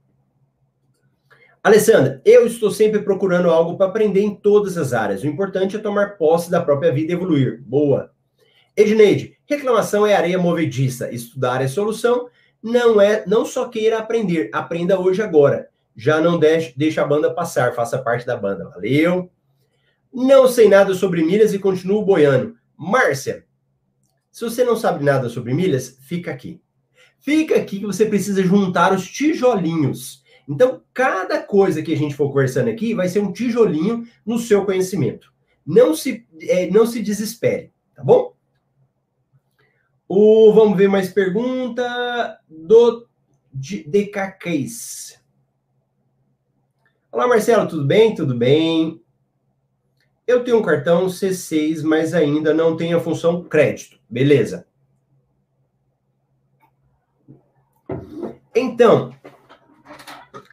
Alessandra, 1.64 2.22
eu 2.26 2.46
estou 2.46 2.72
sempre 2.72 3.04
procurando 3.04 3.50
algo 3.50 3.78
para 3.78 3.86
aprender 3.86 4.20
em 4.20 4.36
todas 4.36 4.78
as 4.78 4.92
áreas. 4.92 5.24
O 5.24 5.28
importante 5.28 5.78
é 5.78 5.80
tomar 5.80 6.18
posse 6.18 6.52
da 6.52 6.62
própria 6.62 6.92
vida 6.92 7.14
e 7.14 7.16
evoluir. 7.16 7.64
Boa. 7.66 8.12
Edneide, 8.76 9.38
reclamação 9.46 10.06
é 10.06 10.16
areia 10.16 10.40
movediça. 10.40 11.12
Estudar 11.12 11.62
é 11.62 11.68
solução. 11.68 12.28
Não 12.62 13.00
é, 13.00 13.24
não 13.28 13.46
só 13.46 13.68
queira 13.68 14.00
aprender, 14.00 14.50
aprenda 14.54 15.00
hoje 15.00 15.22
agora. 15.22 15.70
Já 15.96 16.20
não 16.20 16.40
deixe, 16.40 16.74
deixe 16.76 17.00
a 17.00 17.06
banda 17.06 17.34
passar, 17.34 17.76
faça 17.76 18.00
parte 18.00 18.26
da 18.26 18.36
banda. 18.36 18.70
Valeu. 18.70 19.30
Não 20.12 20.48
sei 20.48 20.68
nada 20.68 20.94
sobre 20.94 21.24
milhas 21.24 21.54
e 21.54 21.60
continuo 21.60 22.06
boiando. 22.06 22.56
Márcia, 22.78 23.46
se 24.32 24.44
você 24.44 24.64
não 24.64 24.76
sabe 24.76 25.04
nada 25.04 25.30
sobre 25.30 25.54
milhas, 25.54 25.98
fica 26.02 26.32
aqui. 26.32 26.62
Fica 27.20 27.56
aqui 27.56 27.80
que 27.80 27.86
você 27.86 28.06
precisa 28.06 28.44
juntar 28.44 28.94
os 28.94 29.08
tijolinhos. 29.08 30.24
Então, 30.48 30.82
cada 30.94 31.42
coisa 31.42 31.82
que 31.82 31.94
a 31.94 31.98
gente 31.98 32.16
for 32.16 32.28
conversando 32.28 32.70
aqui 32.70 32.94
vai 32.94 33.08
ser 33.08 33.20
um 33.20 33.32
tijolinho 33.32 34.06
no 34.26 34.38
seu 34.40 34.66
conhecimento. 34.66 35.32
Não 35.66 35.96
se, 35.96 36.28
é, 36.42 36.70
não 36.70 36.86
se 36.86 37.02
desespere, 37.02 37.72
tá 37.96 38.04
bom? 38.04 38.33
O, 40.16 40.54
vamos 40.54 40.78
ver 40.78 40.88
mais 40.88 41.12
pergunta 41.12 42.40
do 42.48 43.08
DK 43.52 44.38
Case. 44.40 45.18
Olá, 47.12 47.28
Marcelo, 47.28 47.68
tudo 47.68 47.84
bem? 47.84 48.14
Tudo 48.14 48.38
bem. 48.38 49.02
Eu 50.28 50.44
tenho 50.44 50.60
um 50.60 50.62
cartão 50.62 51.08
C6, 51.08 51.82
mas 51.82 52.14
ainda 52.14 52.54
não 52.54 52.78
tenho 52.78 52.96
a 52.96 53.00
função 53.00 53.44
crédito. 53.44 54.00
Beleza. 54.08 54.68
Então, 58.56 59.16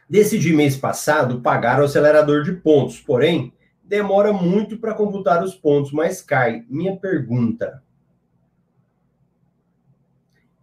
decidi 0.09 0.53
mês 0.53 0.75
passado 0.75 1.39
pagar 1.39 1.79
o 1.79 1.85
acelerador 1.85 2.41
de 2.41 2.53
pontos, 2.53 2.99
porém, 2.99 3.53
demora 3.83 4.33
muito 4.33 4.79
para 4.79 4.95
computar 4.95 5.43
os 5.43 5.53
pontos, 5.53 5.91
mas 5.91 6.19
cai. 6.19 6.65
Minha 6.67 6.97
pergunta: 6.97 7.83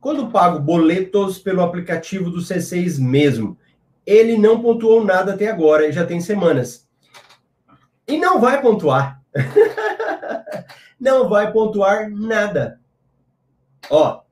quando 0.00 0.30
pago 0.30 0.58
boletos 0.58 1.38
pelo 1.38 1.62
aplicativo 1.62 2.30
do 2.30 2.38
C6 2.38 3.00
mesmo, 3.00 3.58
ele 4.06 4.38
não 4.38 4.62
pontuou 4.62 5.04
nada 5.04 5.34
até 5.34 5.48
agora, 5.48 5.90
já 5.92 6.06
tem 6.06 6.20
semanas. 6.20 6.88
E 8.06 8.16
não 8.16 8.40
vai 8.40 8.62
pontuar. 8.62 9.22
não 10.98 11.28
vai 11.28 11.52
pontuar 11.52 12.10
nada. 12.10 12.80
Ó, 13.90 14.22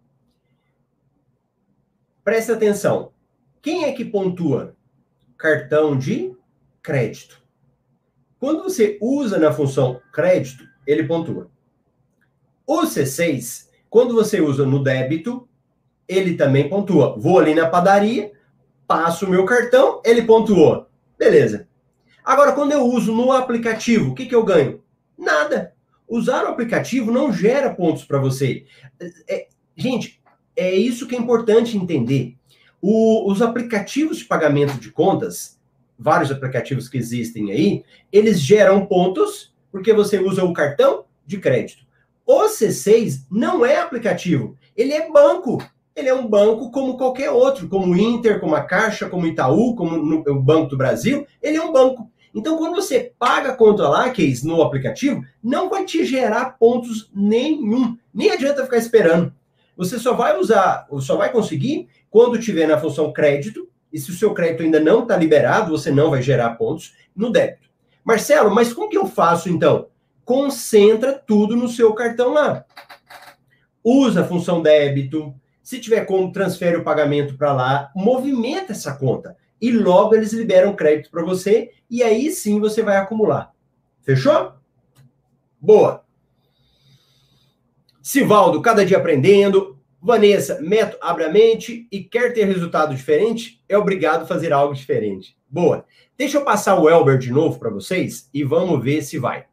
presta 2.24 2.54
atenção. 2.54 3.12
Quem 3.60 3.84
é 3.84 3.92
que 3.92 4.04
pontua? 4.04 4.74
Cartão 5.36 5.98
de 5.98 6.34
crédito. 6.82 7.42
Quando 8.38 8.62
você 8.62 8.96
usa 9.00 9.38
na 9.38 9.52
função 9.52 10.00
crédito, 10.12 10.64
ele 10.86 11.04
pontua. 11.04 11.50
O 12.66 12.82
C6, 12.82 13.68
quando 13.90 14.14
você 14.14 14.40
usa 14.40 14.64
no 14.64 14.82
débito, 14.82 15.45
ele 16.08 16.34
também 16.34 16.68
pontua. 16.68 17.16
Vou 17.18 17.38
ali 17.38 17.54
na 17.54 17.66
padaria, 17.66 18.32
passo 18.86 19.26
o 19.26 19.30
meu 19.30 19.44
cartão, 19.44 20.00
ele 20.04 20.22
pontuou. 20.22 20.86
Beleza. 21.18 21.68
Agora, 22.24 22.52
quando 22.52 22.72
eu 22.72 22.84
uso 22.84 23.12
no 23.12 23.32
aplicativo, 23.32 24.10
o 24.10 24.14
que, 24.14 24.26
que 24.26 24.34
eu 24.34 24.44
ganho? 24.44 24.82
Nada. 25.16 25.72
Usar 26.08 26.44
o 26.44 26.48
aplicativo 26.48 27.10
não 27.10 27.32
gera 27.32 27.72
pontos 27.72 28.04
para 28.04 28.18
você. 28.18 28.64
É, 29.28 29.48
gente, 29.76 30.20
é 30.56 30.74
isso 30.74 31.06
que 31.06 31.16
é 31.16 31.18
importante 31.18 31.76
entender. 31.76 32.36
O, 32.80 33.30
os 33.30 33.42
aplicativos 33.42 34.18
de 34.18 34.24
pagamento 34.24 34.78
de 34.78 34.90
contas, 34.90 35.58
vários 35.98 36.30
aplicativos 36.30 36.88
que 36.88 36.98
existem 36.98 37.50
aí, 37.50 37.84
eles 38.12 38.40
geram 38.40 38.86
pontos 38.86 39.54
porque 39.72 39.92
você 39.92 40.18
usa 40.18 40.44
o 40.44 40.52
cartão 40.52 41.04
de 41.26 41.38
crédito. 41.38 41.84
O 42.24 42.44
C6 42.46 43.24
não 43.30 43.64
é 43.64 43.78
aplicativo, 43.78 44.56
ele 44.76 44.92
é 44.92 45.10
banco. 45.10 45.58
Ele 45.96 46.10
é 46.10 46.14
um 46.14 46.26
banco 46.26 46.70
como 46.70 46.98
qualquer 46.98 47.30
outro, 47.30 47.68
como 47.68 47.86
o 47.86 47.96
Inter, 47.96 48.38
como 48.38 48.54
a 48.54 48.60
Caixa, 48.60 49.08
como 49.08 49.24
o 49.24 49.26
Itaú, 49.26 49.74
como 49.74 49.96
no, 49.96 50.22
o 50.30 50.40
Banco 50.40 50.68
do 50.68 50.76
Brasil. 50.76 51.26
Ele 51.42 51.56
é 51.56 51.62
um 51.62 51.72
banco. 51.72 52.10
Então, 52.34 52.58
quando 52.58 52.74
você 52.74 53.14
paga 53.18 53.52
a 53.52 53.56
conta 53.56 53.88
lá, 53.88 54.12
no 54.44 54.60
aplicativo, 54.60 55.24
não 55.42 55.70
vai 55.70 55.86
te 55.86 56.04
gerar 56.04 56.58
pontos 56.58 57.10
nenhum. 57.14 57.96
Nem 58.12 58.30
adianta 58.30 58.64
ficar 58.64 58.76
esperando. 58.76 59.32
Você 59.74 59.98
só 59.98 60.12
vai 60.12 60.38
usar, 60.38 60.86
só 61.00 61.16
vai 61.16 61.32
conseguir 61.32 61.88
quando 62.10 62.38
tiver 62.38 62.66
na 62.66 62.78
função 62.78 63.10
crédito, 63.10 63.68
e 63.90 63.98
se 63.98 64.10
o 64.10 64.14
seu 64.14 64.34
crédito 64.34 64.62
ainda 64.62 64.78
não 64.78 65.02
está 65.02 65.16
liberado, 65.16 65.70
você 65.70 65.90
não 65.90 66.10
vai 66.10 66.20
gerar 66.20 66.56
pontos 66.56 66.94
no 67.14 67.30
débito. 67.30 67.70
Marcelo, 68.04 68.54
mas 68.54 68.72
como 68.72 68.90
que 68.90 68.98
eu 68.98 69.06
faço 69.06 69.48
então? 69.48 69.88
Concentra 70.24 71.14
tudo 71.14 71.56
no 71.56 71.68
seu 71.68 71.94
cartão 71.94 72.34
lá. 72.34 72.64
Usa 73.82 74.22
a 74.22 74.26
função 74.26 74.60
débito. 74.60 75.34
Se 75.66 75.80
tiver 75.80 76.04
como, 76.04 76.30
transfere 76.30 76.76
o 76.76 76.84
pagamento 76.84 77.36
para 77.36 77.52
lá. 77.52 77.90
Movimenta 77.92 78.70
essa 78.70 78.94
conta 78.94 79.36
e 79.60 79.72
logo 79.72 80.14
eles 80.14 80.32
liberam 80.32 80.76
crédito 80.76 81.10
para 81.10 81.24
você 81.24 81.72
e 81.90 82.04
aí 82.04 82.30
sim 82.30 82.60
você 82.60 82.84
vai 82.84 82.98
acumular. 82.98 83.50
Fechou? 84.00 84.52
Boa. 85.60 86.04
Sivaldo, 88.00 88.62
cada 88.62 88.86
dia 88.86 88.96
aprendendo. 88.96 89.76
Vanessa, 90.00 90.60
método 90.60 90.98
abre 91.02 91.24
a 91.24 91.32
mente 91.32 91.88
e 91.90 91.98
quer 91.98 92.32
ter 92.32 92.44
resultado 92.44 92.94
diferente, 92.94 93.60
é 93.68 93.76
obrigado 93.76 94.22
a 94.22 94.26
fazer 94.26 94.52
algo 94.52 94.72
diferente. 94.72 95.36
Boa. 95.50 95.84
Deixa 96.16 96.38
eu 96.38 96.44
passar 96.44 96.78
o 96.78 96.88
Elber 96.88 97.18
de 97.18 97.32
novo 97.32 97.58
para 97.58 97.70
vocês 97.70 98.30
e 98.32 98.44
vamos 98.44 98.84
ver 98.84 99.02
se 99.02 99.18
vai. 99.18 99.46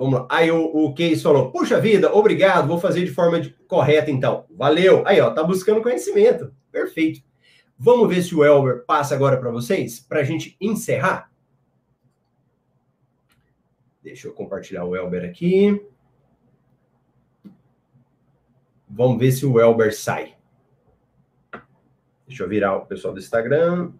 Vamos 0.00 0.20
lá. 0.20 0.26
Aí 0.30 0.50
o, 0.50 0.64
o 0.64 0.94
Case 0.94 1.22
falou: 1.22 1.52
Puxa 1.52 1.78
vida, 1.78 2.10
obrigado, 2.10 2.66
vou 2.66 2.80
fazer 2.80 3.04
de 3.04 3.10
forma 3.10 3.38
de... 3.38 3.50
correta 3.68 4.10
então. 4.10 4.46
Valeu. 4.48 5.06
Aí, 5.06 5.20
ó, 5.20 5.30
tá 5.30 5.44
buscando 5.44 5.82
conhecimento. 5.82 6.54
Perfeito. 6.72 7.22
Vamos 7.78 8.08
ver 8.08 8.22
se 8.22 8.34
o 8.34 8.42
Elber 8.42 8.86
passa 8.86 9.14
agora 9.14 9.36
para 9.36 9.50
vocês, 9.50 10.00
para 10.00 10.20
a 10.20 10.24
gente 10.24 10.56
encerrar. 10.58 11.30
Deixa 14.02 14.26
eu 14.26 14.32
compartilhar 14.32 14.84
o 14.84 14.96
Elber 14.96 15.28
aqui. 15.28 15.86
Vamos 18.88 19.18
ver 19.18 19.32
se 19.32 19.44
o 19.44 19.60
Elber 19.60 19.94
sai. 19.94 20.34
Deixa 22.26 22.42
eu 22.42 22.48
virar 22.48 22.74
o 22.74 22.86
pessoal 22.86 23.12
do 23.12 23.20
Instagram. 23.20 23.92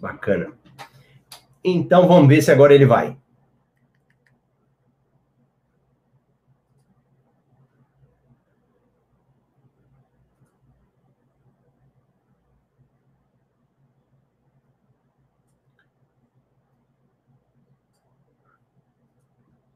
Bacana. 0.00 0.65
Então 1.68 2.06
vamos 2.06 2.28
ver 2.28 2.40
se 2.42 2.52
agora 2.52 2.72
ele 2.72 2.86
vai. 2.86 3.16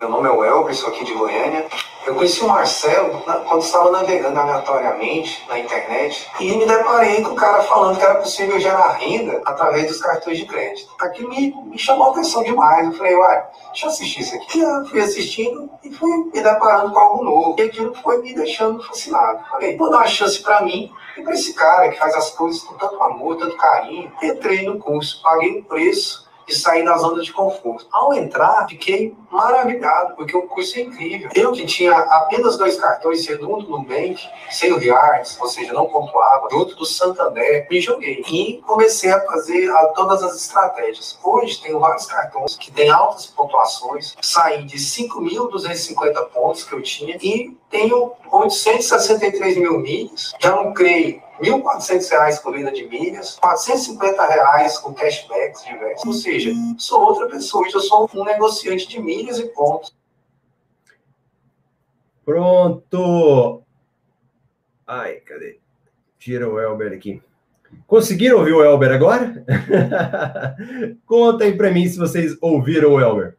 Meu 0.01 0.09
nome 0.09 0.29
é 0.29 0.31
Welber, 0.31 0.73
sou 0.77 0.91
aqui 0.91 1.05
de 1.05 1.13
Goiânia. 1.13 1.60
Eu 2.11 2.17
conheci 2.17 2.43
o 2.43 2.49
Marcelo 2.49 3.23
quando 3.49 3.63
estava 3.63 3.89
navegando 3.93 4.37
aleatoriamente 4.37 5.47
na 5.49 5.61
internet 5.61 6.29
e 6.41 6.57
me 6.57 6.67
deparei 6.67 7.23
com 7.23 7.31
o 7.31 7.37
cara 7.37 7.63
falando 7.63 7.97
que 7.99 8.05
era 8.05 8.17
possível 8.17 8.59
gerar 8.59 8.95
renda 8.95 9.41
através 9.45 9.87
dos 9.87 10.01
cartões 10.01 10.39
de 10.39 10.45
crédito. 10.45 10.93
Aquilo 11.01 11.29
me, 11.29 11.55
me 11.67 11.79
chamou 11.79 12.09
a 12.09 12.11
atenção 12.11 12.43
demais. 12.43 12.89
Eu 12.89 12.95
falei, 12.95 13.15
uai, 13.15 13.45
deixa 13.69 13.87
eu 13.87 13.91
assistir 13.91 14.23
isso 14.23 14.35
aqui. 14.35 14.59
Eu 14.59 14.85
fui 14.87 15.01
assistindo 15.01 15.71
e 15.85 15.93
fui 15.93 16.11
me 16.11 16.43
deparando 16.43 16.93
com 16.93 16.99
algo 16.99 17.23
novo. 17.25 17.55
E 17.57 17.63
aquilo 17.63 17.95
foi 18.03 18.21
me 18.21 18.35
deixando 18.35 18.83
fascinado. 18.83 19.45
Falei, 19.49 19.77
vou 19.77 19.89
dar 19.89 19.99
uma 19.99 20.07
chance 20.09 20.43
para 20.43 20.63
mim 20.63 20.93
e 21.17 21.23
para 21.23 21.35
esse 21.35 21.55
cara 21.55 21.91
que 21.91 21.97
faz 21.97 22.13
as 22.17 22.31
coisas 22.31 22.61
com 22.65 22.75
tanto 22.75 23.01
amor, 23.01 23.37
tanto 23.37 23.57
carinho. 23.57 24.13
Entrei 24.21 24.63
no 24.63 24.81
curso, 24.81 25.23
paguei 25.23 25.61
o 25.61 25.65
preço 25.65 26.29
e 26.51 26.55
sair 26.55 26.85
da 26.85 26.97
zona 26.99 27.23
de 27.23 27.33
conforto. 27.33 27.87
Ao 27.93 28.13
entrar, 28.13 28.67
fiquei 28.69 29.15
maravilhado, 29.31 30.15
porque 30.17 30.37
o 30.37 30.43
curso 30.43 30.79
é 30.79 30.83
incrível. 30.83 31.31
Eu 31.35 31.53
que 31.53 31.65
tinha 31.65 31.97
apenas 31.97 32.59
dois 32.59 32.79
cartões, 32.79 33.25
sendo 33.25 33.55
um 33.55 33.59
do 33.61 33.81
sem 34.51 34.73
o 34.73 34.79
Reards, 34.79 35.39
ou 35.41 35.49
seja, 35.49 35.73
não 35.73 35.87
pontuava, 35.87 36.49
e 36.51 36.55
outro 36.55 36.77
do 36.77 36.85
Santander, 36.85 37.67
me 37.71 37.81
joguei. 37.81 38.23
E 38.29 38.61
comecei 38.67 39.11
a 39.11 39.21
fazer 39.21 39.71
a, 39.71 39.87
todas 39.89 40.23
as 40.23 40.37
estratégias. 40.37 41.19
Hoje 41.23 41.61
tenho 41.63 41.79
vários 41.79 42.07
cartões 42.07 42.57
que 42.57 42.71
têm 42.71 42.91
altas 42.91 43.27
pontuações, 43.27 44.17
saí 44.21 44.65
de 44.65 44.77
5.250 44.77 46.25
pontos 46.33 46.65
que 46.65 46.73
eu 46.75 46.83
tinha 46.83 47.17
e 47.23 47.57
tenho 47.71 48.13
863 48.31 49.57
mil 49.57 49.79
milhas, 49.79 50.33
já 50.41 50.55
lucrei 50.61 51.23
R$ 51.41 51.51
1.400 51.51 52.43
com 52.43 52.53
venda 52.53 52.71
de 52.71 52.87
milhas, 52.87 53.37
R$ 53.37 53.41
450 53.41 54.81
com 54.83 54.93
cashbacks 54.93 55.65
diversos. 55.65 56.07
Ou 56.07 56.13
seja, 56.13 56.53
sou 56.79 57.03
outra 57.03 57.29
pessoa, 57.29 57.67
eu 57.73 57.81
sou 57.81 58.11
um 58.15 58.25
negociante 58.25 58.87
de 58.87 59.01
milhas 59.01 59.39
e 59.39 59.47
pontos. 59.47 59.95
Pronto! 62.25 63.63
Ai, 64.87 65.15
cadê? 65.17 65.59
Tira 66.19 66.49
o 66.49 66.61
Elber 66.61 66.93
aqui. 66.93 67.23
Conseguiram 67.87 68.39
ouvir 68.39 68.53
o 68.53 68.63
Elber 68.63 68.93
agora? 68.93 69.45
Conta 71.07 71.45
aí 71.45 71.57
para 71.57 71.71
mim 71.71 71.89
se 71.89 71.99
vocês 71.99 72.37
ouviram 72.41 72.93
o 72.93 73.01
Elber. 73.01 73.37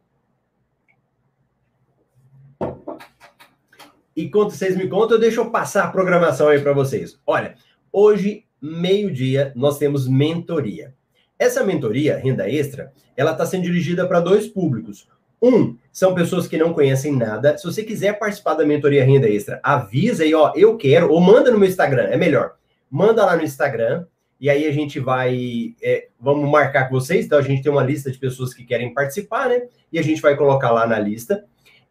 E 4.14 4.28
quando 4.28 4.50
vocês 4.50 4.76
me 4.76 4.88
contam, 4.88 5.18
deixa 5.18 5.40
eu 5.40 5.50
passar 5.50 5.84
a 5.84 5.90
programação 5.90 6.48
aí 6.48 6.60
para 6.60 6.72
vocês. 6.72 7.18
Olha, 7.26 7.54
hoje, 7.92 8.44
meio-dia, 8.60 9.52
nós 9.54 9.78
temos 9.78 10.08
mentoria. 10.08 10.94
Essa 11.38 11.64
mentoria, 11.64 12.16
renda 12.16 12.48
extra, 12.48 12.92
ela 13.16 13.32
está 13.32 13.44
sendo 13.44 13.64
dirigida 13.64 14.06
para 14.06 14.20
dois 14.20 14.46
públicos. 14.46 15.08
Um, 15.42 15.76
são 15.90 16.14
pessoas 16.14 16.46
que 16.46 16.56
não 16.56 16.72
conhecem 16.72 17.12
nada. 17.16 17.58
Se 17.58 17.64
você 17.64 17.82
quiser 17.82 18.18
participar 18.18 18.54
da 18.54 18.64
mentoria 18.64 19.04
renda 19.04 19.28
extra, 19.28 19.60
avisa 19.62 20.22
aí, 20.22 20.32
ó, 20.32 20.52
eu 20.54 20.76
quero, 20.76 21.10
ou 21.10 21.20
manda 21.20 21.50
no 21.50 21.58
meu 21.58 21.68
Instagram, 21.68 22.04
é 22.04 22.16
melhor. 22.16 22.54
Manda 22.88 23.26
lá 23.26 23.36
no 23.36 23.42
Instagram, 23.42 24.06
e 24.40 24.48
aí 24.48 24.66
a 24.66 24.72
gente 24.72 24.98
vai, 24.98 25.74
é, 25.82 26.08
vamos 26.20 26.50
marcar 26.50 26.88
com 26.88 26.94
vocês. 26.94 27.26
Então 27.26 27.38
a 27.38 27.42
gente 27.42 27.62
tem 27.62 27.70
uma 27.70 27.82
lista 27.82 28.10
de 28.10 28.18
pessoas 28.18 28.54
que 28.54 28.64
querem 28.64 28.92
participar, 28.92 29.48
né? 29.48 29.62
E 29.92 29.98
a 29.98 30.02
gente 30.02 30.20
vai 30.20 30.36
colocar 30.36 30.70
lá 30.70 30.86
na 30.86 30.98
lista 30.98 31.44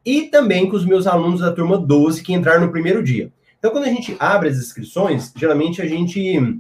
e 0.05 0.23
também 0.23 0.67
com 0.67 0.75
os 0.75 0.85
meus 0.85 1.07
alunos 1.07 1.41
da 1.41 1.51
turma 1.51 1.77
12 1.77 2.23
que 2.23 2.33
entraram 2.33 2.65
no 2.65 2.71
primeiro 2.71 3.03
dia. 3.03 3.31
Então, 3.61 3.69
quando 3.69 3.83
a 3.83 3.89
gente 3.89 4.17
abre 4.17 4.49
as 4.49 4.57
inscrições, 4.57 5.31
geralmente 5.37 5.83
a 5.83 5.85
gente 5.85 6.59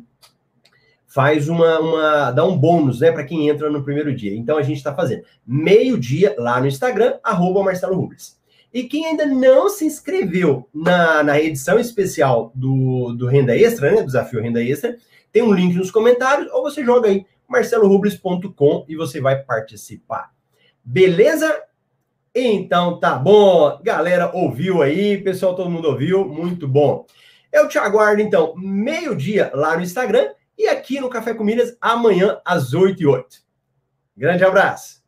faz 1.07 1.49
uma, 1.49 1.79
uma 1.79 2.31
dá 2.31 2.45
um 2.45 2.55
bônus, 2.55 2.99
né, 2.99 3.11
para 3.11 3.25
quem 3.25 3.49
entra 3.49 3.71
no 3.71 3.83
primeiro 3.83 4.15
dia. 4.15 4.37
Então 4.37 4.55
a 4.55 4.61
gente 4.61 4.77
está 4.77 4.93
fazendo 4.93 5.23
meio-dia 5.45 6.35
lá 6.37 6.61
no 6.61 6.67
Instagram, 6.67 7.15
arroba 7.23 7.63
Marcelo 7.63 7.95
Rubles. 7.95 8.39
E 8.71 8.83
quem 8.83 9.07
ainda 9.07 9.25
não 9.25 9.67
se 9.67 9.83
inscreveu 9.83 10.69
na, 10.71 11.23
na 11.23 11.41
edição 11.41 11.79
especial 11.79 12.51
do, 12.53 13.13
do 13.13 13.25
Renda 13.25 13.57
Extra, 13.57 13.91
né, 13.91 14.03
Desafio 14.03 14.41
Renda 14.41 14.63
Extra, 14.63 14.95
tem 15.31 15.41
um 15.41 15.51
link 15.51 15.75
nos 15.75 15.89
comentários, 15.89 16.49
ou 16.53 16.61
você 16.61 16.85
joga 16.85 17.09
aí 17.09 17.25
marcelorubles.com 17.49 18.85
e 18.87 18.95
você 18.95 19.19
vai 19.19 19.43
participar. 19.43 20.31
Beleza? 20.85 21.61
Então 22.33 22.97
tá 22.97 23.15
bom, 23.15 23.77
galera 23.83 24.31
ouviu 24.33 24.81
aí, 24.81 25.17
pessoal, 25.17 25.53
todo 25.53 25.69
mundo 25.69 25.89
ouviu, 25.89 26.25
muito 26.25 26.65
bom. 26.65 27.05
Eu 27.51 27.67
te 27.67 27.77
aguardo 27.77 28.21
então 28.21 28.53
meio-dia 28.55 29.51
lá 29.53 29.75
no 29.75 29.83
Instagram 29.83 30.29
e 30.57 30.67
aqui 30.67 31.01
no 31.01 31.09
Café 31.09 31.33
com 31.33 31.43
Milhas 31.43 31.75
amanhã 31.81 32.39
às 32.45 32.73
8 32.73 33.01
e 33.03 33.05
8. 33.05 33.37
Grande 34.15 34.45
abraço. 34.45 35.00